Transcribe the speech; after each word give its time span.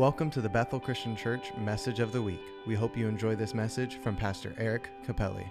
Welcome 0.00 0.30
to 0.30 0.40
the 0.40 0.48
Bethel 0.48 0.80
Christian 0.80 1.14
Church 1.14 1.52
Message 1.58 2.00
of 2.00 2.10
the 2.10 2.22
Week. 2.22 2.40
We 2.66 2.74
hope 2.74 2.96
you 2.96 3.06
enjoy 3.06 3.36
this 3.36 3.52
message 3.52 3.98
from 3.98 4.16
Pastor 4.16 4.54
Eric 4.56 4.88
Capelli. 5.06 5.44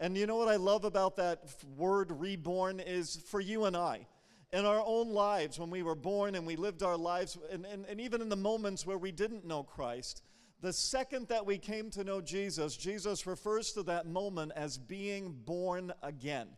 And 0.00 0.16
you 0.16 0.26
know 0.26 0.34
what 0.34 0.48
I 0.48 0.56
love 0.56 0.84
about 0.84 1.14
that 1.18 1.54
word 1.76 2.10
reborn 2.10 2.80
is 2.80 3.22
for 3.28 3.38
you 3.38 3.66
and 3.66 3.76
I. 3.76 4.04
In 4.52 4.64
our 4.64 4.82
own 4.84 5.10
lives, 5.10 5.60
when 5.60 5.70
we 5.70 5.84
were 5.84 5.94
born 5.94 6.34
and 6.34 6.44
we 6.44 6.56
lived 6.56 6.82
our 6.82 6.96
lives, 6.96 7.38
and, 7.52 7.64
and, 7.64 7.86
and 7.86 8.00
even 8.00 8.20
in 8.20 8.28
the 8.28 8.34
moments 8.34 8.84
where 8.84 8.98
we 8.98 9.12
didn't 9.12 9.44
know 9.46 9.62
Christ, 9.62 10.24
the 10.60 10.72
second 10.72 11.28
that 11.28 11.46
we 11.46 11.56
came 11.56 11.90
to 11.90 12.04
know 12.04 12.20
Jesus, 12.20 12.76
Jesus 12.76 13.26
refers 13.26 13.72
to 13.72 13.82
that 13.84 14.06
moment 14.06 14.52
as 14.54 14.76
being 14.76 15.34
born 15.44 15.92
again. 16.02 16.48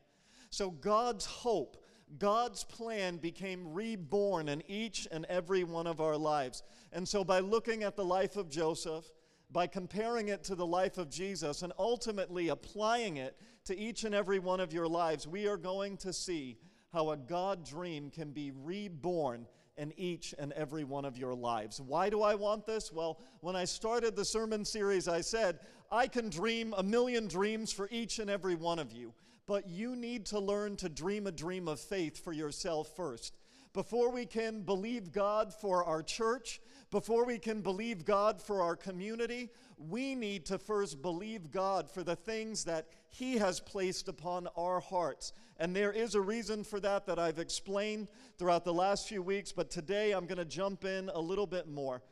So 0.50 0.70
God's 0.70 1.24
hope, 1.24 1.84
God's 2.18 2.64
plan 2.64 3.18
became 3.18 3.72
reborn 3.72 4.48
in 4.48 4.62
each 4.68 5.06
and 5.12 5.24
every 5.26 5.64
one 5.64 5.86
of 5.86 6.00
our 6.00 6.16
lives. 6.16 6.62
And 6.92 7.08
so 7.08 7.22
by 7.22 7.38
looking 7.38 7.84
at 7.84 7.96
the 7.96 8.04
life 8.04 8.36
of 8.36 8.50
Joseph, 8.50 9.04
by 9.52 9.66
comparing 9.66 10.28
it 10.28 10.42
to 10.44 10.54
the 10.54 10.66
life 10.66 10.98
of 10.98 11.08
Jesus 11.08 11.62
and 11.62 11.72
ultimately 11.78 12.48
applying 12.48 13.18
it 13.18 13.36
to 13.66 13.78
each 13.78 14.04
and 14.04 14.14
every 14.14 14.38
one 14.40 14.60
of 14.60 14.72
your 14.72 14.88
lives, 14.88 15.28
we 15.28 15.46
are 15.46 15.56
going 15.56 15.96
to 15.98 16.12
see 16.12 16.58
how 16.92 17.10
a 17.10 17.16
God 17.16 17.64
dream 17.64 18.10
can 18.10 18.32
be 18.32 18.50
reborn 18.50 19.46
in 19.76 19.92
each 19.96 20.34
and 20.38 20.52
every 20.52 20.84
one 20.84 21.04
of 21.04 21.16
your 21.16 21.34
lives. 21.34 21.80
Why 21.80 22.10
do 22.10 22.22
I 22.22 22.34
want 22.34 22.66
this? 22.66 22.92
Well, 22.92 23.20
when 23.40 23.56
I 23.56 23.64
started 23.64 24.16
the 24.16 24.24
sermon 24.24 24.64
series, 24.64 25.08
I 25.08 25.20
said, 25.20 25.60
I 25.90 26.06
can 26.06 26.30
dream 26.30 26.74
a 26.76 26.82
million 26.82 27.28
dreams 27.28 27.72
for 27.72 27.88
each 27.90 28.18
and 28.18 28.30
every 28.30 28.54
one 28.54 28.78
of 28.78 28.92
you, 28.92 29.12
but 29.46 29.68
you 29.68 29.96
need 29.96 30.26
to 30.26 30.38
learn 30.38 30.76
to 30.76 30.88
dream 30.88 31.26
a 31.26 31.32
dream 31.32 31.68
of 31.68 31.80
faith 31.80 32.22
for 32.22 32.32
yourself 32.32 32.94
first. 32.96 33.36
Before 33.74 34.10
we 34.10 34.26
can 34.26 34.60
believe 34.60 35.12
God 35.12 35.52
for 35.52 35.82
our 35.84 36.02
church, 36.02 36.60
before 36.90 37.24
we 37.24 37.38
can 37.38 37.62
believe 37.62 38.04
God 38.04 38.42
for 38.42 38.60
our 38.60 38.76
community, 38.76 39.48
we 39.78 40.14
need 40.14 40.44
to 40.46 40.58
first 40.58 41.00
believe 41.00 41.50
God 41.50 41.90
for 41.90 42.04
the 42.04 42.14
things 42.14 42.64
that 42.64 42.88
He 43.08 43.38
has 43.38 43.60
placed 43.60 44.08
upon 44.08 44.46
our 44.58 44.78
hearts. 44.78 45.32
And 45.56 45.74
there 45.74 45.90
is 45.90 46.14
a 46.14 46.20
reason 46.20 46.64
for 46.64 46.80
that 46.80 47.06
that 47.06 47.18
I've 47.18 47.38
explained 47.38 48.08
throughout 48.36 48.64
the 48.64 48.74
last 48.74 49.08
few 49.08 49.22
weeks, 49.22 49.52
but 49.52 49.70
today 49.70 50.12
I'm 50.12 50.26
going 50.26 50.36
to 50.36 50.44
jump 50.44 50.84
in 50.84 51.08
a 51.14 51.20
little 51.20 51.46
bit 51.46 51.66
more. 51.66 52.02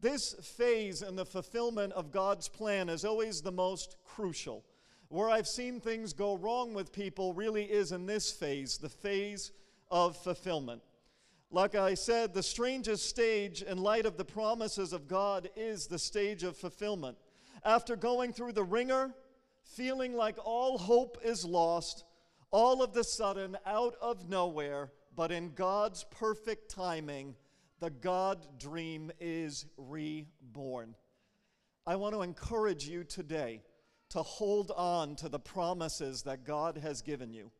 This 0.00 0.32
phase 0.32 1.02
in 1.02 1.14
the 1.14 1.26
fulfillment 1.26 1.92
of 1.92 2.10
God's 2.10 2.48
plan 2.48 2.88
is 2.88 3.04
always 3.04 3.42
the 3.42 3.52
most 3.52 3.96
crucial. 4.02 4.64
Where 5.10 5.28
I've 5.28 5.46
seen 5.46 5.78
things 5.78 6.14
go 6.14 6.38
wrong 6.38 6.72
with 6.72 6.90
people 6.90 7.34
really 7.34 7.64
is 7.64 7.92
in 7.92 8.06
this 8.06 8.32
phase, 8.32 8.78
the 8.78 8.88
phase 8.88 9.52
of 9.90 10.16
fulfillment. 10.16 10.80
Like 11.54 11.74
I 11.74 11.92
said, 11.92 12.32
the 12.32 12.42
strangest 12.42 13.10
stage 13.10 13.60
in 13.60 13.76
light 13.76 14.06
of 14.06 14.16
the 14.16 14.24
promises 14.24 14.94
of 14.94 15.06
God 15.06 15.50
is 15.54 15.86
the 15.86 15.98
stage 15.98 16.44
of 16.44 16.56
fulfillment. 16.56 17.18
After 17.62 17.94
going 17.94 18.32
through 18.32 18.52
the 18.52 18.64
wringer, 18.64 19.12
feeling 19.62 20.14
like 20.14 20.38
all 20.42 20.78
hope 20.78 21.18
is 21.22 21.44
lost, 21.44 22.04
all 22.50 22.82
of 22.82 22.94
the 22.94 23.04
sudden, 23.04 23.58
out 23.66 23.96
of 24.00 24.30
nowhere, 24.30 24.92
but 25.14 25.30
in 25.30 25.52
God's 25.52 26.04
perfect 26.04 26.70
timing, 26.70 27.34
the 27.80 27.90
God 27.90 28.58
dream 28.58 29.12
is 29.20 29.66
reborn. 29.76 30.94
I 31.86 31.96
want 31.96 32.14
to 32.14 32.22
encourage 32.22 32.88
you 32.88 33.04
today 33.04 33.60
to 34.08 34.22
hold 34.22 34.70
on 34.70 35.16
to 35.16 35.28
the 35.28 35.38
promises 35.38 36.22
that 36.22 36.44
God 36.44 36.78
has 36.78 37.02
given 37.02 37.34
you. 37.34 37.50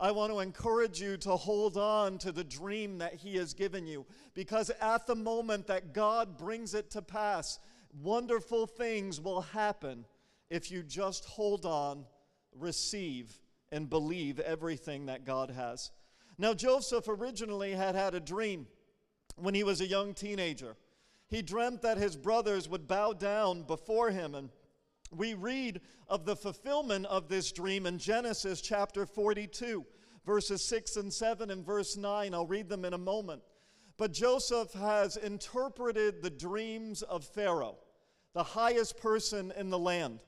I 0.00 0.12
want 0.12 0.32
to 0.32 0.40
encourage 0.40 0.98
you 0.98 1.18
to 1.18 1.36
hold 1.36 1.76
on 1.76 2.16
to 2.18 2.32
the 2.32 2.42
dream 2.42 2.98
that 2.98 3.14
He 3.14 3.36
has 3.36 3.52
given 3.52 3.86
you 3.86 4.06
because 4.32 4.70
at 4.80 5.06
the 5.06 5.14
moment 5.14 5.66
that 5.66 5.92
God 5.92 6.38
brings 6.38 6.72
it 6.74 6.90
to 6.92 7.02
pass, 7.02 7.58
wonderful 8.02 8.66
things 8.66 9.20
will 9.20 9.42
happen 9.42 10.06
if 10.48 10.70
you 10.70 10.82
just 10.82 11.26
hold 11.26 11.66
on, 11.66 12.06
receive, 12.58 13.38
and 13.70 13.90
believe 13.90 14.40
everything 14.40 15.06
that 15.06 15.26
God 15.26 15.50
has. 15.50 15.90
Now, 16.38 16.54
Joseph 16.54 17.06
originally 17.06 17.72
had 17.72 17.94
had 17.94 18.14
a 18.14 18.20
dream 18.20 18.66
when 19.36 19.54
he 19.54 19.64
was 19.64 19.82
a 19.82 19.86
young 19.86 20.14
teenager. 20.14 20.76
He 21.28 21.42
dreamt 21.42 21.82
that 21.82 21.98
his 21.98 22.16
brothers 22.16 22.68
would 22.68 22.88
bow 22.88 23.12
down 23.12 23.62
before 23.62 24.10
him 24.10 24.34
and 24.34 24.48
we 25.10 25.34
read 25.34 25.80
of 26.08 26.24
the 26.24 26.36
fulfillment 26.36 27.06
of 27.06 27.28
this 27.28 27.52
dream 27.52 27.86
in 27.86 27.98
Genesis 27.98 28.60
chapter 28.60 29.06
42, 29.06 29.84
verses 30.24 30.64
6 30.64 30.96
and 30.96 31.12
7 31.12 31.50
and 31.50 31.64
verse 31.64 31.96
9. 31.96 32.34
I'll 32.34 32.46
read 32.46 32.68
them 32.68 32.84
in 32.84 32.94
a 32.94 32.98
moment. 32.98 33.42
But 33.96 34.12
Joseph 34.12 34.72
has 34.72 35.16
interpreted 35.16 36.22
the 36.22 36.30
dreams 36.30 37.02
of 37.02 37.24
Pharaoh, 37.24 37.78
the 38.34 38.42
highest 38.42 38.98
person 38.98 39.52
in 39.56 39.68
the 39.68 39.78
land. 39.78 40.20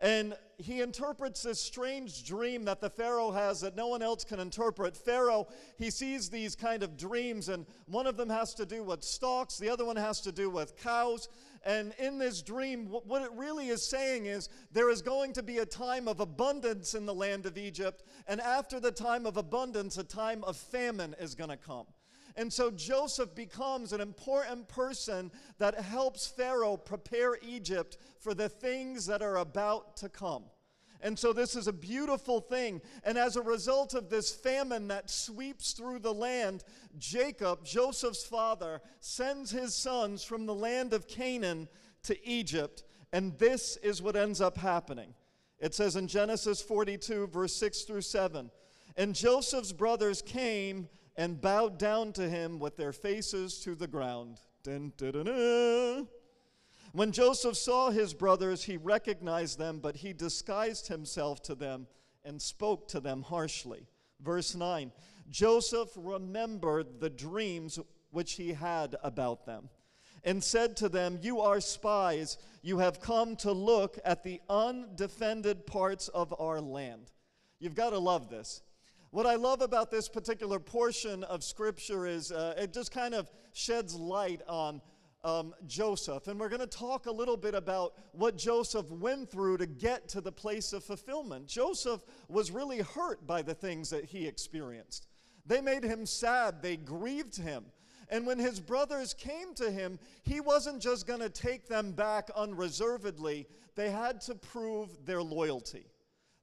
And 0.00 0.36
he 0.58 0.82
interprets 0.82 1.42
this 1.42 1.60
strange 1.60 2.24
dream 2.24 2.64
that 2.66 2.80
the 2.80 2.90
Pharaoh 2.90 3.30
has 3.30 3.60
that 3.62 3.76
no 3.76 3.88
one 3.88 4.02
else 4.02 4.24
can 4.24 4.40
interpret. 4.40 4.96
Pharaoh, 4.96 5.46
he 5.78 5.90
sees 5.90 6.28
these 6.28 6.54
kind 6.54 6.82
of 6.82 6.98
dreams, 6.98 7.48
and 7.48 7.66
one 7.86 8.06
of 8.06 8.16
them 8.16 8.28
has 8.28 8.52
to 8.54 8.66
do 8.66 8.82
with 8.82 9.02
stalks, 9.02 9.56
the 9.56 9.70
other 9.70 9.84
one 9.84 9.96
has 9.96 10.20
to 10.22 10.32
do 10.32 10.50
with 10.50 10.76
cows. 10.76 11.28
And 11.66 11.94
in 11.98 12.16
this 12.16 12.42
dream, 12.42 12.86
what 12.86 13.22
it 13.22 13.30
really 13.34 13.70
is 13.70 13.84
saying 13.84 14.26
is 14.26 14.48
there 14.70 14.88
is 14.88 15.02
going 15.02 15.32
to 15.32 15.42
be 15.42 15.58
a 15.58 15.66
time 15.66 16.06
of 16.06 16.20
abundance 16.20 16.94
in 16.94 17.06
the 17.06 17.14
land 17.14 17.44
of 17.44 17.58
Egypt, 17.58 18.04
and 18.28 18.40
after 18.40 18.78
the 18.78 18.92
time 18.92 19.26
of 19.26 19.36
abundance, 19.36 19.98
a 19.98 20.04
time 20.04 20.44
of 20.44 20.56
famine 20.56 21.16
is 21.18 21.34
going 21.34 21.50
to 21.50 21.56
come. 21.56 21.86
And 22.36 22.52
so 22.52 22.70
Joseph 22.70 23.34
becomes 23.34 23.92
an 23.92 24.00
important 24.00 24.68
person 24.68 25.32
that 25.58 25.80
helps 25.80 26.28
Pharaoh 26.28 26.76
prepare 26.76 27.36
Egypt 27.42 27.96
for 28.20 28.32
the 28.32 28.48
things 28.48 29.04
that 29.06 29.20
are 29.20 29.38
about 29.38 29.96
to 29.96 30.08
come. 30.08 30.44
And 31.06 31.16
so 31.16 31.32
this 31.32 31.54
is 31.54 31.68
a 31.68 31.72
beautiful 31.72 32.40
thing. 32.40 32.80
And 33.04 33.16
as 33.16 33.36
a 33.36 33.40
result 33.40 33.94
of 33.94 34.10
this 34.10 34.34
famine 34.34 34.88
that 34.88 35.08
sweeps 35.08 35.70
through 35.70 36.00
the 36.00 36.12
land, 36.12 36.64
Jacob, 36.98 37.64
Joseph's 37.64 38.24
father, 38.24 38.80
sends 38.98 39.52
his 39.52 39.72
sons 39.72 40.24
from 40.24 40.46
the 40.46 40.54
land 40.54 40.92
of 40.92 41.06
Canaan 41.06 41.68
to 42.02 42.28
Egypt. 42.28 42.82
And 43.12 43.38
this 43.38 43.76
is 43.84 44.02
what 44.02 44.16
ends 44.16 44.40
up 44.40 44.58
happening. 44.58 45.14
It 45.60 45.76
says 45.76 45.94
in 45.94 46.08
Genesis 46.08 46.60
42, 46.60 47.28
verse 47.28 47.54
6 47.54 47.82
through 47.82 48.00
7 48.00 48.50
And 48.96 49.14
Joseph's 49.14 49.72
brothers 49.72 50.22
came 50.22 50.88
and 51.14 51.40
bowed 51.40 51.78
down 51.78 52.14
to 52.14 52.28
him 52.28 52.58
with 52.58 52.76
their 52.76 52.92
faces 52.92 53.60
to 53.60 53.76
the 53.76 53.86
ground. 53.86 54.38
Dun, 54.64 54.92
dun, 54.96 55.12
dun, 55.12 56.08
when 56.96 57.12
Joseph 57.12 57.56
saw 57.56 57.90
his 57.90 58.14
brothers, 58.14 58.64
he 58.64 58.78
recognized 58.78 59.58
them, 59.58 59.80
but 59.80 59.96
he 59.96 60.14
disguised 60.14 60.88
himself 60.88 61.42
to 61.42 61.54
them 61.54 61.86
and 62.24 62.40
spoke 62.40 62.88
to 62.88 63.00
them 63.00 63.22
harshly. 63.22 63.86
Verse 64.20 64.54
9 64.54 64.90
Joseph 65.28 65.90
remembered 65.94 67.00
the 67.00 67.10
dreams 67.10 67.78
which 68.12 68.32
he 68.34 68.54
had 68.54 68.96
about 69.02 69.44
them 69.44 69.68
and 70.24 70.42
said 70.42 70.76
to 70.78 70.88
them, 70.88 71.18
You 71.20 71.40
are 71.40 71.60
spies. 71.60 72.38
You 72.62 72.78
have 72.78 73.00
come 73.00 73.36
to 73.36 73.52
look 73.52 73.98
at 74.04 74.24
the 74.24 74.40
undefended 74.48 75.66
parts 75.66 76.08
of 76.08 76.34
our 76.38 76.60
land. 76.60 77.12
You've 77.58 77.74
got 77.74 77.90
to 77.90 77.98
love 77.98 78.30
this. 78.30 78.62
What 79.10 79.26
I 79.26 79.36
love 79.36 79.60
about 79.60 79.90
this 79.90 80.08
particular 80.08 80.58
portion 80.58 81.24
of 81.24 81.44
Scripture 81.44 82.06
is 82.06 82.32
uh, 82.32 82.54
it 82.58 82.72
just 82.72 82.90
kind 82.90 83.14
of 83.14 83.30
sheds 83.52 83.94
light 83.94 84.40
on 84.48 84.80
um, 85.26 85.54
Joseph. 85.66 86.28
And 86.28 86.38
we're 86.38 86.48
going 86.48 86.60
to 86.60 86.66
talk 86.66 87.06
a 87.06 87.10
little 87.10 87.36
bit 87.36 87.54
about 87.54 87.94
what 88.12 88.38
Joseph 88.38 88.88
went 88.90 89.28
through 89.28 89.58
to 89.58 89.66
get 89.66 90.08
to 90.10 90.20
the 90.20 90.30
place 90.30 90.72
of 90.72 90.84
fulfillment. 90.84 91.48
Joseph 91.48 92.00
was 92.28 92.52
really 92.52 92.78
hurt 92.78 93.26
by 93.26 93.42
the 93.42 93.54
things 93.54 93.90
that 93.90 94.04
he 94.04 94.26
experienced, 94.26 95.08
they 95.44 95.60
made 95.60 95.82
him 95.84 96.06
sad, 96.06 96.62
they 96.62 96.76
grieved 96.76 97.36
him. 97.36 97.64
And 98.08 98.24
when 98.24 98.38
his 98.38 98.60
brothers 98.60 99.14
came 99.14 99.52
to 99.54 99.68
him, 99.68 99.98
he 100.22 100.38
wasn't 100.38 100.80
just 100.80 101.08
going 101.08 101.18
to 101.18 101.28
take 101.28 101.66
them 101.66 101.90
back 101.90 102.30
unreservedly, 102.36 103.48
they 103.74 103.90
had 103.90 104.20
to 104.22 104.36
prove 104.36 105.04
their 105.04 105.22
loyalty. 105.22 105.86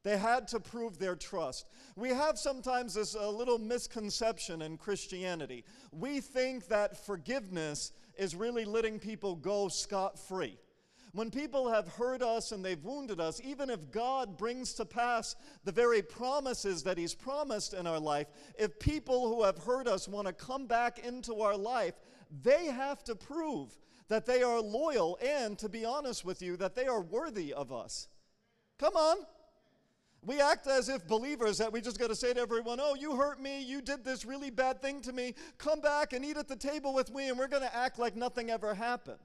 They 0.04 0.18
had 0.18 0.50
to 0.50 0.60
prove 0.60 1.00
their 1.00 1.16
trust. 1.16 1.66
We 1.96 2.10
have 2.10 2.38
sometimes 2.38 2.96
this 2.96 3.16
a 3.16 3.30
little 3.30 3.58
misconception 3.58 4.62
in 4.62 4.78
Christianity. 4.78 5.64
We 5.94 6.20
think 6.20 6.68
that 6.68 7.06
forgiveness 7.06 7.94
is 8.18 8.36
really 8.36 8.66
letting 8.66 9.00
people 9.00 9.36
go 9.36 9.68
scot 9.68 10.20
free. 10.20 10.58
When 11.14 11.30
people 11.30 11.70
have 11.70 11.88
hurt 11.88 12.24
us 12.24 12.52
and 12.52 12.66
they've 12.66 12.84
wounded 12.84 13.20
us, 13.20 13.40
even 13.44 13.70
if 13.70 13.92
God 13.92 14.36
brings 14.36 14.74
to 14.74 14.86
pass 14.86 15.36
the 15.64 15.72
very 15.72 16.02
promises 16.02 16.82
that 16.84 16.98
He's 16.98 17.14
promised 17.14 17.76
in 17.76 17.86
our 17.86 18.00
life, 18.00 18.28
if 18.58 18.80
people 18.80 19.30
who 19.30 19.44
have 19.44 19.60
hurt 19.60 19.88
us 19.88 20.08
want 20.08 20.26
to 20.26 20.34
come 20.34 20.66
back 20.66 20.98
into 21.06 21.42
our 21.42 21.56
life, 21.56 21.94
they 22.42 22.66
have 22.66 23.04
to 23.04 23.16
prove 23.16 23.78
that 24.08 24.26
they 24.26 24.42
are 24.42 24.60
loyal 24.60 25.20
and, 25.24 25.58
to 25.60 25.70
be 25.70 25.86
honest 25.86 26.26
with 26.26 26.42
you, 26.42 26.58
that 26.58 26.74
they 26.74 26.88
are 26.88 27.02
worthy 27.02 27.54
of 27.54 27.72
us. 27.72 28.08
Come 28.80 28.96
on. 28.96 29.18
We 30.26 30.40
act 30.40 30.68
as 30.68 30.90
if 30.90 31.08
believers 31.08 31.58
that 31.58 31.72
we 31.72 31.82
just 31.82 32.00
got 32.00 32.08
to 32.08 32.16
say 32.16 32.34
to 32.34 32.40
everyone, 32.40 32.80
Oh, 32.82 32.96
you 32.96 33.16
hurt 33.16 33.42
me. 33.42 33.62
You 33.62 33.82
did 33.82 34.06
this 34.06 34.26
really 34.26 34.50
bad 34.50 34.82
thing 34.82 35.02
to 35.02 35.12
me. 35.12 35.36
Come 35.58 35.82
back 35.82 36.14
and 36.14 36.24
eat 36.24 36.38
at 36.38 36.48
the 36.48 36.56
table 36.56 36.94
with 36.94 37.14
me, 37.14 37.30
and 37.30 37.38
we're 37.38 37.48
going 37.48 37.64
to 37.64 37.76
act 37.76 38.00
like 38.00 38.16
nothing 38.16 38.50
ever 38.50 38.74
happened. 38.74 39.20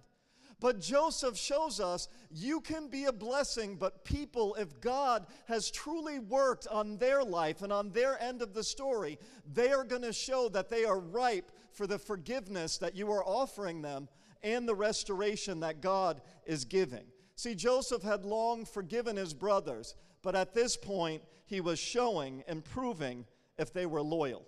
But 0.61 0.81
Joseph 0.81 1.37
shows 1.37 1.79
us 1.79 2.09
you 2.31 2.61
can 2.61 2.89
be 2.89 3.05
a 3.05 3.12
blessing, 3.12 3.77
but 3.77 4.05
people, 4.05 4.56
if 4.56 4.81
God 4.81 5.27
has 5.47 5.71
truly 5.71 6.19
worked 6.19 6.67
on 6.67 6.97
their 6.97 7.23
life 7.23 7.62
and 7.62 7.73
on 7.73 7.91
their 7.91 8.21
end 8.21 8.43
of 8.43 8.55
the 8.55 8.65
story, 8.65 9.19
they 9.53 9.71
are 9.71 9.85
going 9.85 10.03
to 10.03 10.12
show 10.12 10.49
that 10.49 10.69
they 10.69 10.85
are 10.85 10.99
ripe 10.99 11.53
for 11.73 11.87
the 11.87 11.99
forgiveness 11.99 12.77
that 12.79 12.97
you 12.97 13.11
are 13.12 13.25
offering 13.25 13.83
them 13.83 14.09
and 14.43 14.69
the 14.69 14.75
restoration 14.75 15.61
that 15.61 15.81
God 15.81 16.21
is 16.45 16.65
giving. 16.65 17.05
See, 17.37 17.55
Joseph 17.55 18.03
had 18.03 18.25
long 18.25 18.65
forgiven 18.65 19.17
his 19.17 19.35
brothers, 19.35 19.95
but 20.23 20.35
at 20.35 20.55
this 20.55 20.76
point, 20.76 21.23
he 21.47 21.61
was 21.61 21.79
showing 21.79 22.43
and 22.47 22.65
proving 22.65 23.25
if 23.59 23.73
they 23.73 23.87
were 23.87 24.03
loyal. 24.03 24.44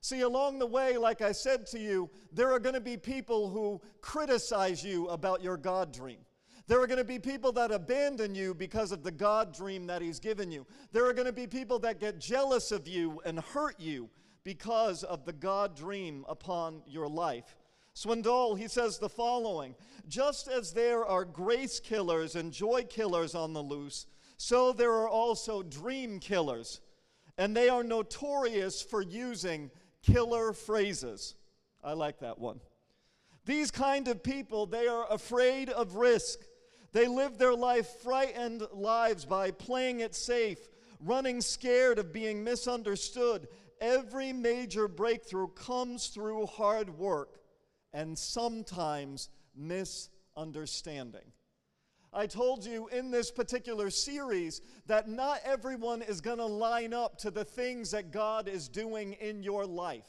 See, 0.00 0.22
along 0.22 0.58
the 0.58 0.66
way, 0.66 0.96
like 0.98 1.22
I 1.22 1.30
said 1.30 1.66
to 1.68 1.78
you, 1.78 2.10
there 2.32 2.52
are 2.52 2.58
going 2.58 2.74
to 2.74 2.80
be 2.80 2.96
people 2.96 3.48
who 3.48 3.80
criticize 4.00 4.82
you 4.82 5.06
about 5.08 5.42
your 5.42 5.56
God 5.56 5.92
dream. 5.92 6.18
There 6.66 6.80
are 6.80 6.86
going 6.86 6.98
to 6.98 7.04
be 7.04 7.18
people 7.18 7.52
that 7.52 7.70
abandon 7.70 8.34
you 8.34 8.54
because 8.54 8.92
of 8.92 9.02
the 9.02 9.10
God 9.10 9.54
dream 9.54 9.86
that 9.86 10.02
He's 10.02 10.18
given 10.18 10.50
you. 10.50 10.66
There 10.92 11.06
are 11.06 11.12
going 11.12 11.26
to 11.26 11.32
be 11.32 11.46
people 11.46 11.78
that 11.80 12.00
get 12.00 12.18
jealous 12.18 12.72
of 12.72 12.88
you 12.88 13.20
and 13.24 13.38
hurt 13.38 13.78
you 13.78 14.10
because 14.44 15.04
of 15.04 15.24
the 15.24 15.32
God 15.32 15.76
dream 15.76 16.24
upon 16.28 16.82
your 16.86 17.08
life. 17.08 17.56
Swindoll, 17.94 18.58
he 18.58 18.68
says 18.68 18.98
the 18.98 19.08
following 19.08 19.74
Just 20.08 20.48
as 20.48 20.72
there 20.72 21.04
are 21.04 21.24
grace 21.24 21.78
killers 21.78 22.36
and 22.36 22.52
joy 22.52 22.84
killers 22.88 23.34
on 23.34 23.52
the 23.52 23.62
loose, 23.62 24.06
so 24.42 24.72
there 24.72 24.90
are 24.90 25.08
also 25.08 25.62
dream 25.62 26.18
killers. 26.18 26.80
And 27.38 27.56
they 27.56 27.68
are 27.68 27.84
notorious 27.84 28.82
for 28.82 29.00
using 29.00 29.70
killer 30.02 30.52
phrases. 30.52 31.36
I 31.84 31.92
like 31.92 32.18
that 32.18 32.40
one. 32.40 32.58
These 33.46 33.70
kind 33.70 34.08
of 34.08 34.24
people, 34.24 34.66
they 34.66 34.88
are 34.88 35.06
afraid 35.08 35.70
of 35.70 35.94
risk. 35.94 36.40
They 36.90 37.06
live 37.06 37.38
their 37.38 37.54
life 37.54 37.86
frightened 38.02 38.64
lives 38.72 39.24
by 39.24 39.52
playing 39.52 40.00
it 40.00 40.12
safe, 40.12 40.58
running 40.98 41.40
scared 41.40 42.00
of 42.00 42.12
being 42.12 42.42
misunderstood. 42.42 43.46
Every 43.80 44.32
major 44.32 44.88
breakthrough 44.88 45.48
comes 45.54 46.08
through 46.08 46.46
hard 46.46 46.98
work 46.98 47.38
and 47.92 48.18
sometimes 48.18 49.28
misunderstanding. 49.54 51.30
I 52.12 52.26
told 52.26 52.64
you 52.64 52.88
in 52.88 53.10
this 53.10 53.30
particular 53.30 53.88
series 53.88 54.60
that 54.86 55.08
not 55.08 55.40
everyone 55.44 56.02
is 56.02 56.20
going 56.20 56.38
to 56.38 56.46
line 56.46 56.92
up 56.92 57.16
to 57.18 57.30
the 57.30 57.44
things 57.44 57.90
that 57.92 58.10
God 58.10 58.48
is 58.48 58.68
doing 58.68 59.14
in 59.14 59.42
your 59.42 59.64
life. 59.64 60.06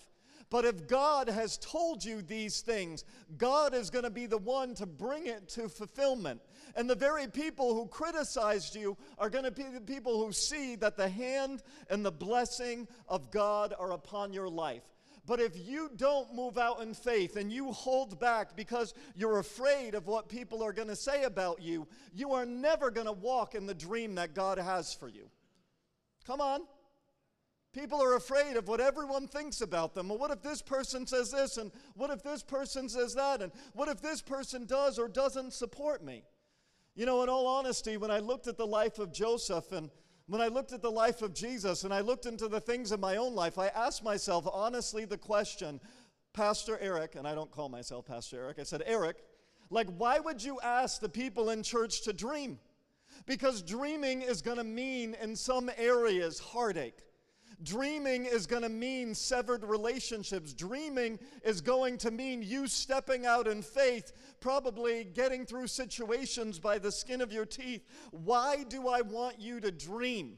But 0.49 0.65
if 0.65 0.85
God 0.85 1.29
has 1.29 1.57
told 1.57 2.05
you 2.05 2.21
these 2.21 2.61
things, 2.61 3.05
God 3.37 3.73
is 3.73 3.89
going 3.89 4.03
to 4.03 4.11
be 4.11 4.27
the 4.27 4.37
one 4.37 4.75
to 4.75 4.85
bring 4.85 5.25
it 5.25 5.47
to 5.49 5.67
fulfillment. 5.67 6.41
And 6.75 6.87
the 6.87 6.93
very 6.93 7.27
people 7.27 7.73
who 7.73 7.87
criticized 7.87 8.75
you 8.75 8.95
are 9.17 9.31
going 9.31 9.45
to 9.45 9.51
be 9.51 9.63
the 9.63 9.81
people 9.81 10.23
who 10.23 10.31
see 10.31 10.75
that 10.75 10.95
the 10.95 11.09
hand 11.09 11.63
and 11.89 12.05
the 12.05 12.11
blessing 12.11 12.87
of 13.07 13.31
God 13.31 13.73
are 13.79 13.93
upon 13.93 14.31
your 14.31 14.49
life. 14.49 14.83
But 15.25 15.39
if 15.39 15.53
you 15.55 15.89
don't 15.95 16.33
move 16.35 16.57
out 16.57 16.81
in 16.81 16.93
faith 16.93 17.37
and 17.37 17.51
you 17.51 17.71
hold 17.71 18.19
back 18.19 18.57
because 18.57 18.93
you're 19.15 19.39
afraid 19.39 19.95
of 19.95 20.05
what 20.05 20.27
people 20.27 20.61
are 20.61 20.73
going 20.73 20.89
to 20.89 20.97
say 20.97 21.23
about 21.23 21.61
you, 21.61 21.87
you 22.13 22.33
are 22.33 22.45
never 22.45 22.91
going 22.91 23.07
to 23.07 23.13
walk 23.13 23.55
in 23.55 23.65
the 23.65 23.73
dream 23.73 24.15
that 24.15 24.33
God 24.33 24.57
has 24.57 24.93
for 24.93 25.07
you. 25.07 25.29
Come 26.25 26.41
on. 26.41 26.61
People 27.73 28.03
are 28.03 28.15
afraid 28.15 28.57
of 28.57 28.67
what 28.67 28.81
everyone 28.81 29.27
thinks 29.27 29.61
about 29.61 29.95
them. 29.95 30.09
Well, 30.09 30.19
what 30.19 30.29
if 30.29 30.43
this 30.43 30.61
person 30.61 31.07
says 31.07 31.31
this? 31.31 31.57
And 31.57 31.71
what 31.95 32.11
if 32.11 32.21
this 32.21 32.43
person 32.43 32.87
says 32.89 33.15
that? 33.15 33.41
And 33.41 33.51
what 33.73 33.87
if 33.87 34.01
this 34.01 34.21
person 34.21 34.65
does 34.65 34.99
or 34.99 35.07
doesn't 35.07 35.53
support 35.53 36.03
me? 36.03 36.23
You 36.95 37.07
know, 37.07 37.23
in 37.23 37.29
all 37.29 37.47
honesty, 37.47 37.97
when 37.97 38.11
I 38.11 38.19
looked 38.19 38.47
at 38.47 38.57
the 38.57 38.67
life 38.67 38.99
of 38.99 39.11
Joseph 39.11 39.71
and 39.71 39.89
when 40.33 40.41
I 40.41 40.47
looked 40.47 40.73
at 40.73 40.81
the 40.81 40.89
life 40.89 41.21
of 41.21 41.35
Jesus 41.35 41.83
and 41.83 41.93
I 41.93 41.99
looked 41.99 42.25
into 42.25 42.47
the 42.47 42.59
things 42.59 42.91
in 42.91 42.99
my 42.99 43.17
own 43.17 43.35
life, 43.35 43.59
I 43.59 43.67
asked 43.67 44.03
myself 44.03 44.47
honestly 44.51 45.05
the 45.05 45.15
question, 45.15 45.79
Pastor 46.33 46.79
Eric, 46.81 47.13
and 47.13 47.27
I 47.27 47.35
don't 47.35 47.51
call 47.51 47.69
myself 47.69 48.07
Pastor 48.07 48.41
Eric, 48.41 48.57
I 48.57 48.63
said, 48.63 48.81
Eric, 48.87 49.17
like, 49.69 49.85
why 49.95 50.19
would 50.19 50.43
you 50.43 50.59
ask 50.63 50.99
the 50.99 51.07
people 51.07 51.51
in 51.51 51.61
church 51.61 52.01
to 52.05 52.13
dream? 52.13 52.57
Because 53.27 53.61
dreaming 53.61 54.23
is 54.23 54.41
going 54.41 54.57
to 54.57 54.63
mean, 54.63 55.15
in 55.21 55.35
some 55.35 55.69
areas, 55.77 56.39
heartache. 56.39 56.97
Dreaming 57.63 58.25
is 58.25 58.45
going 58.45 58.63
to 58.63 58.69
mean 58.69 59.15
severed 59.15 59.63
relationships. 59.63 60.53
Dreaming 60.53 61.17
is 61.43 61.61
going 61.61 61.97
to 61.99 62.11
mean 62.11 62.43
you 62.43 62.67
stepping 62.67 63.25
out 63.25 63.47
in 63.47 63.61
faith, 63.61 64.11
probably 64.41 65.05
getting 65.05 65.45
through 65.45 65.67
situations 65.67 66.59
by 66.59 66.77
the 66.77 66.91
skin 66.91 67.21
of 67.21 67.31
your 67.31 67.45
teeth. 67.45 67.85
Why 68.11 68.63
do 68.67 68.89
I 68.89 69.01
want 69.01 69.39
you 69.39 69.61
to 69.61 69.71
dream? 69.71 70.37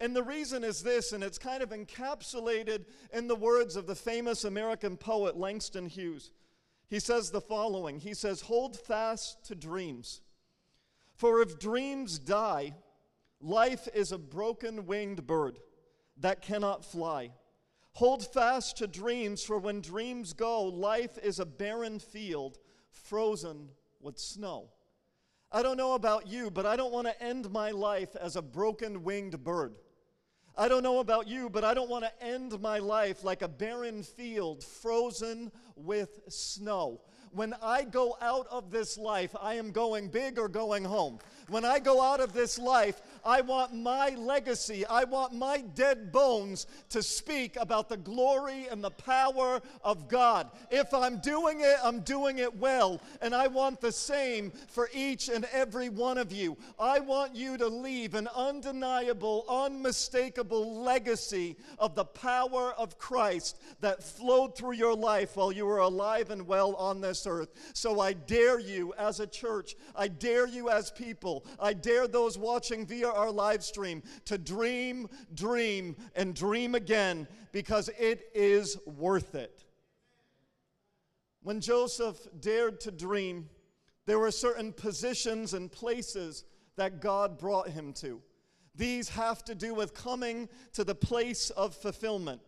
And 0.00 0.16
the 0.16 0.22
reason 0.22 0.64
is 0.64 0.82
this, 0.82 1.12
and 1.12 1.22
it's 1.22 1.38
kind 1.38 1.62
of 1.62 1.70
encapsulated 1.70 2.86
in 3.12 3.28
the 3.28 3.36
words 3.36 3.76
of 3.76 3.86
the 3.86 3.94
famous 3.94 4.44
American 4.44 4.96
poet 4.96 5.36
Langston 5.36 5.86
Hughes. 5.86 6.32
He 6.88 6.98
says 6.98 7.30
the 7.30 7.40
following 7.40 8.00
He 8.00 8.14
says, 8.14 8.40
Hold 8.42 8.78
fast 8.78 9.44
to 9.46 9.54
dreams. 9.54 10.22
For 11.14 11.42
if 11.42 11.58
dreams 11.58 12.18
die, 12.18 12.74
life 13.40 13.86
is 13.94 14.12
a 14.12 14.18
broken 14.18 14.86
winged 14.86 15.26
bird 15.26 15.58
that 16.18 16.42
cannot 16.42 16.84
fly. 16.84 17.30
Hold 17.92 18.26
fast 18.26 18.76
to 18.78 18.86
dreams, 18.86 19.44
for 19.44 19.58
when 19.58 19.80
dreams 19.80 20.32
go, 20.32 20.64
life 20.64 21.16
is 21.22 21.38
a 21.38 21.46
barren 21.46 21.98
field 21.98 22.58
frozen 22.90 23.68
with 24.00 24.18
snow. 24.18 24.70
I 25.52 25.62
don't 25.62 25.76
know 25.76 25.94
about 25.94 26.26
you, 26.26 26.50
but 26.50 26.66
I 26.66 26.74
don't 26.74 26.92
want 26.92 27.06
to 27.06 27.22
end 27.22 27.50
my 27.52 27.70
life 27.70 28.16
as 28.16 28.34
a 28.34 28.42
broken 28.42 29.04
winged 29.04 29.44
bird. 29.44 29.76
I 30.56 30.68
don't 30.68 30.82
know 30.82 31.00
about 31.00 31.28
you, 31.28 31.50
but 31.50 31.64
I 31.64 31.74
don't 31.74 31.90
want 31.90 32.04
to 32.04 32.24
end 32.24 32.60
my 32.60 32.78
life 32.78 33.24
like 33.24 33.42
a 33.42 33.48
barren 33.48 34.02
field 34.02 34.62
frozen 34.62 35.50
with 35.74 36.20
snow. 36.28 37.00
When 37.32 37.54
I 37.60 37.82
go 37.82 38.16
out 38.20 38.46
of 38.48 38.70
this 38.70 38.96
life, 38.96 39.34
I 39.40 39.54
am 39.54 39.72
going 39.72 40.08
big 40.08 40.38
or 40.38 40.48
going 40.48 40.84
home. 40.84 41.18
When 41.48 41.64
I 41.64 41.78
go 41.78 42.00
out 42.00 42.20
of 42.20 42.32
this 42.32 42.58
life, 42.58 43.02
I 43.24 43.40
want 43.40 43.74
my 43.74 44.10
legacy, 44.10 44.84
I 44.84 45.04
want 45.04 45.32
my 45.32 45.62
dead 45.74 46.12
bones 46.12 46.66
to 46.90 47.02
speak 47.02 47.56
about 47.56 47.88
the 47.88 47.96
glory 47.96 48.66
and 48.70 48.84
the 48.84 48.90
power 48.90 49.62
of 49.82 50.08
God. 50.08 50.50
If 50.70 50.92
I'm 50.92 51.20
doing 51.20 51.60
it, 51.60 51.76
I'm 51.82 52.00
doing 52.00 52.38
it 52.38 52.54
well. 52.54 53.00
And 53.22 53.34
I 53.34 53.46
want 53.46 53.80
the 53.80 53.92
same 53.92 54.52
for 54.68 54.90
each 54.92 55.30
and 55.30 55.46
every 55.52 55.88
one 55.88 56.18
of 56.18 56.32
you. 56.32 56.58
I 56.78 57.00
want 57.00 57.34
you 57.34 57.56
to 57.56 57.66
leave 57.66 58.14
an 58.14 58.28
undeniable, 58.34 59.46
unmistakable 59.48 60.82
legacy 60.82 61.56
of 61.78 61.94
the 61.94 62.04
power 62.04 62.74
of 62.76 62.98
Christ 62.98 63.58
that 63.80 64.02
flowed 64.02 64.54
through 64.54 64.74
your 64.74 64.94
life 64.94 65.36
while 65.36 65.50
you 65.50 65.64
were 65.64 65.78
alive 65.78 66.30
and 66.30 66.46
well 66.46 66.74
on 66.74 67.00
this 67.00 67.26
earth. 67.26 67.48
So 67.72 68.00
I 68.00 68.12
dare 68.12 68.58
you 68.58 68.92
as 68.98 69.20
a 69.20 69.26
church, 69.26 69.76
I 69.96 70.08
dare 70.08 70.46
you 70.46 70.68
as 70.68 70.90
people, 70.90 71.33
I 71.58 71.72
dare 71.72 72.06
those 72.06 72.36
watching 72.38 72.86
via 72.86 73.08
our 73.08 73.30
live 73.30 73.64
stream 73.64 74.02
to 74.26 74.38
dream, 74.38 75.08
dream, 75.34 75.96
and 76.14 76.34
dream 76.34 76.74
again 76.74 77.26
because 77.52 77.88
it 77.98 78.30
is 78.34 78.76
worth 78.86 79.34
it. 79.34 79.64
When 81.42 81.60
Joseph 81.60 82.16
dared 82.40 82.80
to 82.80 82.90
dream, 82.90 83.48
there 84.06 84.18
were 84.18 84.30
certain 84.30 84.72
positions 84.72 85.54
and 85.54 85.70
places 85.70 86.44
that 86.76 87.00
God 87.00 87.38
brought 87.38 87.68
him 87.68 87.92
to. 87.94 88.20
These 88.74 89.08
have 89.10 89.44
to 89.44 89.54
do 89.54 89.74
with 89.74 89.94
coming 89.94 90.48
to 90.72 90.84
the 90.84 90.94
place 90.94 91.50
of 91.50 91.74
fulfillment. 91.74 92.40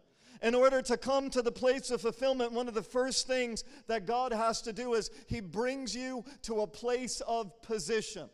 In 0.43 0.55
order 0.55 0.83
to 0.83 0.97
come 0.97 1.31
to 1.31 1.41
the 1.41 1.53
place 1.53 1.91
of 1.91 2.01
fulfillment, 2.01 2.53
one 2.53 2.69
of 2.69 2.75
the 2.75 2.83
first 2.83 3.27
things 3.27 3.65
that 3.87 4.07
God 4.07 4.33
has 4.33 4.61
to 4.63 4.73
do 4.73 4.95
is 4.95 5.11
He 5.29 5.41
brings 5.41 5.95
you 5.95 6.25
to 6.43 6.61
a 6.61 6.67
place 6.67 7.23
of 7.27 7.63
position. 7.63 8.29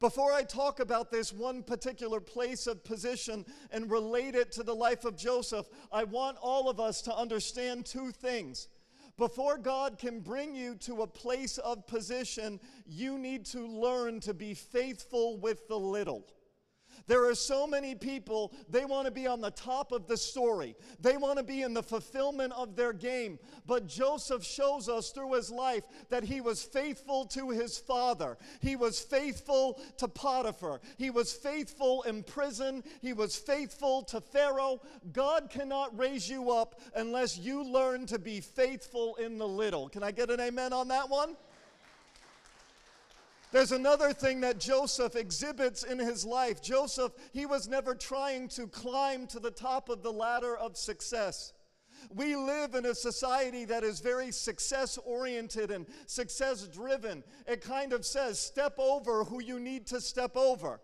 Before 0.00 0.32
I 0.32 0.44
talk 0.44 0.80
about 0.80 1.10
this 1.10 1.30
one 1.30 1.62
particular 1.62 2.20
place 2.20 2.66
of 2.66 2.82
position 2.82 3.44
and 3.70 3.90
relate 3.90 4.34
it 4.34 4.50
to 4.52 4.62
the 4.62 4.74
life 4.74 5.04
of 5.04 5.14
Joseph, 5.14 5.68
I 5.92 6.04
want 6.04 6.38
all 6.40 6.70
of 6.70 6.80
us 6.80 7.02
to 7.02 7.14
understand 7.14 7.84
two 7.84 8.10
things. 8.10 8.68
Before 9.18 9.58
God 9.58 9.98
can 9.98 10.20
bring 10.20 10.54
you 10.56 10.74
to 10.76 11.02
a 11.02 11.06
place 11.06 11.58
of 11.58 11.86
position, 11.86 12.60
you 12.86 13.18
need 13.18 13.44
to 13.46 13.66
learn 13.66 14.20
to 14.20 14.32
be 14.32 14.54
faithful 14.54 15.36
with 15.36 15.68
the 15.68 15.78
little. 15.78 16.26
There 17.10 17.28
are 17.28 17.34
so 17.34 17.66
many 17.66 17.96
people, 17.96 18.52
they 18.68 18.84
want 18.84 19.06
to 19.06 19.10
be 19.10 19.26
on 19.26 19.40
the 19.40 19.50
top 19.50 19.90
of 19.90 20.06
the 20.06 20.16
story. 20.16 20.76
They 21.00 21.16
want 21.16 21.38
to 21.38 21.42
be 21.42 21.62
in 21.62 21.74
the 21.74 21.82
fulfillment 21.82 22.52
of 22.52 22.76
their 22.76 22.92
game. 22.92 23.40
But 23.66 23.88
Joseph 23.88 24.44
shows 24.44 24.88
us 24.88 25.10
through 25.10 25.32
his 25.32 25.50
life 25.50 25.82
that 26.10 26.22
he 26.22 26.40
was 26.40 26.62
faithful 26.62 27.24
to 27.24 27.50
his 27.50 27.78
father. 27.78 28.38
He 28.60 28.76
was 28.76 29.00
faithful 29.00 29.80
to 29.96 30.06
Potiphar. 30.06 30.80
He 30.98 31.10
was 31.10 31.32
faithful 31.32 32.02
in 32.02 32.22
prison. 32.22 32.84
He 33.02 33.12
was 33.12 33.34
faithful 33.34 34.02
to 34.02 34.20
Pharaoh. 34.20 34.80
God 35.12 35.50
cannot 35.50 35.98
raise 35.98 36.30
you 36.30 36.52
up 36.52 36.80
unless 36.94 37.36
you 37.36 37.64
learn 37.64 38.06
to 38.06 38.20
be 38.20 38.40
faithful 38.40 39.16
in 39.16 39.36
the 39.36 39.48
little. 39.48 39.88
Can 39.88 40.04
I 40.04 40.12
get 40.12 40.30
an 40.30 40.38
amen 40.38 40.72
on 40.72 40.86
that 40.86 41.10
one? 41.10 41.34
There's 43.52 43.72
another 43.72 44.12
thing 44.12 44.40
that 44.42 44.60
Joseph 44.60 45.16
exhibits 45.16 45.82
in 45.82 45.98
his 45.98 46.24
life. 46.24 46.62
Joseph, 46.62 47.12
he 47.32 47.46
was 47.46 47.68
never 47.68 47.94
trying 47.94 48.48
to 48.48 48.66
climb 48.68 49.26
to 49.28 49.40
the 49.40 49.50
top 49.50 49.88
of 49.88 50.02
the 50.02 50.12
ladder 50.12 50.56
of 50.56 50.76
success. 50.76 51.52
We 52.14 52.36
live 52.36 52.74
in 52.74 52.86
a 52.86 52.94
society 52.94 53.64
that 53.66 53.84
is 53.84 54.00
very 54.00 54.30
success 54.30 54.98
oriented 55.04 55.70
and 55.70 55.86
success 56.06 56.66
driven. 56.66 57.24
It 57.46 57.60
kind 57.60 57.92
of 57.92 58.06
says, 58.06 58.38
step 58.38 58.78
over 58.78 59.24
who 59.24 59.42
you 59.42 59.58
need 59.58 59.86
to 59.88 60.00
step 60.00 60.36
over 60.36 60.80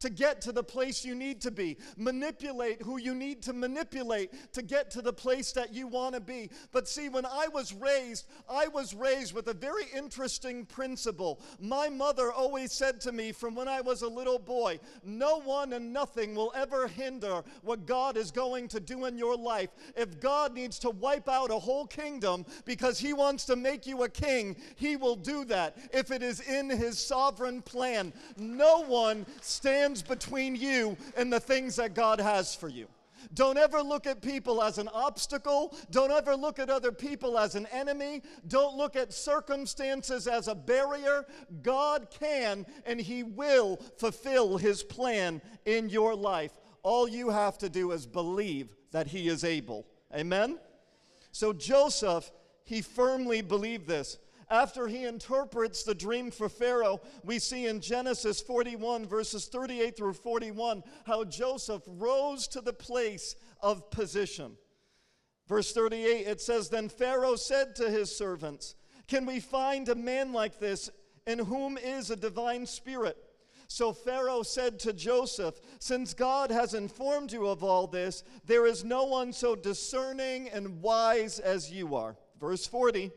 to 0.00 0.10
get 0.10 0.40
to 0.40 0.52
the 0.52 0.62
place 0.62 1.04
you 1.04 1.14
need 1.14 1.40
to 1.42 1.50
be. 1.50 1.76
Manipulate 1.96 2.82
who 2.82 2.98
you 2.98 3.14
need 3.14 3.42
to 3.42 3.52
manipulate 3.52 4.52
to 4.52 4.62
get 4.62 4.90
to 4.90 5.02
the 5.02 5.12
place 5.12 5.52
that 5.52 5.74
you 5.74 5.86
want 5.86 6.14
to 6.14 6.20
be. 6.20 6.50
But 6.72 6.88
see, 6.88 7.08
when 7.08 7.26
I 7.26 7.48
was 7.52 7.72
raised, 7.74 8.26
I 8.48 8.68
was 8.68 8.94
raised 8.94 9.34
with 9.34 9.48
a 9.48 9.54
very 9.54 9.84
interesting 9.94 10.64
principle. 10.64 11.40
My 11.60 11.88
mother 11.88 12.32
always 12.32 12.72
said 12.72 13.00
to 13.02 13.12
me 13.12 13.32
from 13.32 13.54
when 13.54 13.68
I 13.68 13.80
was 13.82 14.02
a 14.02 14.08
little 14.08 14.38
boy, 14.38 14.80
No 15.04 15.40
one 15.40 15.74
and 15.74 15.92
nothing 15.92 16.34
will 16.34 16.52
ever 16.56 16.88
hinder 16.88 17.42
what 17.62 17.86
God 17.86 18.16
is 18.16 18.30
going 18.30 18.68
to 18.68 18.80
do 18.80 19.04
in 19.04 19.18
your 19.18 19.36
life. 19.36 19.70
If 19.96 20.18
God 20.20 20.54
needs 20.54 20.78
to 20.80 20.90
wipe 20.90 21.28
out 21.28 21.50
a 21.50 21.58
whole 21.58 21.86
kingdom 21.86 22.46
because 22.64 22.98
he 22.98 23.12
wants 23.12 23.44
to 23.46 23.56
make 23.56 23.86
you 23.86 24.04
a 24.04 24.08
king, 24.08 24.56
he 24.76 24.96
will 24.96 25.16
do 25.16 25.44
that 25.46 25.76
if 25.92 26.10
it 26.10 26.22
is 26.22 26.40
in 26.40 26.70
his 26.70 26.98
sovereign 26.98 27.60
plan. 27.60 28.12
No 28.38 28.82
one 28.84 29.26
stands 29.42 29.89
stands 29.90 30.02
between 30.02 30.54
you 30.54 30.96
and 31.16 31.32
the 31.32 31.40
things 31.40 31.76
that 31.76 31.94
God 31.94 32.20
has 32.20 32.54
for 32.54 32.68
you. 32.68 32.86
Don't 33.34 33.58
ever 33.58 33.82
look 33.82 34.06
at 34.06 34.22
people 34.22 34.62
as 34.62 34.78
an 34.78 34.88
obstacle. 34.88 35.76
Don't 35.90 36.10
ever 36.10 36.34
look 36.34 36.58
at 36.58 36.70
other 36.70 36.90
people 36.90 37.38
as 37.38 37.54
an 37.54 37.66
enemy. 37.66 38.22
Don't 38.48 38.76
look 38.76 38.96
at 38.96 39.12
circumstances 39.12 40.26
as 40.26 40.48
a 40.48 40.54
barrier. 40.54 41.26
God 41.62 42.08
can 42.10 42.64
and 42.86 43.00
He 43.00 43.22
will 43.22 43.76
fulfill 43.98 44.56
His 44.56 44.82
plan 44.82 45.42
in 45.66 45.90
your 45.90 46.14
life. 46.14 46.52
All 46.82 47.06
you 47.06 47.28
have 47.28 47.58
to 47.58 47.68
do 47.68 47.92
is 47.92 48.06
believe 48.06 48.74
that 48.92 49.08
He 49.08 49.28
is 49.28 49.44
able. 49.44 49.86
Amen? 50.14 50.58
So 51.30 51.52
Joseph, 51.52 52.30
he 52.64 52.80
firmly 52.80 53.42
believed 53.42 53.86
this 53.86 54.18
after 54.50 54.88
he 54.88 55.04
interprets 55.04 55.84
the 55.84 55.94
dream 55.94 56.30
for 56.30 56.48
Pharaoh, 56.48 57.00
we 57.24 57.38
see 57.38 57.66
in 57.66 57.80
Genesis 57.80 58.40
41, 58.40 59.06
verses 59.06 59.46
38 59.46 59.96
through 59.96 60.14
41, 60.14 60.82
how 61.06 61.24
Joseph 61.24 61.82
rose 61.86 62.48
to 62.48 62.60
the 62.60 62.72
place 62.72 63.36
of 63.60 63.90
position. 63.90 64.56
Verse 65.46 65.72
38, 65.72 66.26
it 66.26 66.40
says, 66.40 66.68
Then 66.68 66.88
Pharaoh 66.88 67.36
said 67.36 67.76
to 67.76 67.90
his 67.90 68.14
servants, 68.14 68.74
Can 69.06 69.24
we 69.24 69.40
find 69.40 69.88
a 69.88 69.94
man 69.94 70.32
like 70.32 70.58
this 70.58 70.90
in 71.26 71.38
whom 71.38 71.78
is 71.78 72.10
a 72.10 72.16
divine 72.16 72.66
spirit? 72.66 73.16
So 73.68 73.92
Pharaoh 73.92 74.42
said 74.42 74.80
to 74.80 74.92
Joseph, 74.92 75.60
Since 75.78 76.14
God 76.14 76.50
has 76.50 76.74
informed 76.74 77.30
you 77.30 77.46
of 77.46 77.62
all 77.62 77.86
this, 77.86 78.24
there 78.44 78.66
is 78.66 78.84
no 78.84 79.04
one 79.04 79.32
so 79.32 79.54
discerning 79.54 80.48
and 80.48 80.82
wise 80.82 81.38
as 81.38 81.70
you 81.70 81.94
are. 81.94 82.16
Verse 82.40 82.66
40. 82.66 83.12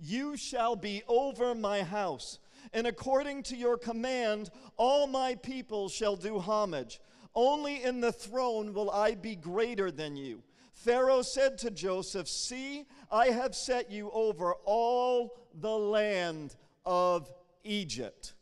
You 0.00 0.36
shall 0.36 0.76
be 0.76 1.02
over 1.08 1.54
my 1.54 1.82
house, 1.82 2.38
and 2.72 2.86
according 2.86 3.42
to 3.44 3.56
your 3.56 3.76
command, 3.76 4.50
all 4.76 5.06
my 5.06 5.34
people 5.36 5.88
shall 5.88 6.16
do 6.16 6.38
homage. 6.38 7.00
Only 7.34 7.82
in 7.82 8.00
the 8.00 8.12
throne 8.12 8.72
will 8.72 8.90
I 8.90 9.14
be 9.14 9.34
greater 9.34 9.90
than 9.90 10.16
you. 10.16 10.42
Pharaoh 10.72 11.22
said 11.22 11.58
to 11.58 11.70
Joseph, 11.70 12.28
See, 12.28 12.86
I 13.10 13.26
have 13.26 13.54
set 13.54 13.90
you 13.90 14.10
over 14.12 14.54
all 14.64 15.36
the 15.60 15.76
land 15.76 16.56
of 16.84 17.32
Egypt. 17.64 18.34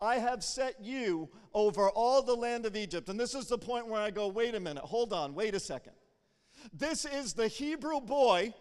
I 0.00 0.16
have 0.16 0.42
set 0.42 0.80
you 0.80 1.28
over 1.54 1.88
all 1.90 2.22
the 2.22 2.34
land 2.34 2.66
of 2.66 2.74
Egypt. 2.74 3.08
And 3.08 3.18
this 3.18 3.34
is 3.34 3.46
the 3.46 3.58
point 3.58 3.86
where 3.86 4.00
I 4.00 4.10
go, 4.10 4.26
wait 4.26 4.54
a 4.54 4.60
minute, 4.60 4.82
hold 4.82 5.12
on, 5.12 5.34
wait 5.34 5.54
a 5.54 5.60
second. 5.60 5.92
This 6.72 7.04
is 7.04 7.34
the 7.34 7.48
Hebrew 7.48 8.00
boy 8.00 8.52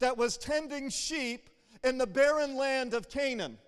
that 0.00 0.16
was 0.16 0.36
tending 0.36 0.90
sheep 0.90 1.50
in 1.84 1.98
the 1.98 2.06
barren 2.06 2.56
land 2.56 2.94
of 2.94 3.08
Canaan. 3.08 3.58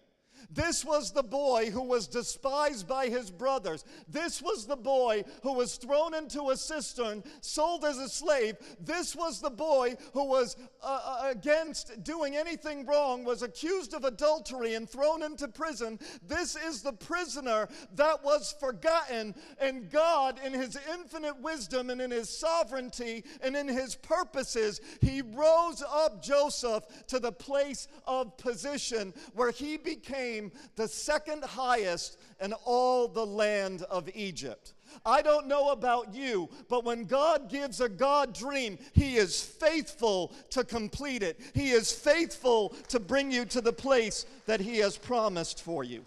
This 0.53 0.85
was 0.85 1.13
the 1.13 1.23
boy 1.23 1.71
who 1.71 1.83
was 1.83 2.09
despised 2.09 2.89
by 2.89 3.07
his 3.07 3.31
brothers. 3.31 3.85
This 4.09 4.43
was 4.43 4.67
the 4.67 4.77
boy 4.77 5.25
who 5.43 5.53
was 5.53 5.77
thrown 5.77 6.15
into 6.15 6.51
a 6.51 6.57
cistern, 6.57 7.23
sold 7.41 7.85
as 7.85 7.99
a 7.99 8.09
slave. 8.09 8.57
This 8.81 9.15
was 9.15 9.41
the 9.41 9.51
boy 9.51 9.97
who 10.13 10.25
was 10.25 10.57
uh, 10.83 11.01
uh, 11.05 11.31
against 11.31 12.03
doing 12.03 12.37
anything 12.37 12.85
wrong, 12.85 13.25
was 13.25 13.43
accused 13.43 13.95
of 13.95 14.05
adultery 14.05 14.75
and 14.75 14.89
thrown 14.89 15.23
into 15.23 15.47
prison. 15.47 15.99
This 16.27 16.57
is 16.57 16.83
the 16.83 16.93
prisoner 16.93 17.69
that 17.95 18.25
was 18.25 18.55
forgotten. 18.59 19.35
And 19.61 19.89
God, 19.91 20.41
in 20.45 20.53
his 20.53 20.77
infinite 20.93 21.41
wisdom 21.41 21.91
and 21.91 22.01
in 22.01 22.11
his 22.11 22.29
sovereignty 22.29 23.25
and 23.43 23.55
in 23.55 23.69
his 23.69 23.95
purposes, 23.95 24.81
he 25.01 25.23
rose 25.23 25.83
up 25.89 26.23
Joseph 26.23 26.85
to 27.07 27.21
the 27.21 27.33
place 27.33 27.87
of 28.07 28.37
position 28.37 29.15
where 29.35 29.53
he 29.53 29.77
became 29.77 30.40
became 30.41 30.61
the 30.77 30.89
second 30.89 31.45
highest 31.45 32.19
in 32.41 32.53
all 32.65 33.09
the 33.09 33.25
land 33.25 33.83
of 33.91 34.09
Egypt. 34.15 34.75
I 35.05 35.23
don't 35.23 35.47
know 35.47 35.71
about 35.71 36.15
you, 36.15 36.49
but 36.69 36.85
when 36.85 37.05
God 37.05 37.49
gives 37.49 37.81
a 37.81 37.89
God 37.89 38.35
dream, 38.35 38.79
He 38.93 39.17
is 39.17 39.41
faithful 39.41 40.33
to 40.51 40.65
complete 40.65 41.23
it. 41.23 41.41
He 41.55 41.71
is 41.71 41.93
faithful 41.93 42.71
to 42.89 42.99
bring 42.99 43.31
you 43.31 43.45
to 43.47 43.61
the 43.61 43.73
place 43.73 44.27
that 44.47 44.61
He 44.61 44.79
has 44.79 44.97
promised 44.97 45.63
for 45.63 45.85
you. 45.85 46.05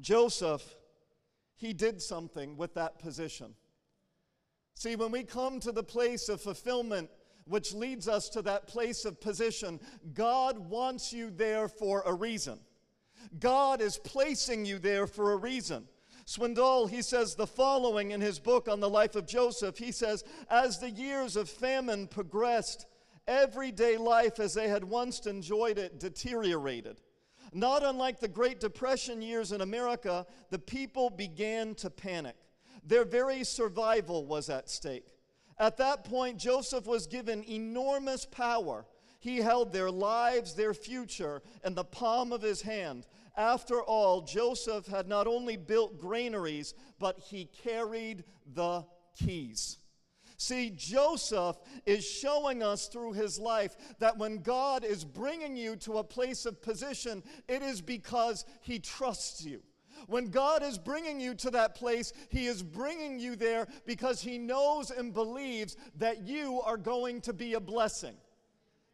Joseph, 0.00 0.74
he 1.58 1.72
did 1.72 2.02
something 2.02 2.56
with 2.58 2.74
that 2.74 2.98
position. 2.98 3.54
See, 4.74 4.94
when 4.94 5.10
we 5.10 5.22
come 5.22 5.58
to 5.60 5.72
the 5.72 5.82
place 5.82 6.28
of 6.28 6.42
fulfillment, 6.42 7.08
which 7.46 7.72
leads 7.72 8.08
us 8.08 8.28
to 8.30 8.42
that 8.42 8.66
place 8.66 9.04
of 9.04 9.20
position. 9.20 9.80
God 10.14 10.58
wants 10.58 11.12
you 11.12 11.30
there 11.30 11.68
for 11.68 12.02
a 12.04 12.12
reason. 12.12 12.58
God 13.38 13.80
is 13.80 13.98
placing 13.98 14.64
you 14.64 14.78
there 14.78 15.06
for 15.06 15.32
a 15.32 15.36
reason. 15.36 15.86
Swindoll, 16.26 16.90
he 16.90 17.02
says 17.02 17.34
the 17.34 17.46
following 17.46 18.10
in 18.10 18.20
his 18.20 18.40
book 18.40 18.68
on 18.68 18.80
the 18.80 18.90
life 18.90 19.14
of 19.14 19.26
Joseph. 19.26 19.78
He 19.78 19.92
says, 19.92 20.24
As 20.50 20.78
the 20.78 20.90
years 20.90 21.36
of 21.36 21.48
famine 21.48 22.08
progressed, 22.08 22.86
everyday 23.28 23.96
life 23.96 24.40
as 24.40 24.54
they 24.54 24.68
had 24.68 24.84
once 24.84 25.26
enjoyed 25.26 25.78
it 25.78 26.00
deteriorated. 26.00 27.00
Not 27.52 27.84
unlike 27.84 28.18
the 28.18 28.28
Great 28.28 28.58
Depression 28.58 29.22
years 29.22 29.52
in 29.52 29.60
America, 29.60 30.26
the 30.50 30.58
people 30.58 31.10
began 31.10 31.76
to 31.76 31.90
panic. 31.90 32.36
Their 32.84 33.04
very 33.04 33.44
survival 33.44 34.26
was 34.26 34.50
at 34.50 34.68
stake. 34.68 35.06
At 35.58 35.78
that 35.78 36.04
point, 36.04 36.38
Joseph 36.38 36.86
was 36.86 37.06
given 37.06 37.44
enormous 37.44 38.26
power. 38.26 38.86
He 39.20 39.38
held 39.38 39.72
their 39.72 39.90
lives, 39.90 40.54
their 40.54 40.74
future, 40.74 41.42
in 41.64 41.74
the 41.74 41.84
palm 41.84 42.32
of 42.32 42.42
his 42.42 42.62
hand. 42.62 43.06
After 43.36 43.82
all, 43.82 44.22
Joseph 44.22 44.86
had 44.86 45.08
not 45.08 45.26
only 45.26 45.56
built 45.56 45.98
granaries, 45.98 46.74
but 46.98 47.18
he 47.18 47.46
carried 47.46 48.24
the 48.54 48.84
keys. 49.18 49.78
See, 50.38 50.70
Joseph 50.70 51.56
is 51.86 52.06
showing 52.06 52.62
us 52.62 52.88
through 52.88 53.14
his 53.14 53.38
life 53.38 53.76
that 53.98 54.18
when 54.18 54.38
God 54.38 54.84
is 54.84 55.04
bringing 55.04 55.56
you 55.56 55.76
to 55.76 55.98
a 55.98 56.04
place 56.04 56.44
of 56.44 56.60
position, 56.60 57.22
it 57.48 57.62
is 57.62 57.80
because 57.80 58.44
he 58.60 58.78
trusts 58.78 59.44
you. 59.44 59.62
When 60.06 60.30
God 60.30 60.62
is 60.62 60.78
bringing 60.78 61.20
you 61.20 61.34
to 61.34 61.50
that 61.50 61.74
place, 61.74 62.12
He 62.28 62.46
is 62.46 62.62
bringing 62.62 63.18
you 63.18 63.36
there 63.36 63.66
because 63.86 64.20
He 64.20 64.38
knows 64.38 64.90
and 64.90 65.12
believes 65.12 65.76
that 65.96 66.22
you 66.22 66.60
are 66.62 66.76
going 66.76 67.20
to 67.22 67.32
be 67.32 67.54
a 67.54 67.60
blessing. 67.60 68.14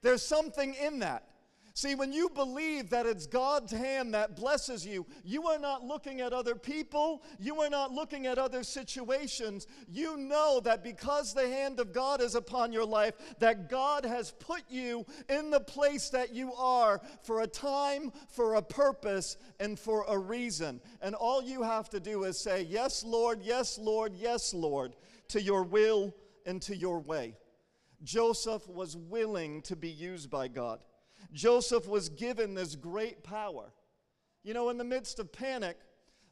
There's 0.02 0.22
something 0.22 0.74
in 0.74 1.00
that. 1.00 1.28
See, 1.74 1.94
when 1.94 2.12
you 2.12 2.28
believe 2.28 2.90
that 2.90 3.06
it's 3.06 3.26
God's 3.26 3.72
hand 3.72 4.12
that 4.12 4.36
blesses 4.36 4.84
you, 4.84 5.06
you 5.24 5.48
are 5.48 5.58
not 5.58 5.82
looking 5.82 6.20
at 6.20 6.34
other 6.34 6.54
people, 6.54 7.22
you 7.38 7.60
are 7.62 7.70
not 7.70 7.92
looking 7.92 8.26
at 8.26 8.38
other 8.38 8.62
situations. 8.62 9.66
You 9.88 10.18
know 10.18 10.60
that 10.64 10.84
because 10.84 11.32
the 11.32 11.48
hand 11.48 11.80
of 11.80 11.94
God 11.94 12.20
is 12.20 12.34
upon 12.34 12.72
your 12.72 12.84
life, 12.84 13.14
that 13.38 13.70
God 13.70 14.04
has 14.04 14.32
put 14.32 14.62
you 14.68 15.06
in 15.30 15.50
the 15.50 15.60
place 15.60 16.10
that 16.10 16.34
you 16.34 16.52
are 16.54 17.00
for 17.22 17.40
a 17.40 17.46
time, 17.46 18.12
for 18.28 18.54
a 18.54 18.62
purpose, 18.62 19.38
and 19.58 19.78
for 19.78 20.04
a 20.08 20.18
reason. 20.18 20.78
And 21.00 21.14
all 21.14 21.42
you 21.42 21.62
have 21.62 21.88
to 21.90 22.00
do 22.00 22.24
is 22.24 22.38
say, 22.38 22.62
Yes, 22.62 23.02
Lord, 23.02 23.40
yes, 23.42 23.78
Lord, 23.78 24.12
yes, 24.14 24.52
Lord, 24.52 24.94
to 25.28 25.40
your 25.40 25.62
will 25.62 26.14
and 26.44 26.60
to 26.62 26.76
your 26.76 27.00
way. 27.00 27.34
Joseph 28.02 28.68
was 28.68 28.94
willing 28.94 29.62
to 29.62 29.76
be 29.76 29.88
used 29.88 30.28
by 30.28 30.48
God. 30.48 30.80
Joseph 31.32 31.88
was 31.88 32.08
given 32.08 32.54
this 32.54 32.76
great 32.76 33.22
power. 33.24 33.72
You 34.44 34.54
know, 34.54 34.70
in 34.70 34.78
the 34.78 34.84
midst 34.84 35.18
of 35.18 35.32
panic, 35.32 35.78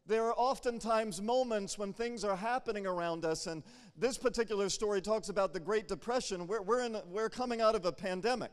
there 0.06 0.26
are 0.26 0.34
oftentimes 0.36 1.22
moments 1.22 1.78
when 1.78 1.92
things 1.92 2.24
are 2.24 2.36
happening 2.36 2.86
around 2.86 3.24
us, 3.24 3.46
and 3.46 3.62
this 3.96 4.18
particular 4.18 4.68
story 4.68 5.00
talks 5.00 5.28
about 5.28 5.52
the 5.52 5.60
Great 5.60 5.86
Depression. 5.86 6.46
We're, 6.46 6.62
we're, 6.62 6.80
in, 6.80 6.96
we're 7.08 7.28
coming 7.28 7.60
out 7.60 7.74
of 7.74 7.84
a 7.84 7.92
pandemic. 7.92 8.50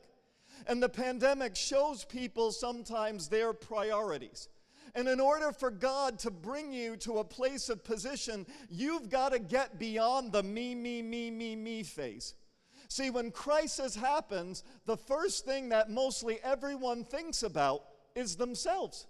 And 0.68 0.82
the 0.82 0.90
pandemic 0.90 1.56
shows 1.56 2.04
people 2.04 2.52
sometimes 2.52 3.28
their 3.28 3.54
priorities. 3.54 4.50
And 4.96 5.08
in 5.08 5.20
order 5.20 5.52
for 5.52 5.70
God 5.70 6.18
to 6.20 6.32
bring 6.32 6.72
you 6.72 6.96
to 6.98 7.20
a 7.20 7.24
place 7.24 7.70
of 7.70 7.84
position, 7.84 8.46
you've 8.70 9.10
got 9.10 9.34
to 9.34 9.40
get 9.40 9.78
beyond 9.78 10.32
the 10.32 10.44
me, 10.44 10.76
me, 10.76 11.02
me, 11.02 11.30
me, 11.30 11.56
me 11.56 11.84
phase. 11.84 12.34
See, 12.88 13.10
when 13.10 13.32
crisis 13.32 13.96
happens, 13.96 14.64
the 14.86 14.98
first 14.98 15.46
thing 15.46 15.70
that 15.70 15.90
mostly 15.90 16.40
everyone 16.44 17.04
thinks 17.04 17.44
about 17.44 17.84
is 18.16 18.36
themselves. 18.36 19.08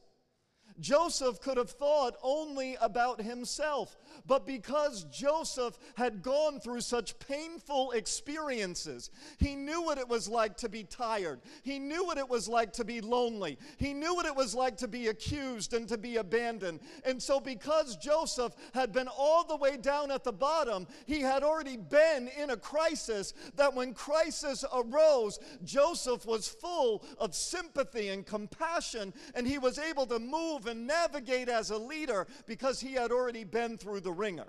Joseph 0.80 1.42
could 1.42 1.58
have 1.58 1.72
thought 1.72 2.16
only 2.22 2.78
about 2.82 3.22
himself. 3.22 3.98
But 4.26 4.46
because 4.46 5.06
Joseph 5.06 5.78
had 5.96 6.22
gone 6.22 6.60
through 6.60 6.82
such 6.82 7.18
painful 7.20 7.92
experiences, 7.92 9.10
he 9.38 9.56
knew 9.56 9.82
what 9.82 9.98
it 9.98 10.08
was 10.08 10.28
like 10.28 10.58
to 10.58 10.70
be 10.70 10.84
tired. 10.84 11.40
He 11.64 11.80
knew 11.80 12.06
what 12.06 12.18
it 12.18 12.28
was 12.28 12.48
like 12.48 12.74
to 12.74 12.86
be 12.86 13.02
lonely. 13.02 13.58
He 13.78 13.94
knew 13.94 14.16
what 14.16 14.26
it 14.26 14.36
was 14.36 14.54
like 14.54 14.78
to 14.78 14.88
be 14.88 15.08
accused 15.08 15.74
and 15.74 15.88
to 15.88 15.98
be 15.98 16.18
abandoned. 16.18 16.82
And 17.06 17.22
so, 17.22 17.40
because 17.40 17.96
Joseph 17.98 18.54
had 18.74 18.92
been 18.92 19.08
all 19.08 19.44
the 19.44 19.56
way 19.56 19.78
down 19.78 20.12
at 20.12 20.24
the 20.24 20.34
bottom, 20.34 20.88
he 21.06 21.22
had 21.22 21.44
already 21.44 21.78
been 21.78 22.30
in 22.38 22.50
a 22.50 22.58
crisis 22.58 23.34
that 23.56 23.74
when 23.74 23.94
crisis 23.94 24.66
arose, 24.74 25.40
Joseph 25.64 26.26
was 26.26 26.48
full 26.48 27.04
of 27.20 27.34
sympathy 27.34 28.10
and 28.10 28.26
compassion, 28.26 29.14
and 29.34 29.48
he 29.48 29.58
was 29.58 29.80
able 29.80 30.06
to 30.08 30.20
move 30.20 30.67
and 30.68 30.88
navigate 30.88 31.50
as 31.50 31.70
a 31.70 31.78
leader 31.78 32.28
because 32.46 32.80
he 32.80 32.94
had 32.94 33.12
already 33.12 33.44
been 33.44 33.78
through 33.78 34.02
the 34.02 34.12
wringer. 34.12 34.48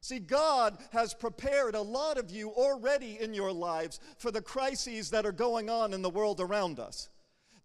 See, 0.00 0.18
God 0.18 0.78
has 0.92 1.12
prepared 1.12 1.74
a 1.74 1.82
lot 1.82 2.16
of 2.16 2.30
you 2.30 2.50
already 2.50 3.18
in 3.20 3.34
your 3.34 3.52
lives 3.52 4.00
for 4.16 4.30
the 4.30 4.40
crises 4.40 5.10
that 5.10 5.26
are 5.26 5.32
going 5.32 5.68
on 5.68 5.92
in 5.92 6.00
the 6.00 6.08
world 6.08 6.40
around 6.40 6.80
us. 6.80 7.10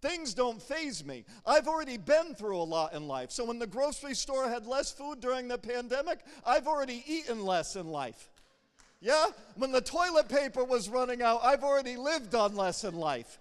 Things 0.01 0.33
don't 0.33 0.62
faze 0.62 1.03
me. 1.05 1.24
I've 1.45 1.67
already 1.67 1.97
been 1.97 2.35
through 2.35 2.57
a 2.57 2.63
lot 2.63 2.93
in 2.93 3.07
life. 3.07 3.31
So 3.31 3.45
when 3.45 3.57
the 3.57 3.65
grocery 3.65 4.13
store 4.13 4.50
had 4.50 4.67
less 4.67 4.91
food 4.91 5.21
during 5.21 5.47
the 5.47 5.57
pandemic, 5.57 6.19
I've 6.45 6.67
already 6.67 7.03
eaten 7.07 7.45
less 7.45 7.75
in 7.77 7.88
life. 7.88 8.29
Yeah? 9.00 9.27
When 9.55 9.71
the 9.71 9.81
toilet 9.81 10.27
paper 10.27 10.63
was 10.63 10.89
running 10.89 11.21
out, 11.21 11.39
I've 11.43 11.63
already 11.63 11.95
lived 11.95 12.35
on 12.35 12.55
less 12.55 12.83
in 12.83 12.95
life. 12.95 13.39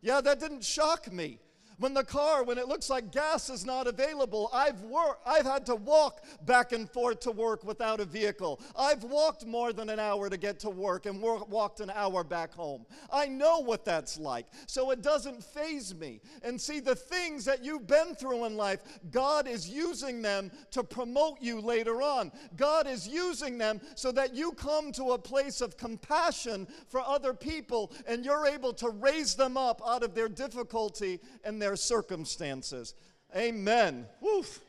Yeah, 0.00 0.20
that 0.22 0.40
didn't 0.40 0.64
shock 0.64 1.12
me. 1.12 1.38
When 1.80 1.94
the 1.94 2.04
car, 2.04 2.44
when 2.44 2.58
it 2.58 2.68
looks 2.68 2.90
like 2.90 3.10
gas 3.10 3.48
is 3.48 3.64
not 3.64 3.86
available, 3.86 4.50
I've, 4.52 4.82
wor- 4.82 5.16
I've 5.24 5.46
had 5.46 5.64
to 5.66 5.76
walk 5.76 6.22
back 6.44 6.72
and 6.72 6.88
forth 6.88 7.20
to 7.20 7.30
work 7.30 7.64
without 7.64 8.00
a 8.00 8.04
vehicle. 8.04 8.60
I've 8.78 9.02
walked 9.02 9.46
more 9.46 9.72
than 9.72 9.88
an 9.88 9.98
hour 9.98 10.28
to 10.28 10.36
get 10.36 10.60
to 10.60 10.68
work 10.68 11.06
and 11.06 11.22
wor- 11.22 11.46
walked 11.48 11.80
an 11.80 11.90
hour 11.94 12.22
back 12.22 12.52
home. 12.52 12.84
I 13.10 13.28
know 13.28 13.60
what 13.60 13.86
that's 13.86 14.18
like, 14.18 14.44
so 14.66 14.90
it 14.90 15.00
doesn't 15.00 15.42
faze 15.42 15.94
me. 15.94 16.20
And 16.42 16.60
see, 16.60 16.80
the 16.80 16.94
things 16.94 17.46
that 17.46 17.64
you've 17.64 17.86
been 17.86 18.14
through 18.14 18.44
in 18.44 18.58
life, 18.58 18.80
God 19.10 19.48
is 19.48 19.66
using 19.66 20.20
them 20.20 20.52
to 20.72 20.84
promote 20.84 21.40
you 21.40 21.62
later 21.62 22.02
on. 22.02 22.30
God 22.58 22.88
is 22.88 23.08
using 23.08 23.56
them 23.56 23.80
so 23.94 24.12
that 24.12 24.34
you 24.34 24.52
come 24.52 24.92
to 24.92 25.12
a 25.12 25.18
place 25.18 25.62
of 25.62 25.78
compassion 25.78 26.68
for 26.88 27.00
other 27.00 27.32
people 27.32 27.90
and 28.06 28.22
you're 28.22 28.46
able 28.46 28.74
to 28.74 28.90
raise 28.90 29.34
them 29.34 29.56
up 29.56 29.80
out 29.86 30.02
of 30.02 30.14
their 30.14 30.28
difficulty 30.28 31.20
and 31.42 31.60
their 31.60 31.69
their 31.70 31.76
circumstances. 31.76 32.94
Amen. 33.36 34.04
Woof. 34.20 34.60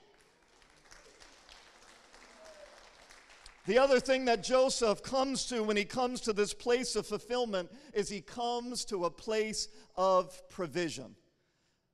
The 3.65 3.79
other 3.79 3.99
thing 3.99 4.25
that 4.25 4.43
Joseph 4.43 5.01
comes 5.01 5.47
to 5.47 5.63
when 5.63 5.77
he 5.77 5.83
comes 5.83 6.21
to 6.21 6.33
this 6.33 6.53
place 6.53 6.95
of 6.95 7.07
fulfillment 7.07 7.71
is 7.95 8.07
he 8.07 8.21
comes 8.21 8.85
to 8.85 9.05
a 9.05 9.09
place 9.09 9.67
of 9.95 10.47
provision. 10.49 11.15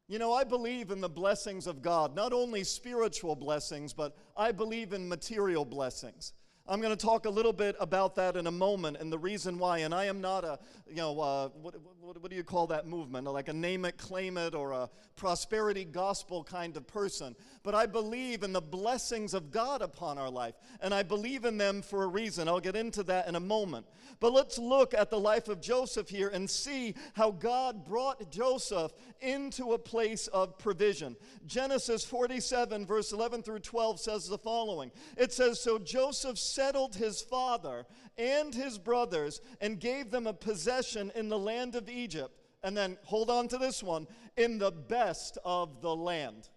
You 0.10 0.20
know, 0.20 0.34
I 0.34 0.44
believe 0.44 0.92
in 0.92 1.00
the 1.00 1.08
blessings 1.08 1.68
of 1.68 1.82
God, 1.82 2.14
not 2.14 2.34
only 2.34 2.66
spiritual 2.66 3.38
blessings, 3.38 3.94
but 3.94 4.18
I 4.36 4.52
believe 4.52 4.92
in 4.92 5.08
material 5.08 5.64
blessings. 5.64 6.34
I'm 6.70 6.82
going 6.82 6.96
to 6.96 7.06
talk 7.06 7.26
a 7.26 7.30
little 7.30 7.54
bit 7.54 7.78
about 7.80 8.16
that 8.16 8.36
in 8.36 8.46
a 8.46 8.52
moment 8.52 8.98
and 9.00 9.12
the 9.12 9.18
reason 9.18 9.58
why. 9.58 9.80
And 9.80 9.94
I 9.94 10.06
am 10.06 10.20
not 10.20 10.44
a, 10.44 10.60
you 10.90 10.98
know, 10.98 11.18
uh, 11.20 11.48
what, 11.50 11.76
what, 12.02 12.22
what, 12.22 12.30
do 12.30 12.36
you 12.36 12.44
call 12.44 12.68
that 12.68 12.86
movement? 12.86 13.26
Like 13.26 13.48
a 13.48 13.54
name 13.54 13.86
it, 13.86 13.98
claim 13.98 14.38
it, 14.38 14.54
or 14.54 14.74
a 14.74 14.90
prosperity 15.16 15.86
gospel 15.86 16.44
kind 16.44 16.76
of 16.76 16.86
person. 16.86 17.36
But 17.64 17.74
I 17.74 17.86
believe 17.86 18.44
in 18.44 18.52
the 18.52 18.62
blessings 18.62 19.34
of 19.34 19.50
God 19.50 19.82
upon 19.82 20.18
our 20.18 20.30
life. 20.30 20.56
And 20.82 20.94
I 20.94 21.04
believe 21.04 21.46
in 21.46 21.58
them 21.58 21.82
for 21.82 22.04
a 22.04 22.08
reason. 22.08 22.50
I'll 22.50 22.60
get 22.60 22.76
into 22.76 23.04
that 23.04 23.30
in 23.30 23.36
a 23.36 23.40
moment. 23.40 23.86
But 24.20 24.34
let's 24.34 24.58
look 24.58 24.94
at 24.94 25.10
the 25.10 25.20
life 25.20 25.48
of 25.48 25.62
Joseph 25.62 26.10
here 26.10 26.30
and 26.30 26.50
see 26.50 26.96
how 27.14 27.32
God 27.32 27.86
brought 27.86 28.30
Joseph 28.32 28.92
into 29.22 29.74
a 29.74 29.80
place 29.80 30.28
of 30.28 30.58
provision. 30.58 31.16
Genesis 31.46 32.04
47, 32.04 32.86
verse 32.86 33.12
11 33.12 33.44
through 33.44 33.60
12 33.60 34.00
says 34.00 34.28
the 34.28 34.38
following 34.38 34.92
It 35.18 35.32
says, 35.32 35.62
So 35.62 35.78
Joseph 35.78 36.38
settled 36.58 36.96
his 36.96 37.22
father 37.22 37.86
and 38.18 38.56
his 38.56 38.80
brothers 38.80 39.42
and 39.62 39.80
gave 39.80 40.10
them 40.10 40.26
a 40.26 40.34
possession 40.34 41.12
in 41.14 41.30
the 41.30 41.38
land 41.38 41.76
of 41.76 41.88
Egypt. 41.88 42.36
And 42.64 42.76
then 42.76 42.98
hold 43.04 43.30
on 43.30 43.48
to 43.50 43.60
this 43.60 43.84
one 43.84 44.08
in 44.36 44.58
the 44.58 44.72
best 44.72 45.38
of 45.46 45.82
the 45.82 45.96
land. 45.96 46.50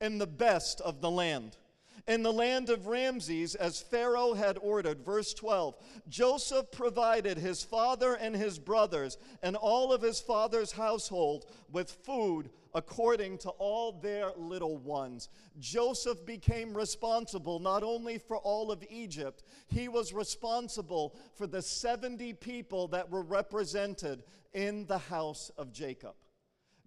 In 0.00 0.16
the 0.16 0.26
best 0.26 0.80
of 0.80 1.02
the 1.02 1.10
land 1.10 1.58
in 2.06 2.22
the 2.22 2.32
land 2.32 2.70
of 2.70 2.86
Ramses 2.86 3.54
as 3.54 3.82
Pharaoh 3.82 4.32
had 4.32 4.56
ordered. 4.62 5.04
Verse 5.04 5.34
12 5.34 5.76
Joseph 6.08 6.72
provided 6.72 7.36
his 7.36 7.62
father 7.62 8.14
and 8.14 8.34
his 8.34 8.58
brothers 8.58 9.18
and 9.42 9.54
all 9.54 9.92
of 9.92 10.00
his 10.00 10.18
father's 10.18 10.72
household 10.72 11.44
with 11.70 11.90
food 11.90 12.48
according 12.74 13.38
to 13.38 13.50
all 13.50 13.92
their 13.92 14.30
little 14.36 14.76
ones. 14.78 15.28
Joseph 15.58 16.24
became 16.24 16.76
responsible 16.76 17.58
not 17.58 17.82
only 17.82 18.18
for 18.18 18.36
all 18.38 18.70
of 18.70 18.84
Egypt, 18.90 19.42
he 19.68 19.88
was 19.88 20.12
responsible 20.12 21.16
for 21.34 21.46
the 21.46 21.62
70 21.62 22.34
people 22.34 22.88
that 22.88 23.10
were 23.10 23.22
represented 23.22 24.22
in 24.52 24.86
the 24.86 24.98
house 24.98 25.50
of 25.56 25.72
Jacob. 25.72 26.14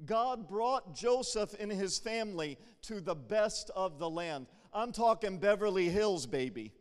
God 0.06 0.48
brought 0.48 0.96
Joseph 0.96 1.56
and 1.60 1.72
his 1.72 2.00
family 2.00 2.58
to 2.84 3.02
the 3.02 3.16
best 3.16 3.70
of 3.76 4.00
the 4.00 4.10
land. 4.10 4.48
I'm 4.74 4.92
talking 4.92 5.38
Beverly 5.38 5.90
Hills, 5.90 6.26
baby. 6.26 6.74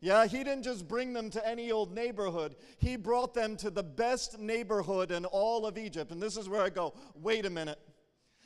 Yeah, 0.00 0.26
he 0.26 0.38
didn't 0.38 0.64
just 0.64 0.88
bring 0.88 1.12
them 1.12 1.30
to 1.30 1.48
any 1.48 1.70
old 1.70 1.94
neighborhood. 1.94 2.56
He 2.78 2.96
brought 2.96 3.34
them 3.34 3.56
to 3.58 3.70
the 3.70 3.84
best 3.84 4.40
neighborhood 4.40 5.12
in 5.12 5.24
all 5.24 5.64
of 5.64 5.78
Egypt. 5.78 6.10
And 6.10 6.20
this 6.20 6.36
is 6.36 6.48
where 6.48 6.60
I 6.60 6.70
go, 6.70 6.94
wait 7.14 7.46
a 7.46 7.50
minute. 7.50 7.78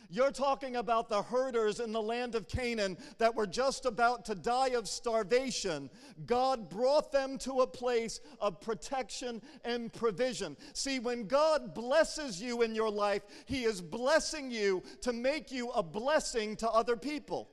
You're 0.08 0.30
talking 0.30 0.76
about 0.76 1.08
the 1.08 1.22
herders 1.22 1.80
in 1.80 1.92
the 1.92 2.02
land 2.02 2.34
of 2.34 2.48
Canaan 2.48 2.96
that 3.18 3.34
were 3.34 3.46
just 3.46 3.86
about 3.86 4.24
to 4.26 4.34
die 4.34 4.68
of 4.68 4.88
starvation. 4.88 5.90
God 6.26 6.68
brought 6.68 7.10
them 7.10 7.38
to 7.38 7.60
a 7.60 7.66
place 7.66 8.20
of 8.40 8.60
protection 8.60 9.42
and 9.64 9.92
provision. 9.92 10.56
See, 10.74 10.98
when 10.98 11.26
God 11.26 11.74
blesses 11.74 12.40
you 12.40 12.62
in 12.62 12.74
your 12.74 12.90
life, 12.90 13.22
He 13.46 13.64
is 13.64 13.80
blessing 13.80 14.50
you 14.50 14.82
to 15.02 15.12
make 15.12 15.50
you 15.50 15.70
a 15.70 15.82
blessing 15.82 16.56
to 16.56 16.70
other 16.70 16.96
people. 16.96 17.50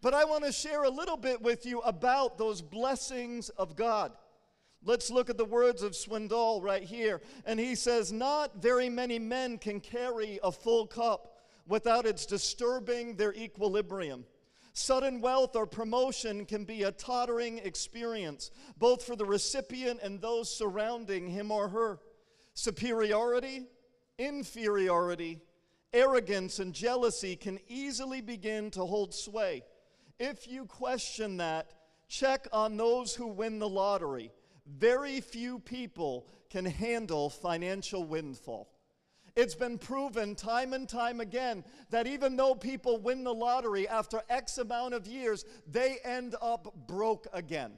But 0.00 0.14
I 0.14 0.24
want 0.24 0.44
to 0.44 0.52
share 0.52 0.84
a 0.84 0.90
little 0.90 1.16
bit 1.16 1.40
with 1.42 1.66
you 1.66 1.80
about 1.80 2.38
those 2.38 2.62
blessings 2.62 3.48
of 3.50 3.74
God. 3.74 4.12
Let's 4.84 5.10
look 5.10 5.28
at 5.28 5.36
the 5.36 5.44
words 5.44 5.82
of 5.82 5.92
Swindoll 5.92 6.62
right 6.62 6.84
here. 6.84 7.20
And 7.44 7.58
he 7.58 7.74
says, 7.74 8.12
Not 8.12 8.62
very 8.62 8.88
many 8.88 9.18
men 9.18 9.58
can 9.58 9.80
carry 9.80 10.38
a 10.42 10.52
full 10.52 10.86
cup 10.86 11.37
without 11.68 12.06
its 12.06 12.26
disturbing 12.26 13.14
their 13.14 13.32
equilibrium. 13.34 14.24
Sudden 14.72 15.20
wealth 15.20 15.54
or 15.54 15.66
promotion 15.66 16.46
can 16.46 16.64
be 16.64 16.84
a 16.84 16.92
tottering 16.92 17.58
experience, 17.58 18.50
both 18.78 19.04
for 19.04 19.16
the 19.16 19.24
recipient 19.24 20.00
and 20.02 20.20
those 20.20 20.54
surrounding 20.54 21.28
him 21.28 21.50
or 21.50 21.68
her. 21.68 21.98
Superiority, 22.54 23.66
inferiority, 24.18 25.40
arrogance 25.92 26.58
and 26.58 26.72
jealousy 26.72 27.36
can 27.36 27.58
easily 27.68 28.20
begin 28.20 28.70
to 28.70 28.84
hold 28.84 29.14
sway. 29.14 29.62
If 30.18 30.48
you 30.48 30.64
question 30.64 31.36
that, 31.36 31.72
check 32.08 32.46
on 32.52 32.76
those 32.76 33.14
who 33.14 33.26
win 33.26 33.58
the 33.58 33.68
lottery. 33.68 34.32
Very 34.66 35.20
few 35.20 35.58
people 35.58 36.26
can 36.50 36.64
handle 36.64 37.30
financial 37.30 38.04
windfall. 38.04 38.68
It's 39.38 39.54
been 39.54 39.78
proven 39.78 40.34
time 40.34 40.72
and 40.72 40.88
time 40.88 41.20
again 41.20 41.62
that 41.90 42.08
even 42.08 42.34
though 42.34 42.56
people 42.56 42.98
win 42.98 43.22
the 43.22 43.32
lottery 43.32 43.86
after 43.86 44.20
X 44.28 44.58
amount 44.58 44.94
of 44.94 45.06
years, 45.06 45.44
they 45.70 45.98
end 46.02 46.34
up 46.42 46.74
broke 46.88 47.28
again. 47.32 47.74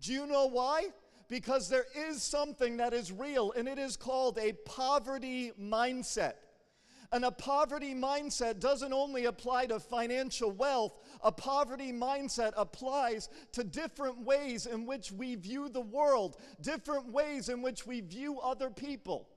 Do 0.00 0.14
you 0.14 0.26
know 0.26 0.46
why? 0.46 0.86
Because 1.28 1.68
there 1.68 1.84
is 1.94 2.22
something 2.22 2.78
that 2.78 2.94
is 2.94 3.12
real, 3.12 3.52
and 3.52 3.68
it 3.68 3.78
is 3.78 3.98
called 3.98 4.38
a 4.38 4.54
poverty 4.64 5.52
mindset. 5.60 6.36
And 7.12 7.26
a 7.26 7.30
poverty 7.30 7.94
mindset 7.94 8.58
doesn't 8.58 8.94
only 8.94 9.26
apply 9.26 9.66
to 9.66 9.80
financial 9.80 10.52
wealth, 10.52 10.98
a 11.22 11.30
poverty 11.30 11.92
mindset 11.92 12.54
applies 12.56 13.28
to 13.52 13.62
different 13.62 14.24
ways 14.24 14.64
in 14.64 14.86
which 14.86 15.12
we 15.12 15.34
view 15.34 15.68
the 15.68 15.82
world, 15.82 16.38
different 16.62 17.12
ways 17.12 17.50
in 17.50 17.60
which 17.60 17.86
we 17.86 18.00
view 18.00 18.40
other 18.40 18.70
people. 18.70 19.28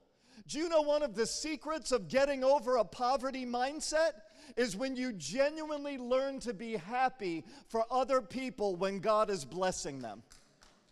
Do 0.47 0.59
you 0.59 0.69
know 0.69 0.81
one 0.81 1.03
of 1.03 1.13
the 1.13 1.25
secrets 1.25 1.91
of 1.91 2.07
getting 2.07 2.43
over 2.43 2.77
a 2.77 2.85
poverty 2.85 3.45
mindset? 3.45 4.11
Is 4.55 4.77
when 4.77 4.95
you 4.95 5.11
genuinely 5.11 5.97
learn 5.97 6.39
to 6.39 6.53
be 6.53 6.77
happy 6.77 7.43
for 7.67 7.85
other 7.91 8.21
people 8.21 8.77
when 8.77 8.99
God 8.99 9.29
is 9.29 9.43
blessing 9.43 9.99
them. 9.99 10.23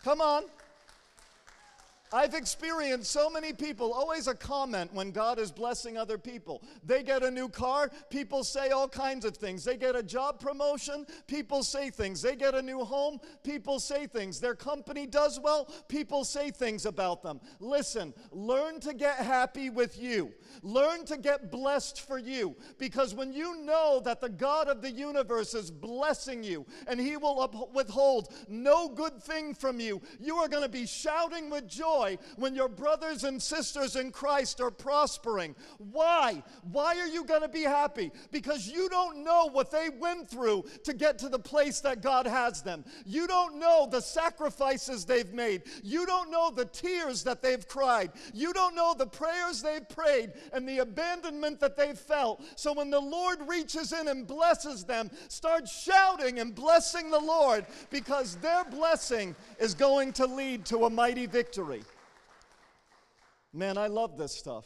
Come 0.04 0.20
on. 0.20 0.44
I've 2.16 2.34
experienced 2.34 3.12
so 3.12 3.30
many 3.30 3.52
people, 3.52 3.92
always 3.92 4.28
a 4.28 4.34
comment 4.34 4.94
when 4.94 5.12
God 5.12 5.38
is 5.38 5.52
blessing 5.52 5.98
other 5.98 6.18
people. 6.18 6.64
They 6.86 7.04
get 7.04 7.24
a 7.24 7.30
new 7.30 7.50
car, 7.50 7.92
people 8.10 8.46
say 8.46 8.70
all 8.70 8.88
kinds 8.88 9.26
of 9.26 9.36
things. 9.36 9.66
They 9.66 9.76
get 9.76 9.98
a 9.98 10.02
job 10.02 10.40
promotion, 10.40 11.06
people 11.28 11.62
say 11.62 11.90
things. 11.90 12.22
They 12.22 12.38
get 12.38 12.56
a 12.56 12.62
new 12.62 12.86
home, 12.86 13.20
people 13.44 13.82
say 13.82 14.08
things. 14.08 14.40
Their 14.40 14.56
company 14.56 15.06
does 15.06 15.42
well, 15.42 15.70
people 15.90 16.24
say 16.24 16.52
things 16.52 16.86
about 16.86 17.22
them. 17.22 17.42
Listen, 17.60 18.14
learn 18.32 18.80
to 18.80 18.94
get 18.94 19.18
happy 19.18 19.70
with 19.70 20.02
you. 20.02 20.32
Learn 20.64 21.04
to 21.08 21.18
get 21.18 21.52
blessed 21.52 22.00
for 22.00 22.18
you. 22.18 22.56
Because 22.78 23.14
when 23.14 23.34
you 23.34 23.58
know 23.58 24.00
that 24.06 24.22
the 24.22 24.30
God 24.30 24.70
of 24.70 24.82
the 24.82 24.92
universe 24.92 25.54
is 25.54 25.70
blessing 25.70 26.46
you 26.46 26.66
and 26.88 26.98
He 26.98 27.18
will 27.18 27.70
withhold 27.74 28.34
no 28.48 28.88
good 28.88 29.22
thing 29.22 29.54
from 29.54 29.82
you, 29.82 30.02
you 30.18 30.38
are 30.38 30.48
going 30.48 30.64
to 30.64 30.70
be 30.70 30.86
shouting 30.86 31.50
with 31.50 31.68
joy 31.68 32.05
when 32.38 32.56
your 32.56 32.70
brothers 32.70 33.24
and 33.24 33.42
sisters 33.42 33.96
in 33.96 34.12
Christ 34.12 34.62
are 34.62 34.72
prospering. 34.72 35.56
Why? 35.78 36.44
Why 36.72 36.98
are 37.00 37.08
you 37.08 37.26
going 37.26 37.42
to 37.42 37.50
be 37.50 37.64
happy? 37.64 38.12
Because 38.32 38.68
you 38.68 38.90
don't 38.90 39.24
know 39.24 39.50
what 39.52 39.72
they 39.72 39.90
went 39.90 40.30
through 40.30 40.66
to 40.84 40.94
get 40.94 41.18
to 41.20 41.30
the 41.30 41.40
place 41.40 41.80
that 41.82 42.02
God 42.02 42.28
has 42.28 42.62
them. 42.62 42.84
You 43.06 43.28
don't 43.28 43.60
know 43.60 43.88
the 43.90 44.02
sacrifices 44.02 45.06
they've 45.06 45.34
made. 45.34 45.64
You 45.84 46.06
don't 46.06 46.32
know 46.32 46.52
the 46.52 46.66
tears 46.66 47.24
that 47.24 47.42
they've 47.42 47.68
cried. 47.68 48.12
You 48.34 48.54
don't 48.54 48.76
know 48.76 48.96
the 48.98 49.08
prayers 49.08 49.62
they've 49.62 49.88
prayed 49.88 50.34
and 50.54 50.68
the 50.68 50.80
abandonment 50.80 51.60
that 51.60 51.78
they've 51.78 51.98
felt. 51.98 52.42
So 52.56 52.74
when 52.74 52.90
the 52.90 53.00
Lord 53.00 53.40
reaches 53.48 53.92
in 53.94 54.08
and 54.08 54.28
blesses 54.28 54.84
them, 54.84 55.10
start 55.28 55.68
shouting 55.68 56.40
and 56.40 56.54
blessing 56.54 57.10
the 57.10 57.20
Lord 57.20 57.66
because 57.90 58.36
their 58.38 58.64
blessing 58.66 59.36
is 59.60 59.74
going 59.74 60.14
to 60.14 60.26
lead 60.26 60.66
to 60.66 60.86
a 60.86 60.90
mighty 60.90 61.26
victory. 61.26 61.84
Man, 63.56 63.78
I 63.78 63.88
love 63.88 64.18
this 64.18 64.34
stuff. 64.34 64.66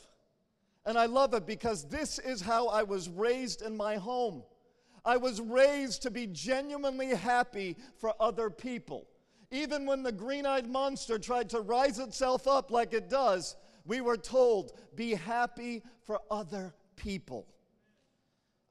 And 0.86 0.98
I 0.98 1.06
love 1.06 1.34
it 1.36 1.46
because 1.46 1.86
this 1.86 2.18
is 2.18 2.42
how 2.42 2.68
I 2.68 2.84
was 2.84 3.08
raised 3.08 3.62
in 3.62 3.78
my 3.78 3.96
home. 3.98 4.44
I 5.06 5.18
was 5.18 5.40
raised 5.40 6.02
to 6.04 6.12
be 6.12 6.26
genuinely 6.28 7.10
happy 7.10 7.78
for 7.98 8.14
other 8.20 8.50
people. 8.50 9.08
Even 9.52 9.86
when 9.86 10.02
the 10.02 10.12
green 10.12 10.46
eyed 10.46 10.68
monster 10.68 11.20
tried 11.20 11.50
to 11.52 11.62
rise 11.62 12.00
itself 12.00 12.48
up 12.48 12.72
like 12.72 12.94
it 12.94 13.10
does, 13.10 13.56
we 13.86 14.02
were 14.02 14.18
told, 14.18 14.74
be 14.96 15.14
happy 15.14 15.84
for 16.02 16.20
other 16.32 16.74
people. 16.96 17.48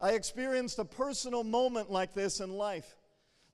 I 0.00 0.12
experienced 0.12 0.78
a 0.78 0.84
personal 0.84 1.44
moment 1.44 1.90
like 1.90 2.14
this 2.14 2.40
in 2.40 2.50
life. 2.50 2.96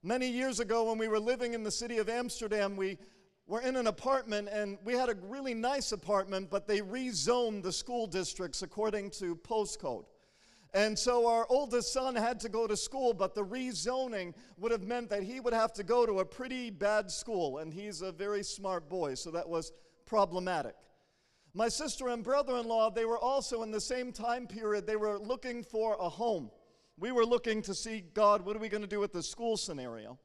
Many 0.03 0.29
years 0.29 0.59
ago, 0.59 0.89
when 0.89 0.99
we 0.99 1.07
were 1.07 1.19
living 1.19 1.53
in 1.53 1.63
the 1.63 1.71
city 1.71 1.97
of 1.97 2.09
Amsterdam, 2.09 2.75
we 2.75 2.99
were 3.47 3.61
in 3.61 3.75
an 3.75 3.87
apartment 3.87 4.49
and 4.51 4.77
we 4.83 4.93
had 4.93 5.09
a 5.09 5.15
really 5.21 5.53
nice 5.53 5.91
apartment, 5.91 6.49
but 6.49 6.67
they 6.67 6.81
rezoned 6.81 7.63
the 7.63 7.71
school 7.71 8.07
districts 8.07 8.61
according 8.61 9.11
to 9.11 9.35
postcode. 9.35 10.05
And 10.73 10.99
so 10.99 11.27
our 11.27 11.45
oldest 11.49 11.93
son 11.93 12.15
had 12.15 12.39
to 12.41 12.49
go 12.49 12.67
to 12.67 12.75
school, 12.75 13.13
but 13.13 13.33
the 13.33 13.45
rezoning 13.45 14.33
would 14.57 14.73
have 14.73 14.83
meant 14.83 15.09
that 15.09 15.23
he 15.23 15.39
would 15.39 15.53
have 15.53 15.71
to 15.73 15.83
go 15.83 16.05
to 16.05 16.19
a 16.19 16.25
pretty 16.25 16.69
bad 16.69 17.09
school, 17.09 17.59
and 17.59 17.73
he's 17.73 18.01
a 18.01 18.11
very 18.11 18.43
smart 18.43 18.89
boy, 18.89 19.13
so 19.13 19.31
that 19.31 19.47
was 19.47 19.71
problematic. 20.05 20.75
My 21.53 21.69
sister 21.69 22.09
and 22.09 22.21
brother 22.21 22.57
in 22.57 22.67
law, 22.67 22.89
they 22.89 23.05
were 23.05 23.17
also 23.17 23.63
in 23.63 23.71
the 23.71 23.79
same 23.79 24.11
time 24.11 24.47
period, 24.47 24.85
they 24.85 24.97
were 24.97 25.17
looking 25.17 25.63
for 25.63 25.95
a 25.97 26.09
home. 26.09 26.51
We 26.97 27.13
were 27.13 27.25
looking 27.25 27.61
to 27.61 27.73
see, 27.73 28.03
God, 28.13 28.45
what 28.45 28.57
are 28.57 28.59
we 28.59 28.67
going 28.67 28.81
to 28.81 28.87
do 28.87 28.99
with 28.99 29.13
the 29.13 29.23
school 29.23 29.55
scenario? 29.55 30.19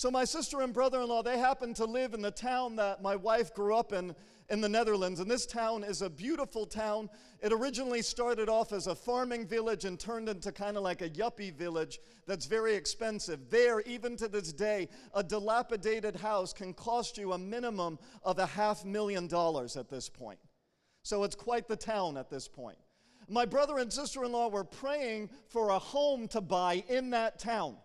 So, 0.00 0.10
my 0.10 0.24
sister 0.24 0.62
and 0.62 0.72
brother 0.72 1.02
in 1.02 1.08
law, 1.08 1.22
they 1.22 1.38
happen 1.38 1.74
to 1.74 1.84
live 1.84 2.14
in 2.14 2.22
the 2.22 2.30
town 2.30 2.76
that 2.76 3.02
my 3.02 3.16
wife 3.16 3.52
grew 3.52 3.76
up 3.76 3.92
in 3.92 4.16
in 4.48 4.62
the 4.62 4.68
Netherlands. 4.68 5.20
And 5.20 5.30
this 5.30 5.44
town 5.44 5.84
is 5.84 6.00
a 6.00 6.08
beautiful 6.08 6.64
town. 6.64 7.10
It 7.42 7.52
originally 7.52 8.00
started 8.00 8.48
off 8.48 8.72
as 8.72 8.86
a 8.86 8.94
farming 8.94 9.46
village 9.46 9.84
and 9.84 10.00
turned 10.00 10.30
into 10.30 10.52
kind 10.52 10.78
of 10.78 10.82
like 10.82 11.02
a 11.02 11.10
yuppie 11.10 11.52
village 11.54 12.00
that's 12.26 12.46
very 12.46 12.76
expensive. 12.76 13.50
There, 13.50 13.82
even 13.82 14.16
to 14.16 14.28
this 14.28 14.54
day, 14.54 14.88
a 15.12 15.22
dilapidated 15.22 16.16
house 16.16 16.54
can 16.54 16.72
cost 16.72 17.18
you 17.18 17.34
a 17.34 17.38
minimum 17.38 17.98
of 18.22 18.38
a 18.38 18.46
half 18.46 18.86
million 18.86 19.26
dollars 19.26 19.76
at 19.76 19.90
this 19.90 20.08
point. 20.08 20.38
So, 21.02 21.24
it's 21.24 21.36
quite 21.36 21.68
the 21.68 21.76
town 21.76 22.16
at 22.16 22.30
this 22.30 22.48
point. 22.48 22.78
My 23.28 23.44
brother 23.44 23.76
and 23.76 23.92
sister 23.92 24.24
in 24.24 24.32
law 24.32 24.48
were 24.48 24.64
praying 24.64 25.28
for 25.50 25.68
a 25.68 25.78
home 25.78 26.26
to 26.28 26.40
buy 26.40 26.84
in 26.88 27.10
that 27.10 27.38
town. 27.38 27.76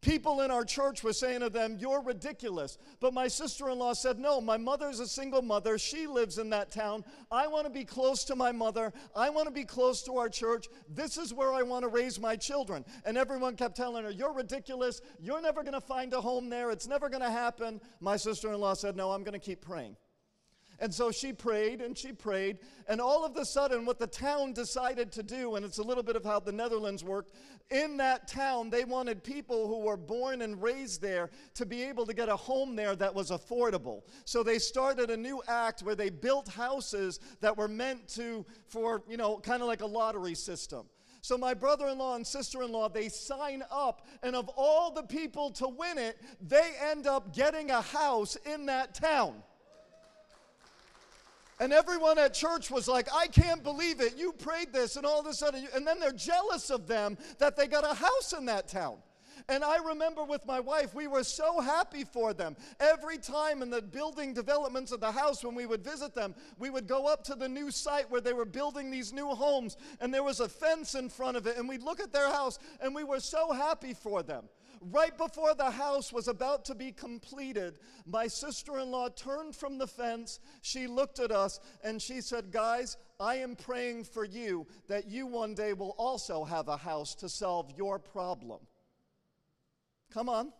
People 0.00 0.42
in 0.42 0.52
our 0.52 0.64
church 0.64 1.02
were 1.02 1.12
saying 1.12 1.40
to 1.40 1.50
them, 1.50 1.76
You're 1.80 2.00
ridiculous. 2.00 2.78
But 3.00 3.12
my 3.12 3.26
sister 3.26 3.68
in 3.68 3.80
law 3.80 3.94
said, 3.94 4.18
No, 4.18 4.40
my 4.40 4.56
mother 4.56 4.88
is 4.88 5.00
a 5.00 5.08
single 5.08 5.42
mother. 5.42 5.76
She 5.76 6.06
lives 6.06 6.38
in 6.38 6.50
that 6.50 6.70
town. 6.70 7.04
I 7.32 7.48
want 7.48 7.66
to 7.66 7.70
be 7.70 7.84
close 7.84 8.22
to 8.24 8.36
my 8.36 8.52
mother. 8.52 8.92
I 9.16 9.28
want 9.30 9.48
to 9.48 9.52
be 9.52 9.64
close 9.64 10.02
to 10.04 10.16
our 10.18 10.28
church. 10.28 10.68
This 10.88 11.18
is 11.18 11.34
where 11.34 11.52
I 11.52 11.62
want 11.62 11.82
to 11.82 11.88
raise 11.88 12.20
my 12.20 12.36
children. 12.36 12.84
And 13.04 13.18
everyone 13.18 13.56
kept 13.56 13.76
telling 13.76 14.04
her, 14.04 14.10
You're 14.10 14.32
ridiculous. 14.32 15.00
You're 15.18 15.42
never 15.42 15.62
going 15.62 15.74
to 15.74 15.80
find 15.80 16.14
a 16.14 16.20
home 16.20 16.48
there. 16.48 16.70
It's 16.70 16.86
never 16.86 17.08
going 17.08 17.22
to 17.22 17.30
happen. 17.30 17.80
My 18.00 18.16
sister 18.16 18.52
in 18.52 18.60
law 18.60 18.74
said, 18.74 18.94
No, 18.94 19.10
I'm 19.10 19.24
going 19.24 19.32
to 19.32 19.44
keep 19.44 19.62
praying. 19.62 19.96
And 20.80 20.94
so 20.94 21.10
she 21.10 21.32
prayed 21.32 21.80
and 21.80 21.98
she 21.98 22.12
prayed. 22.12 22.58
And 22.86 23.00
all 23.00 23.24
of 23.24 23.36
a 23.36 23.44
sudden, 23.44 23.84
what 23.84 23.98
the 23.98 24.06
town 24.06 24.52
decided 24.52 25.10
to 25.12 25.22
do, 25.22 25.56
and 25.56 25.64
it's 25.64 25.78
a 25.78 25.82
little 25.82 26.04
bit 26.04 26.14
of 26.14 26.24
how 26.24 26.38
the 26.38 26.52
Netherlands 26.52 27.02
worked, 27.02 27.32
in 27.70 27.96
that 27.96 28.28
town, 28.28 28.70
they 28.70 28.84
wanted 28.84 29.24
people 29.24 29.66
who 29.66 29.80
were 29.80 29.96
born 29.96 30.42
and 30.42 30.62
raised 30.62 31.02
there 31.02 31.30
to 31.54 31.66
be 31.66 31.82
able 31.82 32.06
to 32.06 32.14
get 32.14 32.28
a 32.28 32.36
home 32.36 32.76
there 32.76 32.94
that 32.96 33.14
was 33.14 33.30
affordable. 33.30 34.02
So 34.24 34.42
they 34.42 34.58
started 34.58 35.10
a 35.10 35.16
new 35.16 35.42
act 35.48 35.82
where 35.82 35.96
they 35.96 36.10
built 36.10 36.48
houses 36.48 37.18
that 37.40 37.56
were 37.56 37.68
meant 37.68 38.06
to, 38.14 38.46
for, 38.68 39.02
you 39.08 39.16
know, 39.16 39.38
kind 39.38 39.62
of 39.62 39.68
like 39.68 39.82
a 39.82 39.86
lottery 39.86 40.34
system. 40.34 40.86
So 41.20 41.36
my 41.36 41.52
brother 41.52 41.88
in 41.88 41.98
law 41.98 42.14
and 42.14 42.26
sister 42.26 42.62
in 42.62 42.70
law, 42.70 42.88
they 42.88 43.08
sign 43.08 43.64
up, 43.70 44.06
and 44.22 44.36
of 44.36 44.48
all 44.56 44.92
the 44.92 45.02
people 45.02 45.50
to 45.52 45.68
win 45.68 45.98
it, 45.98 46.16
they 46.40 46.70
end 46.80 47.06
up 47.06 47.34
getting 47.34 47.70
a 47.70 47.82
house 47.82 48.36
in 48.46 48.66
that 48.66 48.94
town. 48.94 49.42
And 51.60 51.72
everyone 51.72 52.18
at 52.18 52.34
church 52.34 52.70
was 52.70 52.86
like, 52.86 53.08
I 53.12 53.26
can't 53.26 53.62
believe 53.62 54.00
it. 54.00 54.16
You 54.16 54.32
prayed 54.32 54.72
this, 54.72 54.96
and 54.96 55.04
all 55.04 55.18
of 55.20 55.26
a 55.26 55.34
sudden, 55.34 55.66
and 55.74 55.86
then 55.86 55.98
they're 55.98 56.12
jealous 56.12 56.70
of 56.70 56.86
them 56.86 57.18
that 57.38 57.56
they 57.56 57.66
got 57.66 57.84
a 57.84 57.94
house 57.94 58.32
in 58.36 58.46
that 58.46 58.68
town. 58.68 58.98
And 59.48 59.64
I 59.64 59.76
remember 59.76 60.24
with 60.24 60.44
my 60.46 60.60
wife, 60.60 60.94
we 60.94 61.06
were 61.06 61.24
so 61.24 61.60
happy 61.60 62.04
for 62.04 62.34
them. 62.34 62.56
Every 62.80 63.18
time 63.18 63.62
in 63.62 63.70
the 63.70 63.80
building 63.80 64.34
developments 64.34 64.92
of 64.92 65.00
the 65.00 65.12
house, 65.12 65.44
when 65.44 65.54
we 65.54 65.66
would 65.66 65.84
visit 65.84 66.14
them, 66.14 66.34
we 66.58 66.70
would 66.70 66.86
go 66.86 67.06
up 67.06 67.24
to 67.24 67.34
the 67.34 67.48
new 67.48 67.70
site 67.70 68.10
where 68.10 68.20
they 68.20 68.32
were 68.32 68.44
building 68.44 68.90
these 68.90 69.12
new 69.12 69.28
homes, 69.28 69.76
and 70.00 70.12
there 70.12 70.24
was 70.24 70.40
a 70.40 70.48
fence 70.48 70.94
in 70.94 71.08
front 71.08 71.36
of 71.36 71.46
it, 71.46 71.56
and 71.56 71.68
we'd 71.68 71.82
look 71.82 72.00
at 72.00 72.12
their 72.12 72.30
house, 72.30 72.58
and 72.80 72.94
we 72.94 73.04
were 73.04 73.20
so 73.20 73.52
happy 73.52 73.94
for 73.94 74.22
them. 74.22 74.48
Right 74.80 75.16
before 75.16 75.54
the 75.54 75.70
house 75.70 76.12
was 76.12 76.28
about 76.28 76.64
to 76.66 76.74
be 76.74 76.92
completed, 76.92 77.78
my 78.06 78.26
sister 78.26 78.78
in 78.78 78.90
law 78.90 79.08
turned 79.08 79.56
from 79.56 79.78
the 79.78 79.86
fence. 79.86 80.40
She 80.62 80.86
looked 80.86 81.18
at 81.18 81.32
us 81.32 81.60
and 81.82 82.00
she 82.00 82.20
said, 82.20 82.50
Guys, 82.52 82.96
I 83.18 83.36
am 83.36 83.56
praying 83.56 84.04
for 84.04 84.24
you 84.24 84.66
that 84.88 85.08
you 85.08 85.26
one 85.26 85.54
day 85.54 85.72
will 85.72 85.94
also 85.98 86.44
have 86.44 86.68
a 86.68 86.76
house 86.76 87.14
to 87.16 87.28
solve 87.28 87.72
your 87.76 87.98
problem. 87.98 88.60
Come 90.10 90.28
on. 90.28 90.52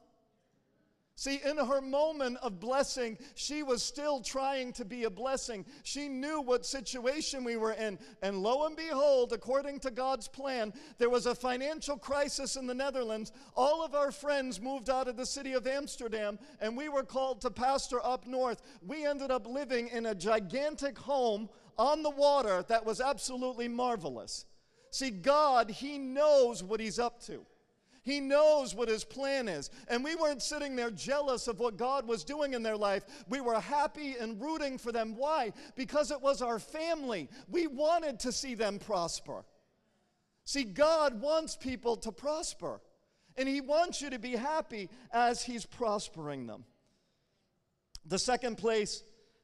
See, 1.18 1.40
in 1.44 1.56
her 1.56 1.80
moment 1.80 2.38
of 2.42 2.60
blessing, 2.60 3.18
she 3.34 3.64
was 3.64 3.82
still 3.82 4.20
trying 4.20 4.72
to 4.74 4.84
be 4.84 5.02
a 5.02 5.10
blessing. 5.10 5.66
She 5.82 6.08
knew 6.08 6.40
what 6.40 6.64
situation 6.64 7.42
we 7.42 7.56
were 7.56 7.72
in. 7.72 7.98
And 8.22 8.40
lo 8.40 8.66
and 8.66 8.76
behold, 8.76 9.32
according 9.32 9.80
to 9.80 9.90
God's 9.90 10.28
plan, 10.28 10.72
there 10.96 11.10
was 11.10 11.26
a 11.26 11.34
financial 11.34 11.96
crisis 11.96 12.54
in 12.54 12.68
the 12.68 12.74
Netherlands. 12.74 13.32
All 13.56 13.84
of 13.84 13.96
our 13.96 14.12
friends 14.12 14.60
moved 14.60 14.88
out 14.88 15.08
of 15.08 15.16
the 15.16 15.26
city 15.26 15.54
of 15.54 15.66
Amsterdam, 15.66 16.38
and 16.60 16.76
we 16.76 16.88
were 16.88 17.02
called 17.02 17.40
to 17.40 17.50
pastor 17.50 17.98
up 18.06 18.24
north. 18.24 18.62
We 18.80 19.04
ended 19.04 19.32
up 19.32 19.44
living 19.44 19.88
in 19.88 20.06
a 20.06 20.14
gigantic 20.14 20.96
home 20.96 21.48
on 21.76 22.04
the 22.04 22.10
water 22.10 22.64
that 22.68 22.86
was 22.86 23.00
absolutely 23.00 23.66
marvelous. 23.66 24.44
See, 24.92 25.10
God, 25.10 25.68
He 25.68 25.98
knows 25.98 26.62
what 26.62 26.78
He's 26.78 27.00
up 27.00 27.20
to. 27.24 27.44
He 28.02 28.20
knows 28.20 28.74
what 28.74 28.88
his 28.88 29.04
plan 29.04 29.48
is. 29.48 29.70
And 29.88 30.02
we 30.02 30.14
weren't 30.14 30.42
sitting 30.42 30.76
there 30.76 30.90
jealous 30.90 31.48
of 31.48 31.60
what 31.60 31.76
God 31.76 32.06
was 32.06 32.24
doing 32.24 32.54
in 32.54 32.62
their 32.62 32.76
life. 32.76 33.04
We 33.28 33.40
were 33.40 33.60
happy 33.60 34.16
and 34.18 34.40
rooting 34.40 34.78
for 34.78 34.92
them. 34.92 35.14
Why? 35.16 35.52
Because 35.76 36.10
it 36.10 36.20
was 36.20 36.40
our 36.40 36.58
family. 36.58 37.28
We 37.48 37.66
wanted 37.66 38.20
to 38.20 38.32
see 38.32 38.54
them 38.54 38.78
prosper. 38.78 39.44
See, 40.44 40.64
God 40.64 41.20
wants 41.20 41.56
people 41.56 41.96
to 41.98 42.10
prosper, 42.10 42.80
and 43.36 43.46
He 43.46 43.60
wants 43.60 44.00
you 44.00 44.08
to 44.08 44.18
be 44.18 44.32
happy 44.32 44.88
as 45.12 45.42
He's 45.42 45.66
prospering 45.66 46.46
them. 46.46 46.64
The 48.06 48.18
second 48.18 48.56
place 48.56 49.02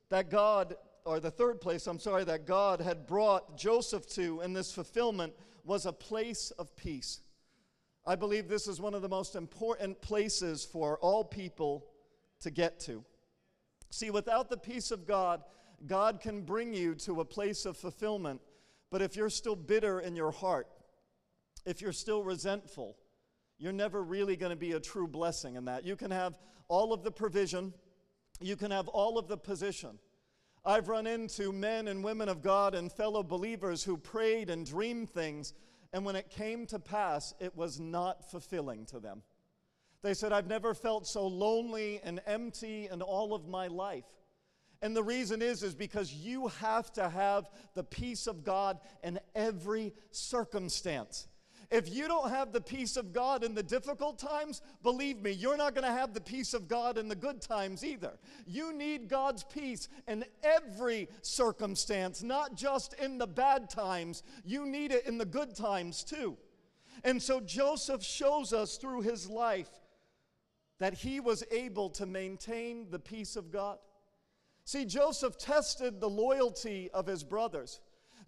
that 0.09 0.31
God, 0.31 0.77
or 1.05 1.21
the 1.21 1.31
third 1.31 1.61
place, 1.61 1.87
I'm 1.87 1.99
sorry, 1.99 2.25
that 2.25 2.47
God 2.47 2.81
had 2.81 3.07
brought 3.07 3.59
Joseph 3.59 4.07
to 4.15 4.41
in 4.41 4.55
this 4.55 4.73
fulfillment 4.73 5.35
was 5.65 5.85
a 5.85 5.93
place 5.93 6.51
of 6.53 6.75
peace. 6.75 7.21
I 8.07 8.17
believe 8.17 8.49
this 8.49 8.67
is 8.67 8.81
one 8.81 8.95
of 8.95 9.03
the 9.03 9.09
most 9.09 9.35
important 9.35 10.01
places 10.03 10.65
for 10.65 10.99
all 10.99 11.25
people 11.25 11.87
to 12.41 12.51
get 12.51 12.79
to. 12.81 13.05
See, 13.91 14.11
without 14.11 14.51
the 14.51 14.57
peace 14.57 14.91
of 14.91 15.07
God, 15.07 15.43
God 15.87 16.21
can 16.21 16.43
bring 16.43 16.75
you 16.75 16.95
to 16.97 17.21
a 17.21 17.25
place 17.25 17.65
of 17.65 17.77
fulfillment. 17.77 18.41
But 18.91 19.03
if 19.03 19.17
you're 19.17 19.31
still 19.31 19.57
bitter 19.57 20.01
in 20.01 20.17
your 20.17 20.31
heart, 20.31 20.69
if 21.65 21.81
you're 21.81 21.93
still 21.93 22.23
resentful, 22.23 22.97
you're 23.59 23.73
never 23.73 24.03
really 24.03 24.37
going 24.37 24.51
to 24.51 24.57
be 24.57 24.73
a 24.73 24.81
true 24.81 25.09
blessing 25.09 25.57
in 25.57 25.65
that. 25.65 25.85
You 25.85 25.97
can 25.97 26.11
have 26.11 26.39
all 26.69 26.93
of 26.93 27.03
the 27.03 27.11
provision, 27.11 27.73
you 28.41 28.57
can 28.57 28.71
have 28.71 28.89
all 28.89 29.19
of 29.19 29.29
the 29.29 29.37
position. 29.37 29.99
I've 30.65 30.89
run 30.89 31.07
into 31.07 31.53
men 31.53 31.89
and 31.89 32.03
women 32.03 32.29
of 32.29 32.43
God 32.43 32.75
and 32.75 32.91
fellow 32.91 33.23
believers 33.23 33.85
who 33.85 33.97
prayed 33.97 34.49
and 34.49 34.65
dreamed 34.65 35.11
things 35.11 35.53
and 35.95 36.05
when 36.05 36.17
it 36.17 36.29
came 36.29 36.67
to 36.67 36.81
pass, 36.81 37.35
it 37.39 37.57
was 37.57 37.79
not 37.79 38.29
fulfilling 38.29 38.85
to 38.87 38.99
them. 38.99 39.23
They 40.03 40.13
said, 40.13 40.33
I've 40.33 40.49
never 40.49 40.75
felt 40.75 41.07
so 41.07 41.25
lonely 41.29 42.01
and 42.03 42.21
empty 42.27 42.89
in 42.91 43.01
all 43.01 43.33
of 43.33 43.47
my 43.47 43.69
life. 43.69 44.05
And 44.83 44.95
the 44.97 45.05
reason 45.05 45.41
is 45.41 45.63
is 45.63 45.77
because 45.77 46.13
you 46.13 46.49
have 46.49 46.93
to 46.95 47.09
have 47.09 47.49
the 47.75 47.85
peace 47.85 48.27
of 48.27 48.43
God 48.43 48.81
in 49.05 49.21
every 49.37 49.95
circumstance. 50.11 51.29
If 51.71 51.93
you 51.93 52.09
don't 52.09 52.31
have 52.31 52.53
the 52.53 52.61
peace 52.61 52.97
of 52.97 53.13
God 53.13 53.45
in 53.45 53.55
the 53.55 53.63
difficult 53.63 54.19
times, 54.19 54.63
believe 54.83 55.23
me, 55.23 55.31
you're 55.31 55.57
not 55.57 55.75
going 55.75 55.87
to 55.87 55.93
have 55.93 56.15
the 56.15 56.21
peace 56.21 56.55
of 56.55 56.69
God 56.69 56.99
in 56.99 57.09
the 57.09 57.15
good 57.15 57.41
times 57.41 57.85
either. 57.85 58.13
You 58.47 58.73
need 58.73 59.09
God's 59.09 59.45
peace 59.45 59.89
in 60.07 60.25
every 60.43 61.09
circumstance, 61.23 62.23
not 62.23 62.55
just 62.55 62.95
in 62.95 63.19
the 63.19 63.27
bad 63.27 63.71
times. 63.71 64.23
You 64.45 64.67
need 64.67 64.93
it 64.93 65.07
in 65.07 65.19
the 65.19 65.25
good 65.25 65.55
times 65.55 66.05
too. 66.05 66.37
And 67.03 67.23
so 67.23 67.41
Joseph 67.41 68.03
shows 68.03 68.53
us 68.53 68.77
through 68.77 69.03
his 69.03 69.29
life 69.29 69.71
that 70.79 70.95
he 70.95 71.21
was 71.21 71.45
able 71.51 71.91
to 71.91 72.07
maintain 72.07 72.91
the 72.91 72.99
peace 72.99 73.37
of 73.37 73.51
God. 73.51 73.79
See, 74.65 74.85
Joseph 74.85 75.37
tested 75.37 76.01
the 76.01 76.09
loyalty 76.09 76.91
of 76.93 77.07
his 77.07 77.23
brothers. 77.23 77.81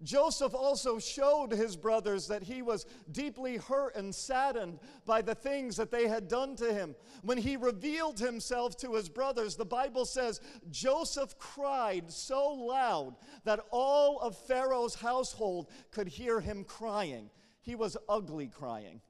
Joseph 0.03 0.55
also 0.55 0.99
showed 0.99 1.53
his 1.53 1.77
brothers 1.77 2.29
that 2.29 2.43
he 2.43 2.63
was 2.63 2.87
deeply 3.13 3.57
hurt 3.57 3.97
and 3.97 4.15
saddened 4.15 4.79
by 5.05 5.23
the 5.23 5.35
things 5.35 5.77
that 5.77 5.91
they 5.91 6.07
had 6.07 6.29
done 6.29 6.55
to 6.57 6.73
him. 6.73 6.95
When 7.23 7.39
he 7.39 7.57
revealed 7.57 8.19
himself 8.19 8.77
to 8.79 8.95
his 8.95 9.09
brothers, 9.09 9.57
the 9.57 9.65
Bible 9.65 10.05
says 10.05 10.41
Joseph 10.71 11.39
cried 11.39 12.11
so 12.13 12.49
loud 12.49 13.17
that 13.45 13.61
all 13.71 14.21
of 14.21 14.37
Pharaoh's 14.37 14.95
household 14.95 15.71
could 15.91 16.09
hear 16.09 16.41
him 16.41 16.65
crying. 16.65 17.31
He 17.63 17.75
was 17.75 17.97
ugly 18.09 18.49
crying. 18.49 19.01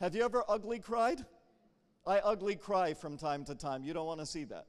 Have 0.00 0.14
you 0.14 0.24
ever 0.24 0.44
ugly 0.48 0.78
cried? 0.78 1.24
I 2.06 2.18
ugly 2.18 2.56
cry 2.56 2.94
from 2.94 3.16
time 3.16 3.44
to 3.46 3.54
time. 3.54 3.82
You 3.82 3.92
don't 3.92 4.06
want 4.06 4.20
to 4.20 4.26
see 4.26 4.44
that. 4.44 4.66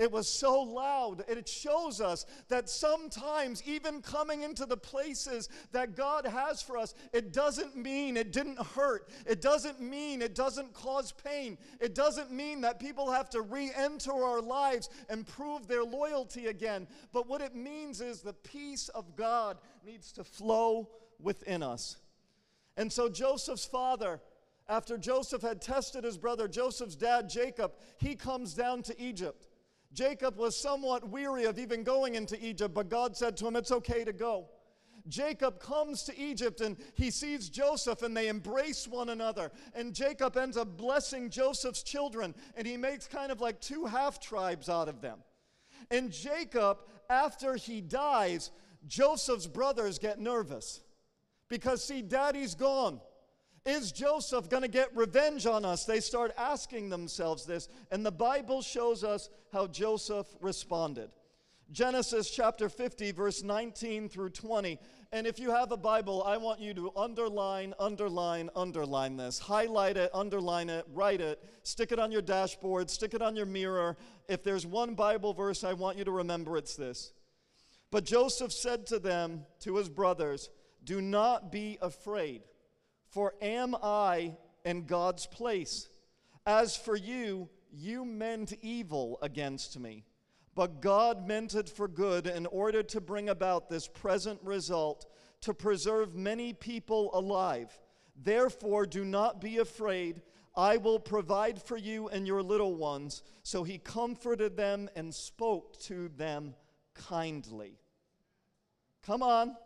It 0.00 0.10
was 0.10 0.26
so 0.26 0.62
loud. 0.62 1.24
It 1.28 1.46
shows 1.46 2.00
us 2.00 2.24
that 2.48 2.70
sometimes, 2.70 3.62
even 3.66 4.00
coming 4.00 4.40
into 4.40 4.64
the 4.64 4.78
places 4.78 5.50
that 5.72 5.94
God 5.94 6.24
has 6.24 6.62
for 6.62 6.78
us, 6.78 6.94
it 7.12 7.34
doesn't 7.34 7.76
mean 7.76 8.16
it 8.16 8.32
didn't 8.32 8.58
hurt. 8.58 9.10
It 9.26 9.42
doesn't 9.42 9.78
mean 9.78 10.22
it 10.22 10.34
doesn't 10.34 10.72
cause 10.72 11.12
pain. 11.12 11.58
It 11.82 11.94
doesn't 11.94 12.32
mean 12.32 12.62
that 12.62 12.80
people 12.80 13.12
have 13.12 13.28
to 13.30 13.42
re 13.42 13.70
enter 13.76 14.12
our 14.12 14.40
lives 14.40 14.88
and 15.10 15.26
prove 15.26 15.68
their 15.68 15.84
loyalty 15.84 16.46
again. 16.46 16.88
But 17.12 17.28
what 17.28 17.42
it 17.42 17.54
means 17.54 18.00
is 18.00 18.22
the 18.22 18.32
peace 18.32 18.88
of 18.88 19.16
God 19.16 19.58
needs 19.84 20.12
to 20.12 20.24
flow 20.24 20.88
within 21.20 21.62
us. 21.62 21.98
And 22.78 22.90
so 22.90 23.10
Joseph's 23.10 23.66
father, 23.66 24.22
after 24.66 24.96
Joseph 24.96 25.42
had 25.42 25.60
tested 25.60 26.04
his 26.04 26.16
brother, 26.16 26.48
Joseph's 26.48 26.96
dad, 26.96 27.28
Jacob, 27.28 27.72
he 27.98 28.14
comes 28.14 28.54
down 28.54 28.82
to 28.84 28.98
Egypt. 28.98 29.46
Jacob 29.92 30.36
was 30.36 30.56
somewhat 30.56 31.08
weary 31.08 31.44
of 31.44 31.58
even 31.58 31.82
going 31.82 32.14
into 32.14 32.42
Egypt, 32.44 32.74
but 32.74 32.88
God 32.88 33.16
said 33.16 33.36
to 33.38 33.46
him, 33.46 33.56
It's 33.56 33.72
okay 33.72 34.04
to 34.04 34.12
go. 34.12 34.48
Jacob 35.08 35.58
comes 35.58 36.02
to 36.04 36.18
Egypt 36.18 36.60
and 36.60 36.76
he 36.94 37.10
sees 37.10 37.48
Joseph 37.48 38.02
and 38.02 38.16
they 38.16 38.28
embrace 38.28 38.86
one 38.86 39.08
another. 39.08 39.50
And 39.74 39.94
Jacob 39.94 40.36
ends 40.36 40.56
up 40.56 40.76
blessing 40.76 41.30
Joseph's 41.30 41.82
children 41.82 42.34
and 42.54 42.66
he 42.66 42.76
makes 42.76 43.06
kind 43.06 43.32
of 43.32 43.40
like 43.40 43.60
two 43.60 43.86
half 43.86 44.20
tribes 44.20 44.68
out 44.68 44.88
of 44.88 45.00
them. 45.00 45.18
And 45.90 46.12
Jacob, 46.12 46.78
after 47.08 47.56
he 47.56 47.80
dies, 47.80 48.50
Joseph's 48.86 49.46
brothers 49.46 49.98
get 49.98 50.20
nervous 50.20 50.80
because, 51.48 51.82
see, 51.82 52.02
daddy's 52.02 52.54
gone. 52.54 53.00
Is 53.66 53.92
Joseph 53.92 54.48
going 54.48 54.62
to 54.62 54.68
get 54.68 54.96
revenge 54.96 55.46
on 55.46 55.64
us? 55.64 55.84
They 55.84 56.00
start 56.00 56.32
asking 56.38 56.88
themselves 56.88 57.44
this, 57.44 57.68
and 57.90 58.04
the 58.04 58.12
Bible 58.12 58.62
shows 58.62 59.04
us 59.04 59.28
how 59.52 59.66
Joseph 59.66 60.26
responded. 60.40 61.10
Genesis 61.70 62.30
chapter 62.30 62.68
50, 62.68 63.12
verse 63.12 63.42
19 63.42 64.08
through 64.08 64.30
20. 64.30 64.78
And 65.12 65.26
if 65.26 65.38
you 65.38 65.50
have 65.50 65.72
a 65.72 65.76
Bible, 65.76 66.22
I 66.24 66.36
want 66.36 66.60
you 66.60 66.72
to 66.74 66.90
underline, 66.96 67.74
underline, 67.78 68.48
underline 68.56 69.16
this. 69.16 69.38
Highlight 69.38 69.96
it, 69.96 70.10
underline 70.14 70.70
it, 70.70 70.86
write 70.92 71.20
it, 71.20 71.42
stick 71.62 71.92
it 71.92 71.98
on 71.98 72.10
your 72.10 72.22
dashboard, 72.22 72.90
stick 72.90 73.14
it 73.14 73.22
on 73.22 73.36
your 73.36 73.46
mirror. 73.46 73.96
If 74.28 74.42
there's 74.42 74.66
one 74.66 74.94
Bible 74.94 75.32
verse 75.32 75.64
I 75.64 75.74
want 75.74 75.98
you 75.98 76.04
to 76.04 76.10
remember, 76.10 76.56
it's 76.56 76.76
this. 76.76 77.12
But 77.90 78.04
Joseph 78.04 78.52
said 78.52 78.86
to 78.86 78.98
them, 78.98 79.46
to 79.60 79.76
his 79.76 79.88
brothers, 79.88 80.48
Do 80.82 81.00
not 81.00 81.52
be 81.52 81.78
afraid. 81.82 82.42
For 83.10 83.34
am 83.42 83.76
I 83.82 84.36
in 84.64 84.86
God's 84.86 85.26
place? 85.26 85.88
As 86.46 86.76
for 86.76 86.96
you, 86.96 87.48
you 87.72 88.04
meant 88.04 88.52
evil 88.62 89.18
against 89.22 89.78
me, 89.78 90.04
but 90.54 90.80
God 90.80 91.26
meant 91.26 91.54
it 91.54 91.68
for 91.68 91.88
good 91.88 92.26
in 92.26 92.46
order 92.46 92.82
to 92.84 93.00
bring 93.00 93.28
about 93.28 93.68
this 93.68 93.86
present 93.86 94.40
result 94.42 95.06
to 95.42 95.54
preserve 95.54 96.14
many 96.14 96.52
people 96.52 97.10
alive. 97.12 97.78
Therefore, 98.16 98.86
do 98.86 99.04
not 99.04 99.40
be 99.40 99.58
afraid. 99.58 100.22
I 100.56 100.76
will 100.76 100.98
provide 100.98 101.62
for 101.62 101.76
you 101.76 102.08
and 102.08 102.26
your 102.26 102.42
little 102.42 102.74
ones. 102.74 103.22
So 103.42 103.62
he 103.64 103.78
comforted 103.78 104.56
them 104.56 104.88
and 104.94 105.14
spoke 105.14 105.78
to 105.82 106.08
them 106.08 106.54
kindly. 106.94 107.78
Come 109.02 109.22
on. 109.22 109.56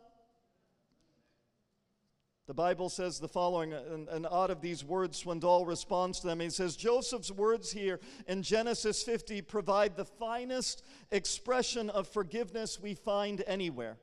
The 2.47 2.55
Bible 2.55 2.91
says 2.91 3.19
the 3.19 3.29
following, 3.29 3.73
and, 3.73 4.27
out 4.27 4.51
of 4.51 4.61
these 4.61 4.85
words, 4.85 5.23
Swindoll 5.23 5.67
responds 5.67 6.21
to 6.21 6.27
them. 6.27 6.41
He 6.41 6.51
says, 6.51 6.77
Joseph's 6.77 7.31
words 7.31 7.73
here 7.73 8.01
in 8.27 8.43
Genesis 8.43 9.03
50 9.03 9.41
provide 9.43 9.97
the 9.97 10.05
finest 10.05 10.85
expression 11.11 11.89
of 11.89 12.07
forgiveness 12.07 12.79
we 12.79 12.95
find 12.95 13.43
anywhere. 13.47 13.97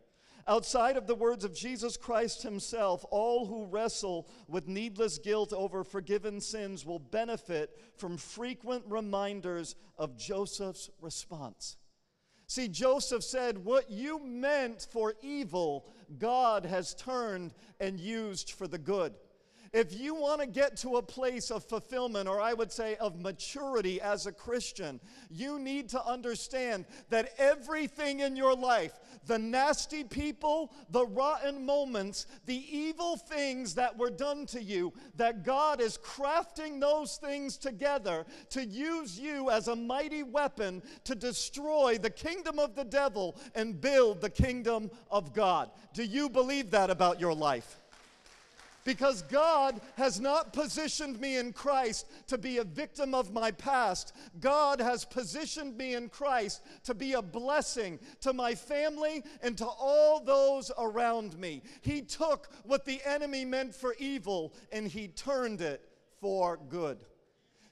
Outside 0.48 0.98
of 0.98 1.06
the 1.06 1.14
words 1.14 1.46
of 1.46 1.54
Jesus 1.54 1.98
Christ 1.98 2.42
himself, 2.42 3.06
all 3.12 3.46
who 3.46 3.66
wrestle 3.66 4.28
with 4.48 4.68
needless 4.68 5.20
guilt 5.20 5.54
over 5.54 5.84
forgiven 5.84 6.42
sins 6.42 6.84
will 6.84 6.98
benefit 6.98 7.78
from 7.96 8.18
frequent 8.18 8.84
reminders 8.88 9.76
of 10.00 10.18
Joseph's 10.18 10.90
response. 11.00 11.78
See, 12.52 12.68
Joseph 12.68 13.24
said, 13.24 13.64
What 13.64 13.90
you 13.90 14.20
meant 14.20 14.86
for 14.92 15.14
evil, 15.22 15.86
God 16.20 16.66
has 16.66 16.94
turned 16.94 17.54
and 17.80 17.98
used 17.98 18.52
for 18.52 18.68
the 18.68 18.78
good. 18.78 19.14
If 19.74 19.98
you 19.98 20.16
want 20.16 20.42
to 20.42 20.48
get 20.48 20.76
to 20.78 20.98
a 20.98 21.02
place 21.02 21.50
of 21.50 21.64
fulfillment, 21.64 22.28
or 22.28 22.42
I 22.42 22.54
would 22.54 22.74
say 22.74 22.98
of 22.98 23.22
maturity 23.22 24.02
as 24.02 24.26
a 24.26 24.32
Christian, 24.34 25.00
you 25.30 25.60
need 25.60 25.88
to 25.90 26.06
understand 26.06 26.86
that 27.10 27.34
everything 27.38 28.20
in 28.20 28.36
your 28.36 28.54
life, 28.54 29.00
the 29.28 29.40
nasty 29.40 30.04
people, 30.04 30.74
the 30.90 31.06
rotten 31.06 31.66
moments, 31.66 32.26
the 32.46 32.66
evil 32.70 33.16
things 33.16 33.74
that 33.76 33.98
were 33.98 34.10
done 34.10 34.46
to 34.48 34.62
you, 34.62 34.92
that 35.16 35.46
God 35.46 35.80
is 35.80 35.98
crafting 35.98 36.82
those 36.82 37.16
things 37.16 37.56
together 37.56 38.26
to 38.50 38.66
use 38.66 39.18
you 39.18 39.52
as 39.52 39.70
a 39.70 39.76
mighty 39.76 40.24
weapon 40.24 40.84
to 41.06 41.16
destroy 41.16 41.98
the 41.98 42.10
kingdom 42.10 42.60
of 42.60 42.76
the 42.76 42.84
devil 42.84 43.38
and 43.56 43.80
build 43.80 44.20
the 44.20 44.30
kingdom 44.30 44.92
of 45.10 45.34
God. 45.34 45.72
Do 45.94 46.04
you 46.04 46.30
believe 46.30 46.72
that 46.72 46.90
about 46.90 47.22
your 47.22 47.34
life? 47.34 47.81
Because 48.84 49.22
God 49.24 49.80
has 49.96 50.20
not 50.20 50.54
positioned 50.54 51.20
me 51.20 51.38
in 51.38 51.54
Christ 51.54 52.08
to 52.28 52.38
be 52.38 52.58
a 52.58 52.64
victim 52.64 53.14
of 53.14 53.32
my 53.32 53.52
past. 53.52 54.14
God 54.40 54.80
has 54.80 55.06
positioned 55.06 55.78
me 55.78 55.96
in 55.96 56.10
Christ 56.10 56.62
to 56.86 56.94
be 56.94 57.14
a 57.14 57.22
blessing 57.22 58.00
to 58.22 58.34
my 58.34 58.56
family 58.56 59.24
and 59.42 59.58
to 59.58 59.68
all 59.68 60.20
those 60.24 60.72
around 60.78 61.38
me. 61.38 61.62
He 61.82 62.02
took 62.02 62.50
what 62.64 62.86
the 62.86 63.02
enemy 63.06 63.46
meant 63.46 63.76
for 63.76 63.96
evil 64.00 64.54
and 64.72 64.88
he 64.88 65.08
turned 65.10 65.62
it 65.62 65.88
for 66.20 66.58
good. 66.58 67.04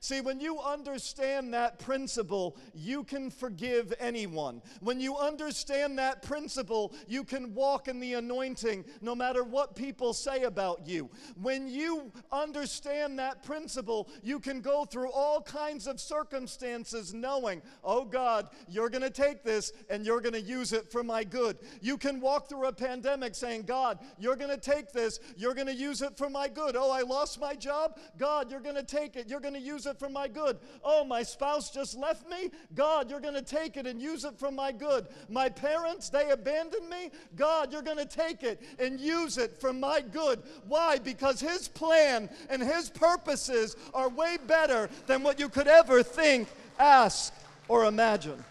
See, 0.01 0.21
when 0.21 0.39
you 0.39 0.59
understand 0.59 1.53
that 1.53 1.77
principle, 1.79 2.55
you 2.73 3.03
can 3.03 3.29
forgive 3.29 3.93
anyone. 3.99 4.61
When 4.79 5.01
you 5.01 5.17
understand 5.17 5.99
that 5.99 6.21
principle, 6.21 6.93
you 7.05 7.25
can 7.25 7.53
walk 7.53 7.89
in 7.89 7.99
the 7.99 8.13
anointing 8.13 8.85
no 9.01 9.13
matter 9.13 9.43
what 9.43 9.75
people 9.75 10.13
say 10.13 10.43
about 10.43 10.87
you. 10.87 11.09
When 11.41 11.67
you 11.67 12.13
understand 12.31 13.19
that 13.19 13.43
principle, 13.43 14.07
you 14.23 14.39
can 14.39 14.61
go 14.61 14.85
through 14.85 15.11
all 15.11 15.41
kinds 15.41 15.85
of 15.85 15.99
circumstances 15.99 17.13
knowing, 17.13 17.61
oh 17.83 18.05
God, 18.05 18.47
you're 18.69 18.89
going 18.89 19.01
to 19.01 19.09
take 19.09 19.43
this 19.43 19.73
and 19.89 20.05
you're 20.05 20.21
going 20.21 20.33
to 20.33 20.41
use 20.41 20.71
it 20.71 20.89
for 20.89 21.03
my 21.03 21.25
good. 21.25 21.57
You 21.81 21.97
can 21.97 22.21
walk 22.21 22.47
through 22.47 22.67
a 22.67 22.73
pandemic 22.73 23.35
saying, 23.35 23.63
God, 23.63 23.99
you're 24.17 24.37
going 24.37 24.49
to 24.49 24.71
take 24.71 24.93
this, 24.93 25.19
you're 25.35 25.53
going 25.53 25.67
to 25.67 25.73
use 25.73 26.01
it 26.01 26.17
for 26.17 26.29
my 26.29 26.47
good. 26.47 26.77
Oh, 26.77 26.89
I 26.89 27.01
lost 27.01 27.41
my 27.41 27.53
job. 27.53 27.99
God, 28.17 28.49
you're 28.49 28.61
going 28.61 28.75
to 28.75 28.83
take 28.83 29.17
it, 29.17 29.27
you're 29.27 29.41
going 29.41 29.53
to 29.55 29.59
use 29.59 29.87
it 29.87 29.88
it 29.89 29.99
for 29.99 30.07
my 30.07 30.27
good. 30.27 30.57
Oh, 30.83 31.03
my 31.03 31.23
spouse 31.23 31.69
just 31.69 31.97
left 31.97 32.29
me. 32.29 32.51
God, 32.75 33.09
you're 33.09 33.19
going 33.19 33.33
to 33.33 33.41
take 33.41 33.75
it 33.75 33.85
and 33.85 34.01
use 34.01 34.23
it 34.23 34.39
for 34.39 34.51
my 34.51 34.71
good. 34.71 35.07
My 35.27 35.49
parents, 35.49 36.09
they 36.09 36.29
abandoned 36.29 36.89
me. 36.89 37.11
God, 37.35 37.73
you're 37.73 37.81
going 37.81 37.97
to 37.97 38.05
take 38.05 38.43
it 38.43 38.61
and 38.79 38.99
use 38.99 39.37
it 39.37 39.59
for 39.59 39.73
my 39.73 39.99
good. 39.99 40.41
Why? 40.67 40.97
Because 40.97 41.41
His 41.41 41.67
plan 41.67 42.29
and 42.49 42.63
His 42.63 42.89
purposes 42.89 43.75
are 43.93 44.07
way 44.07 44.37
better 44.47 44.89
than 45.07 45.23
what 45.23 45.39
you 45.39 45.49
could 45.49 45.67
ever 45.67 46.03
think, 46.03 46.47
ask, 46.79 47.33
or 47.67 47.85
imagine. 47.85 48.43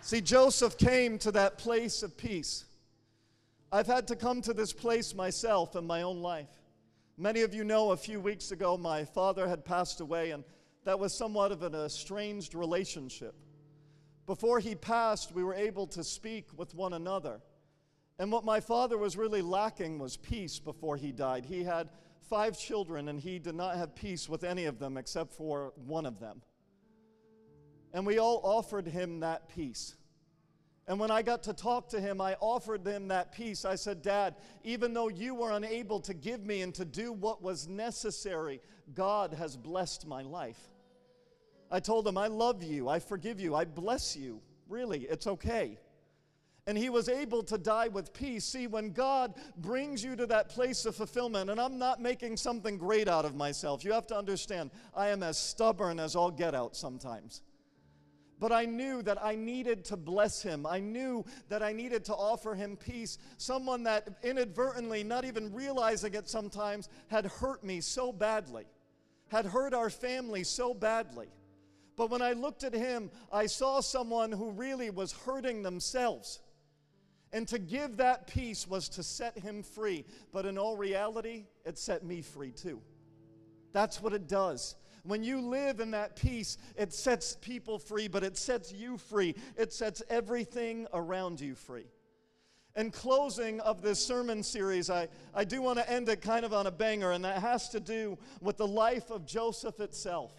See, 0.00 0.20
Joseph 0.20 0.78
came 0.78 1.18
to 1.18 1.32
that 1.32 1.58
place 1.58 2.02
of 2.02 2.16
peace. 2.16 2.64
I've 3.72 3.86
had 3.86 4.06
to 4.08 4.16
come 4.16 4.40
to 4.42 4.52
this 4.52 4.72
place 4.72 5.14
myself 5.14 5.74
in 5.74 5.86
my 5.86 6.02
own 6.02 6.20
life. 6.20 6.46
Many 7.16 7.42
of 7.42 7.54
you 7.54 7.62
know 7.62 7.92
a 7.92 7.96
few 7.96 8.18
weeks 8.18 8.50
ago 8.50 8.76
my 8.76 9.04
father 9.04 9.48
had 9.48 9.64
passed 9.64 10.00
away, 10.00 10.32
and 10.32 10.42
that 10.84 10.98
was 10.98 11.14
somewhat 11.14 11.52
of 11.52 11.62
an 11.62 11.74
estranged 11.74 12.54
relationship. 12.56 13.36
Before 14.26 14.58
he 14.58 14.74
passed, 14.74 15.32
we 15.32 15.44
were 15.44 15.54
able 15.54 15.86
to 15.88 16.02
speak 16.02 16.48
with 16.56 16.74
one 16.74 16.92
another. 16.92 17.40
And 18.18 18.32
what 18.32 18.44
my 18.44 18.58
father 18.58 18.98
was 18.98 19.16
really 19.16 19.42
lacking 19.42 19.98
was 19.98 20.16
peace 20.16 20.58
before 20.58 20.96
he 20.96 21.12
died. 21.12 21.44
He 21.44 21.62
had 21.62 21.88
five 22.28 22.58
children, 22.58 23.08
and 23.08 23.20
he 23.20 23.38
did 23.38 23.54
not 23.54 23.76
have 23.76 23.94
peace 23.94 24.28
with 24.28 24.42
any 24.42 24.64
of 24.64 24.80
them 24.80 24.96
except 24.96 25.32
for 25.34 25.72
one 25.86 26.06
of 26.06 26.18
them. 26.18 26.42
And 27.92 28.04
we 28.04 28.18
all 28.18 28.40
offered 28.42 28.88
him 28.88 29.20
that 29.20 29.48
peace. 29.48 29.94
And 30.86 31.00
when 31.00 31.10
I 31.10 31.22
got 31.22 31.42
to 31.44 31.54
talk 31.54 31.88
to 31.90 32.00
him, 32.00 32.20
I 32.20 32.36
offered 32.40 32.86
him 32.86 33.08
that 33.08 33.32
peace. 33.32 33.64
I 33.64 33.74
said, 33.74 34.02
Dad, 34.02 34.34
even 34.64 34.92
though 34.92 35.08
you 35.08 35.34
were 35.34 35.52
unable 35.52 35.98
to 36.00 36.12
give 36.12 36.44
me 36.44 36.60
and 36.60 36.74
to 36.74 36.84
do 36.84 37.12
what 37.12 37.42
was 37.42 37.66
necessary, 37.66 38.60
God 38.94 39.32
has 39.32 39.56
blessed 39.56 40.06
my 40.06 40.22
life. 40.22 40.60
I 41.70 41.80
told 41.80 42.06
him, 42.06 42.18
I 42.18 42.26
love 42.26 42.62
you. 42.62 42.88
I 42.88 42.98
forgive 42.98 43.40
you. 43.40 43.54
I 43.54 43.64
bless 43.64 44.14
you. 44.14 44.42
Really, 44.68 45.00
it's 45.02 45.26
okay. 45.26 45.78
And 46.66 46.76
he 46.76 46.90
was 46.90 47.08
able 47.08 47.42
to 47.44 47.56
die 47.56 47.88
with 47.88 48.12
peace. 48.12 48.44
See, 48.44 48.66
when 48.66 48.92
God 48.92 49.34
brings 49.56 50.04
you 50.04 50.16
to 50.16 50.26
that 50.26 50.50
place 50.50 50.84
of 50.84 50.94
fulfillment, 50.96 51.48
and 51.48 51.58
I'm 51.58 51.78
not 51.78 52.00
making 52.00 52.36
something 52.36 52.76
great 52.76 53.08
out 53.08 53.24
of 53.24 53.34
myself, 53.34 53.84
you 53.84 53.92
have 53.92 54.06
to 54.08 54.16
understand, 54.16 54.70
I 54.94 55.08
am 55.08 55.22
as 55.22 55.38
stubborn 55.38 55.98
as 55.98 56.14
all 56.14 56.30
get 56.30 56.54
out 56.54 56.76
sometimes 56.76 57.42
but 58.40 58.52
I 58.52 58.64
knew 58.64 59.02
that 59.02 59.22
I 59.22 59.34
needed 59.36 59.84
to 59.86 59.96
bless 59.96 60.42
him. 60.42 60.66
I 60.66 60.80
knew 60.80 61.24
that 61.48 61.62
I 61.62 61.72
needed 61.72 62.04
to 62.06 62.14
offer 62.14 62.54
him 62.54 62.76
peace. 62.76 63.18
Someone 63.36 63.84
that 63.84 64.08
inadvertently, 64.22 65.04
not 65.04 65.24
even 65.24 65.52
realizing 65.52 66.14
it 66.14 66.28
sometimes, 66.28 66.88
had 67.08 67.26
hurt 67.26 67.62
me 67.64 67.80
so 67.80 68.12
badly, 68.12 68.64
had 69.28 69.46
hurt 69.46 69.72
our 69.72 69.90
family 69.90 70.44
so 70.44 70.74
badly. 70.74 71.28
But 71.96 72.10
when 72.10 72.22
I 72.22 72.32
looked 72.32 72.64
at 72.64 72.74
him, 72.74 73.10
I 73.32 73.46
saw 73.46 73.80
someone 73.80 74.32
who 74.32 74.50
really 74.50 74.90
was 74.90 75.12
hurting 75.12 75.62
themselves. 75.62 76.40
And 77.32 77.46
to 77.48 77.58
give 77.58 77.96
that 77.96 78.26
peace 78.26 78.66
was 78.66 78.88
to 78.90 79.02
set 79.02 79.38
him 79.38 79.62
free. 79.62 80.04
But 80.32 80.46
in 80.46 80.58
all 80.58 80.76
reality, 80.76 81.46
it 81.64 81.78
set 81.78 82.04
me 82.04 82.20
free 82.20 82.50
too. 82.52 82.80
That's 83.72 84.00
what 84.00 84.12
it 84.12 84.28
does. 84.28 84.76
When 85.04 85.22
you 85.22 85.40
live 85.42 85.80
in 85.80 85.90
that 85.90 86.16
peace, 86.16 86.56
it 86.76 86.92
sets 86.92 87.36
people 87.40 87.78
free, 87.78 88.08
but 88.08 88.24
it 88.24 88.38
sets 88.38 88.72
you 88.72 88.96
free. 88.96 89.34
It 89.56 89.72
sets 89.72 90.02
everything 90.08 90.86
around 90.94 91.40
you 91.40 91.54
free. 91.54 91.86
In 92.74 92.90
closing 92.90 93.60
of 93.60 93.82
this 93.82 94.04
sermon 94.04 94.42
series, 94.42 94.90
I, 94.90 95.08
I 95.34 95.44
do 95.44 95.62
want 95.62 95.78
to 95.78 95.88
end 95.88 96.08
it 96.08 96.22
kind 96.22 96.44
of 96.44 96.54
on 96.54 96.66
a 96.66 96.70
banger, 96.70 97.12
and 97.12 97.24
that 97.24 97.40
has 97.40 97.68
to 97.68 97.80
do 97.80 98.18
with 98.40 98.56
the 98.56 98.66
life 98.66 99.10
of 99.10 99.26
Joseph 99.26 99.78
itself. 99.78 100.32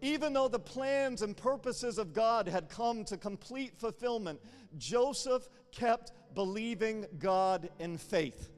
Even 0.00 0.32
though 0.32 0.48
the 0.48 0.58
plans 0.58 1.22
and 1.22 1.36
purposes 1.36 1.98
of 1.98 2.12
God 2.12 2.48
had 2.48 2.68
come 2.68 3.04
to 3.04 3.16
complete 3.16 3.76
fulfillment, 3.76 4.40
Joseph 4.78 5.48
kept 5.70 6.12
believing 6.34 7.04
God 7.18 7.68
in 7.78 7.98
faith. 7.98 8.50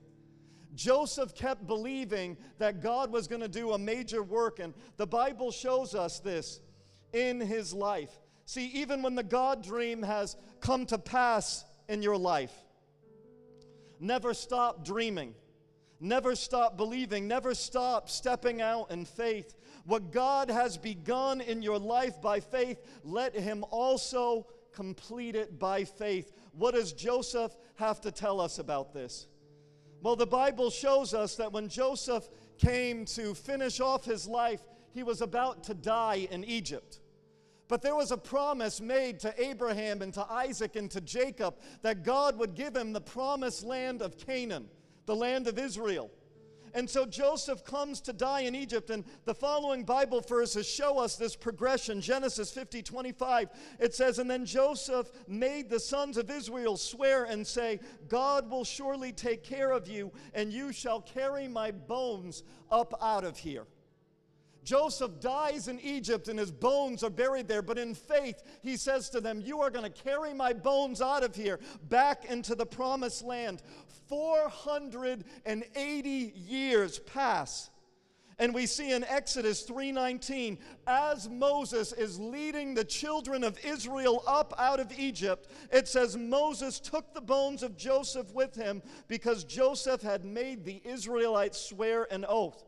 Joseph 0.74 1.34
kept 1.34 1.66
believing 1.66 2.36
that 2.58 2.80
God 2.80 3.12
was 3.12 3.26
going 3.26 3.40
to 3.40 3.48
do 3.48 3.72
a 3.72 3.78
major 3.78 4.22
work, 4.22 4.60
and 4.60 4.74
the 4.96 5.06
Bible 5.06 5.50
shows 5.50 5.94
us 5.94 6.20
this 6.20 6.60
in 7.12 7.40
his 7.40 7.72
life. 7.72 8.10
See, 8.46 8.66
even 8.66 9.02
when 9.02 9.14
the 9.14 9.22
God 9.22 9.62
dream 9.62 10.02
has 10.02 10.36
come 10.60 10.86
to 10.86 10.98
pass 10.98 11.64
in 11.88 12.02
your 12.02 12.16
life, 12.16 12.52
never 13.98 14.34
stop 14.34 14.84
dreaming. 14.84 15.34
Never 16.00 16.34
stop 16.34 16.78
believing. 16.78 17.28
Never 17.28 17.54
stop 17.54 18.08
stepping 18.08 18.62
out 18.62 18.90
in 18.90 19.04
faith. 19.04 19.54
What 19.84 20.12
God 20.12 20.50
has 20.50 20.78
begun 20.78 21.40
in 21.42 21.62
your 21.62 21.78
life 21.78 22.20
by 22.22 22.40
faith, 22.40 22.80
let 23.04 23.34
Him 23.34 23.64
also 23.70 24.46
complete 24.72 25.36
it 25.36 25.58
by 25.58 25.84
faith. 25.84 26.32
What 26.52 26.74
does 26.74 26.92
Joseph 26.92 27.54
have 27.76 28.00
to 28.02 28.10
tell 28.10 28.40
us 28.40 28.58
about 28.58 28.94
this? 28.94 29.26
Well, 30.02 30.16
the 30.16 30.26
Bible 30.26 30.70
shows 30.70 31.12
us 31.12 31.36
that 31.36 31.52
when 31.52 31.68
Joseph 31.68 32.28
came 32.58 33.04
to 33.06 33.34
finish 33.34 33.80
off 33.80 34.04
his 34.04 34.26
life, 34.26 34.62
he 34.92 35.02
was 35.02 35.20
about 35.20 35.64
to 35.64 35.74
die 35.74 36.28
in 36.30 36.44
Egypt. 36.44 37.00
But 37.68 37.82
there 37.82 37.94
was 37.94 38.10
a 38.10 38.16
promise 38.16 38.80
made 38.80 39.20
to 39.20 39.34
Abraham 39.40 40.02
and 40.02 40.12
to 40.14 40.26
Isaac 40.28 40.74
and 40.74 40.90
to 40.90 41.00
Jacob 41.00 41.54
that 41.82 42.02
God 42.02 42.38
would 42.38 42.54
give 42.54 42.74
him 42.74 42.92
the 42.92 43.00
promised 43.00 43.64
land 43.64 44.02
of 44.02 44.16
Canaan, 44.18 44.68
the 45.06 45.14
land 45.14 45.46
of 45.46 45.58
Israel. 45.58 46.10
And 46.74 46.88
so 46.88 47.06
Joseph 47.06 47.64
comes 47.64 48.00
to 48.02 48.12
die 48.12 48.42
in 48.42 48.54
Egypt, 48.54 48.90
and 48.90 49.04
the 49.24 49.34
following 49.34 49.84
Bible 49.84 50.20
verses 50.20 50.68
show 50.68 50.98
us 50.98 51.16
this 51.16 51.36
progression. 51.36 52.00
Genesis 52.00 52.52
50 52.52 52.82
25, 52.82 53.48
it 53.78 53.94
says, 53.94 54.18
And 54.18 54.30
then 54.30 54.44
Joseph 54.44 55.10
made 55.26 55.68
the 55.68 55.80
sons 55.80 56.16
of 56.16 56.30
Israel 56.30 56.76
swear 56.76 57.24
and 57.24 57.46
say, 57.46 57.80
God 58.08 58.50
will 58.50 58.64
surely 58.64 59.12
take 59.12 59.42
care 59.42 59.72
of 59.72 59.88
you, 59.88 60.12
and 60.34 60.52
you 60.52 60.72
shall 60.72 61.00
carry 61.00 61.48
my 61.48 61.70
bones 61.70 62.42
up 62.70 62.94
out 63.00 63.24
of 63.24 63.36
here. 63.38 63.66
Joseph 64.62 65.20
dies 65.20 65.68
in 65.68 65.80
Egypt 65.80 66.28
and 66.28 66.38
his 66.38 66.50
bones 66.50 67.02
are 67.02 67.10
buried 67.10 67.48
there, 67.48 67.62
but 67.62 67.78
in 67.78 67.94
faith, 67.94 68.42
he 68.62 68.76
says 68.76 69.08
to 69.10 69.20
them, 69.20 69.40
You 69.40 69.60
are 69.60 69.70
going 69.70 69.90
to 69.90 70.02
carry 70.02 70.34
my 70.34 70.52
bones 70.52 71.00
out 71.00 71.24
of 71.24 71.34
here 71.34 71.58
back 71.88 72.26
into 72.26 72.54
the 72.54 72.66
promised 72.66 73.24
land. 73.24 73.62
480 74.10 76.10
years 76.10 76.98
pass. 76.98 77.70
And 78.40 78.54
we 78.54 78.66
see 78.66 78.92
in 78.92 79.04
Exodus 79.04 79.62
3:19 79.62 80.58
as 80.86 81.28
Moses 81.28 81.92
is 81.92 82.18
leading 82.18 82.74
the 82.74 82.84
children 82.84 83.44
of 83.44 83.62
Israel 83.64 84.24
up 84.26 84.52
out 84.58 84.80
of 84.80 84.98
Egypt, 84.98 85.48
it 85.70 85.86
says 85.86 86.16
Moses 86.16 86.80
took 86.80 87.14
the 87.14 87.20
bones 87.20 87.62
of 87.62 87.76
Joseph 87.76 88.32
with 88.32 88.54
him 88.54 88.82
because 89.08 89.44
Joseph 89.44 90.02
had 90.02 90.24
made 90.24 90.64
the 90.64 90.80
Israelites 90.84 91.60
swear 91.60 92.08
an 92.10 92.24
oath. 92.26 92.64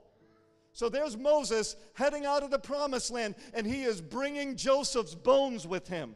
So 0.72 0.88
there's 0.88 1.16
Moses 1.16 1.76
heading 1.94 2.24
out 2.24 2.42
of 2.42 2.50
the 2.50 2.58
promised 2.58 3.10
land 3.10 3.34
and 3.52 3.66
he 3.66 3.82
is 3.82 4.00
bringing 4.00 4.56
Joseph's 4.56 5.14
bones 5.14 5.66
with 5.66 5.88
him. 5.88 6.14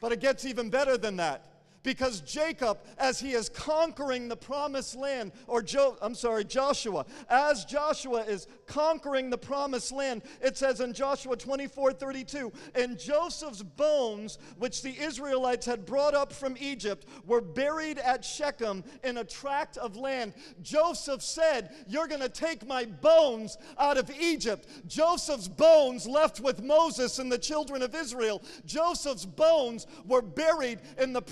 But 0.00 0.12
it 0.12 0.20
gets 0.20 0.44
even 0.44 0.70
better 0.70 0.96
than 0.96 1.16
that 1.16 1.55
because 1.86 2.20
Jacob, 2.20 2.78
as 2.98 3.20
he 3.20 3.30
is 3.30 3.48
conquering 3.48 4.26
the 4.26 4.36
promised 4.36 4.96
land, 4.96 5.30
or 5.46 5.62
jo- 5.62 5.96
I'm 6.02 6.16
sorry, 6.16 6.44
Joshua, 6.44 7.06
as 7.30 7.64
Joshua 7.64 8.22
is 8.22 8.48
conquering 8.66 9.30
the 9.30 9.38
promised 9.38 9.92
land, 9.92 10.22
it 10.42 10.58
says 10.58 10.80
in 10.80 10.92
Joshua 10.92 11.36
24 11.36 11.92
32, 11.92 12.52
and 12.74 12.98
Joseph's 12.98 13.62
bones, 13.62 14.38
which 14.58 14.82
the 14.82 14.98
Israelites 14.98 15.64
had 15.64 15.86
brought 15.86 16.12
up 16.12 16.32
from 16.32 16.56
Egypt, 16.58 17.06
were 17.24 17.40
buried 17.40 17.98
at 18.00 18.24
Shechem 18.24 18.82
in 19.04 19.18
a 19.18 19.24
tract 19.24 19.76
of 19.76 19.96
land. 19.96 20.34
Joseph 20.62 21.22
said, 21.22 21.70
You're 21.86 22.08
going 22.08 22.20
to 22.20 22.28
take 22.28 22.66
my 22.66 22.84
bones 22.84 23.58
out 23.78 23.96
of 23.96 24.10
Egypt. 24.10 24.66
Joseph's 24.88 25.46
bones 25.46 26.04
left 26.04 26.40
with 26.40 26.64
Moses 26.64 27.20
and 27.20 27.30
the 27.30 27.38
children 27.38 27.80
of 27.80 27.94
Israel. 27.94 28.42
Joseph's 28.64 29.24
bones 29.24 29.86
were 30.04 30.22
buried 30.22 30.80
in 30.98 31.12
the 31.12 31.22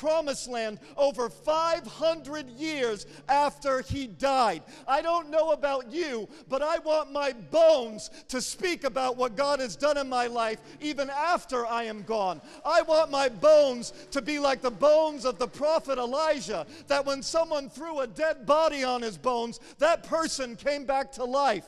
promised 0.45 0.49
land 0.49 0.79
over 0.97 1.29
500 1.29 2.49
years 2.51 3.07
after 3.29 3.83
he 3.83 4.07
died. 4.07 4.63
I 4.87 5.03
don't 5.03 5.31
know 5.31 5.53
about 5.53 5.93
you, 5.93 6.29
but 6.49 6.63
I 6.63 6.79
want 6.79 7.13
my 7.13 7.33
bones 7.33 8.11
to 8.29 8.41
speak 8.41 8.85
about 8.85 9.17
what 9.17 9.37
God 9.37 9.61
has 9.61 9.77
done 9.77 9.99
in 9.99 10.09
my 10.09 10.27
life 10.27 10.61
even 10.81 11.11
after 11.11 11.67
I 11.67 11.85
am 11.85 12.03
gone. 12.03 12.41
I 12.65 12.83
want 12.83 13.11
my 13.11 13.29
bones 13.29 13.93
to 14.13 14.23
be 14.23 14.39
like 14.39 14.61
the 14.61 14.71
bones 14.71 15.25
of 15.25 15.39
the 15.39 15.49
prophet 15.49 15.99
Elijah, 15.99 16.67
that 16.89 17.05
when 17.05 17.23
someone 17.23 17.69
threw 17.69 18.01
a 18.01 18.07
dead 18.07 18.47
body 18.47 18.85
on 18.85 19.03
his 19.03 19.19
bones, 19.19 19.61
that 19.79 20.05
person 20.05 20.57
came 20.57 20.85
back 20.85 21.13
to 21.13 21.25
life. 21.25 21.67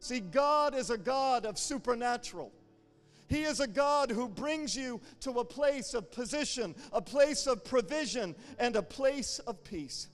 See, 0.00 0.20
God 0.20 0.74
is 0.74 0.90
a 0.90 0.98
God 0.98 1.44
of 1.44 1.58
supernatural. 1.58 2.52
He 3.28 3.42
is 3.42 3.60
a 3.60 3.66
God 3.66 4.10
who 4.10 4.28
brings 4.28 4.74
you 4.74 5.00
to 5.20 5.32
a 5.40 5.44
place 5.44 5.94
of 5.94 6.10
position, 6.10 6.74
a 6.92 7.02
place 7.02 7.46
of 7.46 7.64
provision, 7.64 8.34
and 8.58 8.74
a 8.74 8.82
place 8.82 9.38
of 9.40 9.62
peace. 9.64 10.08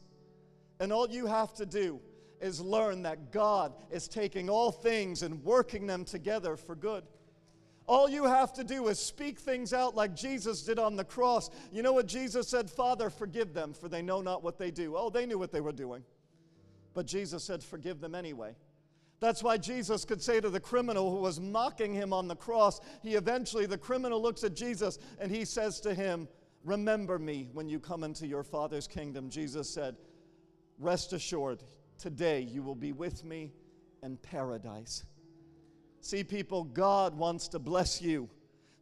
And 0.80 0.92
all 0.92 1.08
you 1.08 1.26
have 1.26 1.54
to 1.54 1.66
do 1.66 2.00
is 2.40 2.60
learn 2.60 3.02
that 3.02 3.30
God 3.30 3.72
is 3.90 4.08
taking 4.08 4.50
all 4.50 4.72
things 4.72 5.22
and 5.22 5.42
working 5.44 5.86
them 5.86 6.04
together 6.04 6.56
for 6.56 6.74
good. 6.74 7.04
All 7.86 8.08
you 8.08 8.24
have 8.24 8.52
to 8.54 8.64
do 8.64 8.88
is 8.88 8.98
speak 8.98 9.38
things 9.38 9.72
out 9.72 9.94
like 9.94 10.16
Jesus 10.16 10.62
did 10.62 10.78
on 10.78 10.96
the 10.96 11.04
cross. 11.04 11.50
You 11.70 11.82
know 11.82 11.92
what 11.92 12.06
Jesus 12.06 12.48
said? 12.48 12.70
Father, 12.70 13.10
forgive 13.10 13.52
them, 13.52 13.74
for 13.74 13.88
they 13.88 14.02
know 14.02 14.22
not 14.22 14.42
what 14.42 14.58
they 14.58 14.70
do. 14.70 14.94
Oh, 14.96 15.10
they 15.10 15.26
knew 15.26 15.38
what 15.38 15.52
they 15.52 15.60
were 15.60 15.72
doing. 15.72 16.02
But 16.94 17.06
Jesus 17.06 17.44
said, 17.44 17.62
Forgive 17.62 18.00
them 18.00 18.14
anyway. 18.14 18.56
That's 19.20 19.42
why 19.42 19.56
Jesus 19.56 20.04
could 20.04 20.22
say 20.22 20.40
to 20.40 20.50
the 20.50 20.60
criminal 20.60 21.10
who 21.10 21.18
was 21.18 21.40
mocking 21.40 21.94
him 21.94 22.12
on 22.12 22.28
the 22.28 22.36
cross, 22.36 22.80
he 23.02 23.14
eventually, 23.14 23.66
the 23.66 23.78
criminal 23.78 24.20
looks 24.20 24.44
at 24.44 24.54
Jesus 24.54 24.98
and 25.18 25.30
he 25.30 25.44
says 25.44 25.80
to 25.80 25.94
him, 25.94 26.28
Remember 26.64 27.18
me 27.18 27.48
when 27.52 27.68
you 27.68 27.78
come 27.78 28.04
into 28.04 28.26
your 28.26 28.42
Father's 28.42 28.86
kingdom. 28.86 29.28
Jesus 29.28 29.68
said, 29.68 29.96
Rest 30.78 31.12
assured, 31.12 31.62
today 31.98 32.40
you 32.40 32.62
will 32.62 32.74
be 32.74 32.92
with 32.92 33.24
me 33.24 33.52
in 34.02 34.16
paradise. 34.16 35.04
See, 36.00 36.24
people, 36.24 36.64
God 36.64 37.16
wants 37.16 37.48
to 37.48 37.58
bless 37.58 38.02
you 38.02 38.28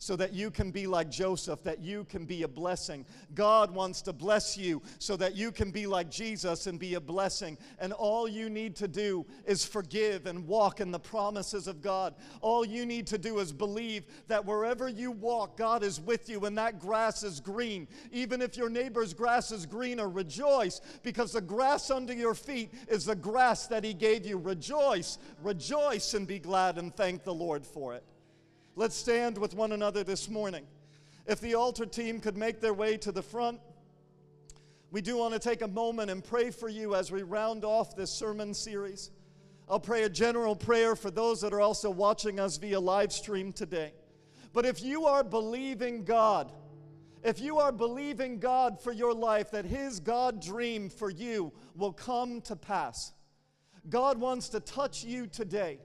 so 0.03 0.17
that 0.17 0.33
you 0.33 0.51
can 0.51 0.73
be 0.73 0.89
like 0.89 1.09
Joseph, 1.09 1.63
that 1.63 1.81
you 1.81 2.05
can 2.09 2.25
be 2.25 2.43
a 2.43 2.49
blessing. 2.49 3.07
God 3.37 3.71
wants 3.71 4.03
to 4.03 4.13
bless 4.13 4.57
you 4.57 4.83
so 4.99 5.15
that 5.15 5.37
you 5.37 5.53
can 5.53 5.71
be 5.71 5.87
like 5.87 6.11
Jesus 6.11 6.67
and 6.67 6.77
be 6.77 6.95
a 6.95 7.01
blessing. 7.01 7.57
And 7.79 7.93
all 7.93 8.27
you 8.27 8.51
need 8.51 8.75
to 8.77 8.89
do 8.89 9.25
is 9.47 9.65
forgive 9.65 10.27
and 10.27 10.45
walk 10.49 10.81
in 10.81 10.91
the 10.91 10.99
promises 10.99 11.69
of 11.69 11.81
God. 11.81 12.17
All 12.41 12.65
you 12.65 12.85
need 12.85 13.07
to 13.07 13.17
do 13.17 13.39
is 13.39 13.53
believe 13.53 14.03
that 14.27 14.45
wherever 14.45 14.89
you 14.89 15.13
walk, 15.13 15.57
God 15.57 15.85
is 15.85 16.01
with 16.01 16.29
you 16.29 16.47
and 16.47 16.59
that 16.59 16.81
grass 16.81 17.23
is 17.23 17.39
green. 17.39 17.87
Even 18.11 18.43
if 18.43 18.57
your 18.57 18.71
neighbor's 18.71 19.15
grass 19.15 19.53
is 19.53 19.67
greener, 19.67 20.09
rejoice 20.09 20.81
because 21.05 21.31
the 21.31 21.41
grass 21.41 21.93
under 21.93 22.13
your 22.13 22.35
feet 22.35 22.75
is 22.89 23.05
the 23.05 23.15
grass 23.15 23.69
that 23.69 23.85
He 23.85 23.95
gave 23.95 24.27
you. 24.27 24.37
Rejoice, 24.37 25.19
rejoice, 25.45 26.15
and 26.15 26.27
be 26.27 26.41
glad 26.41 26.77
and 26.77 26.93
thank 26.93 27.23
the 27.23 27.33
Lord 27.33 27.65
for 27.65 27.95
it. 27.95 28.03
Let's 28.75 28.97
stand 28.97 29.37
with 29.37 29.55
one 29.55 29.73
another 29.73 30.03
this 30.03 30.31
morning. 30.31 30.65
If 31.27 31.41
the 31.41 31.55
altar 31.55 31.85
team 31.85 32.21
could 32.21 32.39
make 32.39 32.61
their 32.61 32.73
way 32.73 32.97
to 32.99 33.13
the 33.13 33.23
front, 33.23 33.61
we 34.91 35.03
do 35.03 35.19
want 35.19 35.35
to 35.35 35.39
take 35.39 35.61
a 35.61 35.69
moment 35.69 36.11
and 36.11 36.25
pray 36.25 36.51
for 36.51 36.71
you 36.71 36.95
as 36.95 37.13
we 37.13 37.23
round 37.23 37.67
off 37.67 37.95
this 37.95 38.11
sermon 38.11 38.55
series. 38.55 39.11
I'll 39.69 39.79
pray 39.79 40.05
a 40.05 40.09
general 40.09 40.57
prayer 40.57 40.97
for 40.97 41.11
those 41.11 41.43
that 41.43 41.53
are 41.53 41.61
also 41.61 41.91
watching 41.91 42.41
us 42.41 42.57
via 42.57 42.81
live 42.81 43.13
stream 43.13 43.53
today. 43.53 43.93
But 44.55 44.65
if 44.65 44.83
you 44.83 45.05
are 45.05 45.23
believing 45.23 46.05
God, 46.05 46.51
if 47.23 47.41
you 47.41 47.59
are 47.59 47.73
believing 47.73 48.39
God 48.39 48.81
for 48.81 48.93
your 48.93 49.13
life, 49.13 49.51
that 49.51 49.67
His 49.67 50.01
God 50.01 50.41
dream 50.41 50.89
for 50.89 51.11
you 51.11 51.53
will 51.77 51.93
come 51.93 52.41
to 52.43 52.57
pass, 52.57 53.13
God 53.91 54.19
wants 54.19 54.49
to 54.51 54.61
touch 54.61 55.05
you 55.05 55.27
today. 55.27 55.79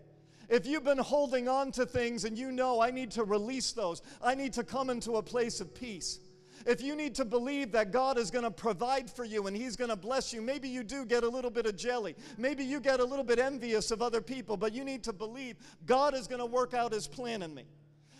If 0.50 0.66
you've 0.66 0.84
been 0.84 0.98
holding 0.98 1.48
on 1.50 1.72
to 1.74 1.86
things 1.86 2.24
and 2.24 2.38
you 2.38 2.52
know 2.52 2.82
I 2.82 2.92
need 2.92 3.12
to 3.12 3.24
release 3.24 3.72
those, 3.74 4.02
I 4.22 4.34
need 4.34 4.54
to 4.54 4.64
come 4.64 4.90
into 4.90 5.18
a 5.18 5.22
place 5.22 5.60
of 5.60 5.74
peace. 5.74 6.20
If 6.66 6.82
you 6.82 6.96
need 6.96 7.16
to 7.16 7.26
believe 7.26 7.72
that 7.74 7.92
God 7.92 8.18
is 8.18 8.32
going 8.32 8.44
to 8.44 8.52
provide 8.52 9.10
for 9.10 9.24
you 9.24 9.48
and 9.48 9.56
He's 9.56 9.76
going 9.76 9.90
to 9.90 9.96
bless 9.96 10.34
you, 10.34 10.42
maybe 10.42 10.68
you 10.68 10.84
do 10.84 11.06
get 11.06 11.24
a 11.24 11.30
little 11.30 11.52
bit 11.52 11.66
of 11.66 11.76
jelly. 11.76 12.16
Maybe 12.38 12.64
you 12.64 12.80
get 12.80 13.00
a 13.00 13.06
little 13.06 13.24
bit 13.24 13.40
envious 13.40 13.92
of 13.92 14.02
other 14.02 14.22
people, 14.22 14.58
but 14.58 14.74
you 14.74 14.84
need 14.84 15.04
to 15.04 15.14
believe 15.14 15.58
God 15.86 16.16
is 16.16 16.28
going 16.28 16.40
to 16.40 16.46
work 16.46 16.74
out 16.74 16.94
His 16.94 17.08
plan 17.08 17.42
in 17.42 17.54
me. 17.54 17.66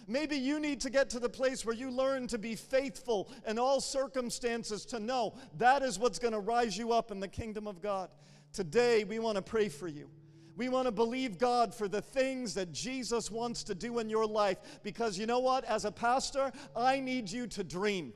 Maybe 0.08 0.38
you 0.38 0.60
need 0.60 0.80
to 0.82 0.90
get 0.90 1.10
to 1.12 1.20
the 1.20 1.30
place 1.30 1.66
where 1.66 1.76
you 1.76 1.92
learn 1.92 2.28
to 2.28 2.38
be 2.38 2.56
faithful 2.56 3.30
in 3.46 3.60
all 3.60 3.82
circumstances 3.82 4.86
to 4.86 5.00
know 5.00 5.34
that 5.58 5.82
is 5.82 6.00
what's 6.00 6.20
going 6.20 6.34
to 6.34 6.40
rise 6.40 6.78
you 6.78 6.94
up 6.94 7.12
in 7.12 7.20
the 7.20 7.28
kingdom 7.28 7.68
of 7.68 7.82
God. 7.82 8.10
Today, 8.54 9.04
we 9.04 9.20
want 9.20 9.36
to 9.36 9.42
pray 9.42 9.68
for 9.68 9.90
you. 9.90 10.10
We 10.58 10.70
want 10.70 10.88
to 10.88 10.92
believe 10.92 11.38
God 11.38 11.74
for 11.74 11.88
the 11.88 12.02
things 12.02 12.56
that 12.56 12.72
Jesus 12.72 13.30
wants 13.30 13.64
to 13.66 13.76
do 13.76 14.00
in 14.00 14.10
your 14.10 14.26
life 14.26 14.58
because 14.82 15.18
you 15.18 15.28
know 15.28 15.38
what? 15.38 15.64
As 15.66 15.86
a 15.86 15.92
pastor, 15.92 16.52
I 16.76 17.00
need 17.00 17.32
you 17.32 17.46
to 17.46 17.64
dream. 17.64 18.12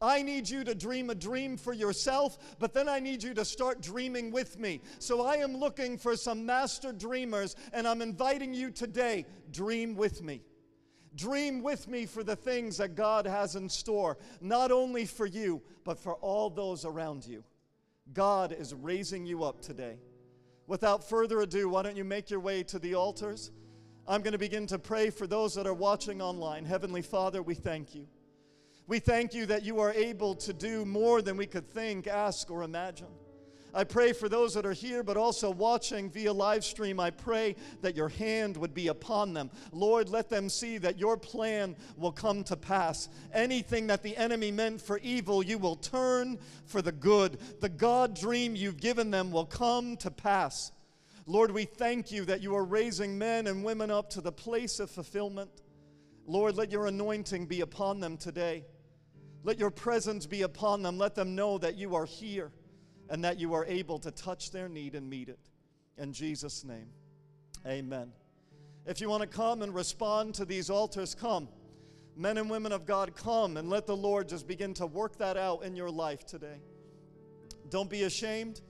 I 0.00 0.22
need 0.22 0.48
you 0.48 0.64
to 0.64 0.74
dream 0.74 1.08
a 1.08 1.14
dream 1.14 1.56
for 1.56 1.72
yourself, 1.72 2.56
but 2.58 2.74
then 2.74 2.90
I 2.90 3.00
need 3.00 3.22
you 3.22 3.32
to 3.32 3.44
start 3.44 3.80
dreaming 3.80 4.30
with 4.30 4.58
me. 4.58 4.82
So 4.98 5.24
I 5.24 5.36
am 5.36 5.56
looking 5.56 5.96
for 5.96 6.14
some 6.14 6.44
master 6.44 6.92
dreamers, 6.92 7.56
and 7.72 7.88
I'm 7.88 8.02
inviting 8.02 8.52
you 8.52 8.70
today 8.70 9.24
dream 9.50 9.96
with 9.96 10.22
me. 10.22 10.42
Dream 11.16 11.62
with 11.62 11.88
me 11.88 12.04
for 12.04 12.22
the 12.22 12.36
things 12.36 12.76
that 12.76 12.96
God 12.96 13.26
has 13.26 13.56
in 13.56 13.66
store, 13.66 14.18
not 14.42 14.70
only 14.70 15.06
for 15.06 15.26
you, 15.26 15.62
but 15.84 15.98
for 15.98 16.14
all 16.16 16.50
those 16.50 16.84
around 16.84 17.26
you. 17.26 17.42
God 18.12 18.52
is 18.52 18.74
raising 18.74 19.24
you 19.24 19.42
up 19.42 19.62
today. 19.62 19.96
Without 20.68 21.08
further 21.08 21.40
ado, 21.40 21.70
why 21.70 21.82
don't 21.82 21.96
you 21.96 22.04
make 22.04 22.28
your 22.28 22.40
way 22.40 22.62
to 22.62 22.78
the 22.78 22.94
altars? 22.94 23.50
I'm 24.06 24.20
going 24.20 24.32
to 24.32 24.38
begin 24.38 24.66
to 24.66 24.78
pray 24.78 25.08
for 25.08 25.26
those 25.26 25.54
that 25.54 25.66
are 25.66 25.72
watching 25.72 26.20
online. 26.20 26.66
Heavenly 26.66 27.00
Father, 27.00 27.40
we 27.40 27.54
thank 27.54 27.94
you. 27.94 28.06
We 28.86 28.98
thank 28.98 29.32
you 29.32 29.46
that 29.46 29.64
you 29.64 29.80
are 29.80 29.92
able 29.94 30.34
to 30.36 30.52
do 30.52 30.84
more 30.84 31.22
than 31.22 31.38
we 31.38 31.46
could 31.46 31.66
think, 31.70 32.06
ask, 32.06 32.50
or 32.50 32.64
imagine. 32.64 33.08
I 33.74 33.84
pray 33.84 34.12
for 34.12 34.28
those 34.28 34.54
that 34.54 34.64
are 34.64 34.72
here, 34.72 35.02
but 35.02 35.16
also 35.16 35.50
watching 35.50 36.10
via 36.10 36.32
live 36.32 36.64
stream. 36.64 36.98
I 36.98 37.10
pray 37.10 37.56
that 37.82 37.96
your 37.96 38.08
hand 38.08 38.56
would 38.56 38.74
be 38.74 38.88
upon 38.88 39.34
them. 39.34 39.50
Lord, 39.72 40.08
let 40.08 40.28
them 40.28 40.48
see 40.48 40.78
that 40.78 40.98
your 40.98 41.16
plan 41.16 41.76
will 41.96 42.12
come 42.12 42.44
to 42.44 42.56
pass. 42.56 43.08
Anything 43.32 43.86
that 43.88 44.02
the 44.02 44.16
enemy 44.16 44.50
meant 44.50 44.80
for 44.80 44.98
evil, 44.98 45.42
you 45.42 45.58
will 45.58 45.76
turn 45.76 46.38
for 46.64 46.80
the 46.80 46.92
good. 46.92 47.38
The 47.60 47.68
God 47.68 48.14
dream 48.14 48.56
you've 48.56 48.80
given 48.80 49.10
them 49.10 49.30
will 49.30 49.46
come 49.46 49.96
to 49.98 50.10
pass. 50.10 50.72
Lord, 51.26 51.50
we 51.50 51.64
thank 51.64 52.10
you 52.10 52.24
that 52.24 52.40
you 52.40 52.56
are 52.56 52.64
raising 52.64 53.18
men 53.18 53.48
and 53.48 53.62
women 53.62 53.90
up 53.90 54.08
to 54.10 54.22
the 54.22 54.32
place 54.32 54.80
of 54.80 54.90
fulfillment. 54.90 55.50
Lord, 56.26 56.56
let 56.56 56.72
your 56.72 56.86
anointing 56.86 57.46
be 57.46 57.60
upon 57.60 58.00
them 58.00 58.16
today. 58.16 58.64
Let 59.44 59.58
your 59.58 59.70
presence 59.70 60.26
be 60.26 60.42
upon 60.42 60.82
them. 60.82 60.96
Let 60.96 61.14
them 61.14 61.34
know 61.34 61.58
that 61.58 61.76
you 61.76 61.94
are 61.94 62.06
here 62.06 62.50
and 63.10 63.24
that 63.24 63.38
you 63.38 63.54
are 63.54 63.64
able 63.66 63.98
to 64.00 64.10
touch 64.10 64.50
their 64.50 64.68
need 64.68 64.94
and 64.94 65.08
meet 65.08 65.28
it. 65.28 65.38
In 65.96 66.12
Jesus' 66.12 66.64
name, 66.64 66.88
amen. 67.66 68.12
If 68.86 69.00
you 69.00 69.08
want 69.08 69.22
to 69.22 69.28
come 69.28 69.62
and 69.62 69.74
respond 69.74 70.34
to 70.34 70.44
these 70.44 70.70
altars, 70.70 71.14
come. 71.14 71.48
Men 72.16 72.38
and 72.38 72.50
women 72.50 72.72
of 72.72 72.84
God, 72.84 73.14
come 73.14 73.56
and 73.56 73.68
let 73.68 73.86
the 73.86 73.96
Lord 73.96 74.28
just 74.28 74.46
begin 74.46 74.74
to 74.74 74.86
work 74.86 75.18
that 75.18 75.36
out 75.36 75.62
in 75.62 75.76
your 75.76 75.90
life 75.90 76.26
today. 76.26 76.60
Don't 77.70 77.90
be 77.90 78.04
ashamed. 78.04 78.60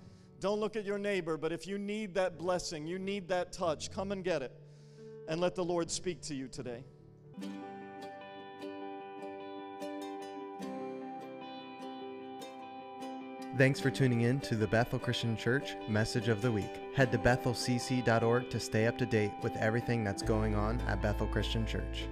Don't 0.41 0.61
look 0.61 0.77
at 0.77 0.85
your 0.85 0.99
neighbor, 0.99 1.37
but 1.37 1.53
if 1.53 1.67
you 1.67 1.79
need 1.79 2.15
that 2.15 2.39
blessing, 2.39 2.87
you 2.87 2.99
need 2.99 3.29
that 3.29 3.53
touch, 3.53 3.91
come 3.91 4.13
and 4.13 4.23
get 4.23 4.43
it. 4.43 4.53
And 5.29 5.41
let 5.41 5.55
the 5.55 5.65
Lord 5.65 5.91
speak 5.91 6.21
to 6.23 6.35
you 6.35 6.49
today. 6.49 6.85
Thanks 13.59 13.81
for 13.81 13.91
tuning 13.91 14.21
in 14.21 14.39
to 14.43 14.55
the 14.55 14.69
Bethel 14.69 15.01
Christian 15.01 15.37
Church 15.37 15.75
Message 15.89 16.29
of 16.29 16.41
the 16.41 16.53
Week. 16.53 16.71
Head 16.95 17.11
to 17.11 17.19
bethelcc.org 17.19 18.51
to 18.51 18.61
stay 18.61 18.87
up 18.87 18.97
to 18.99 19.05
date 19.05 19.33
with 19.43 19.57
everything 19.57 20.05
that's 20.05 20.23
going 20.23 20.55
on 20.55 20.81
at 20.83 21.03
Bethel 21.03 21.27
Christian 21.27 21.67
Church. 21.67 22.07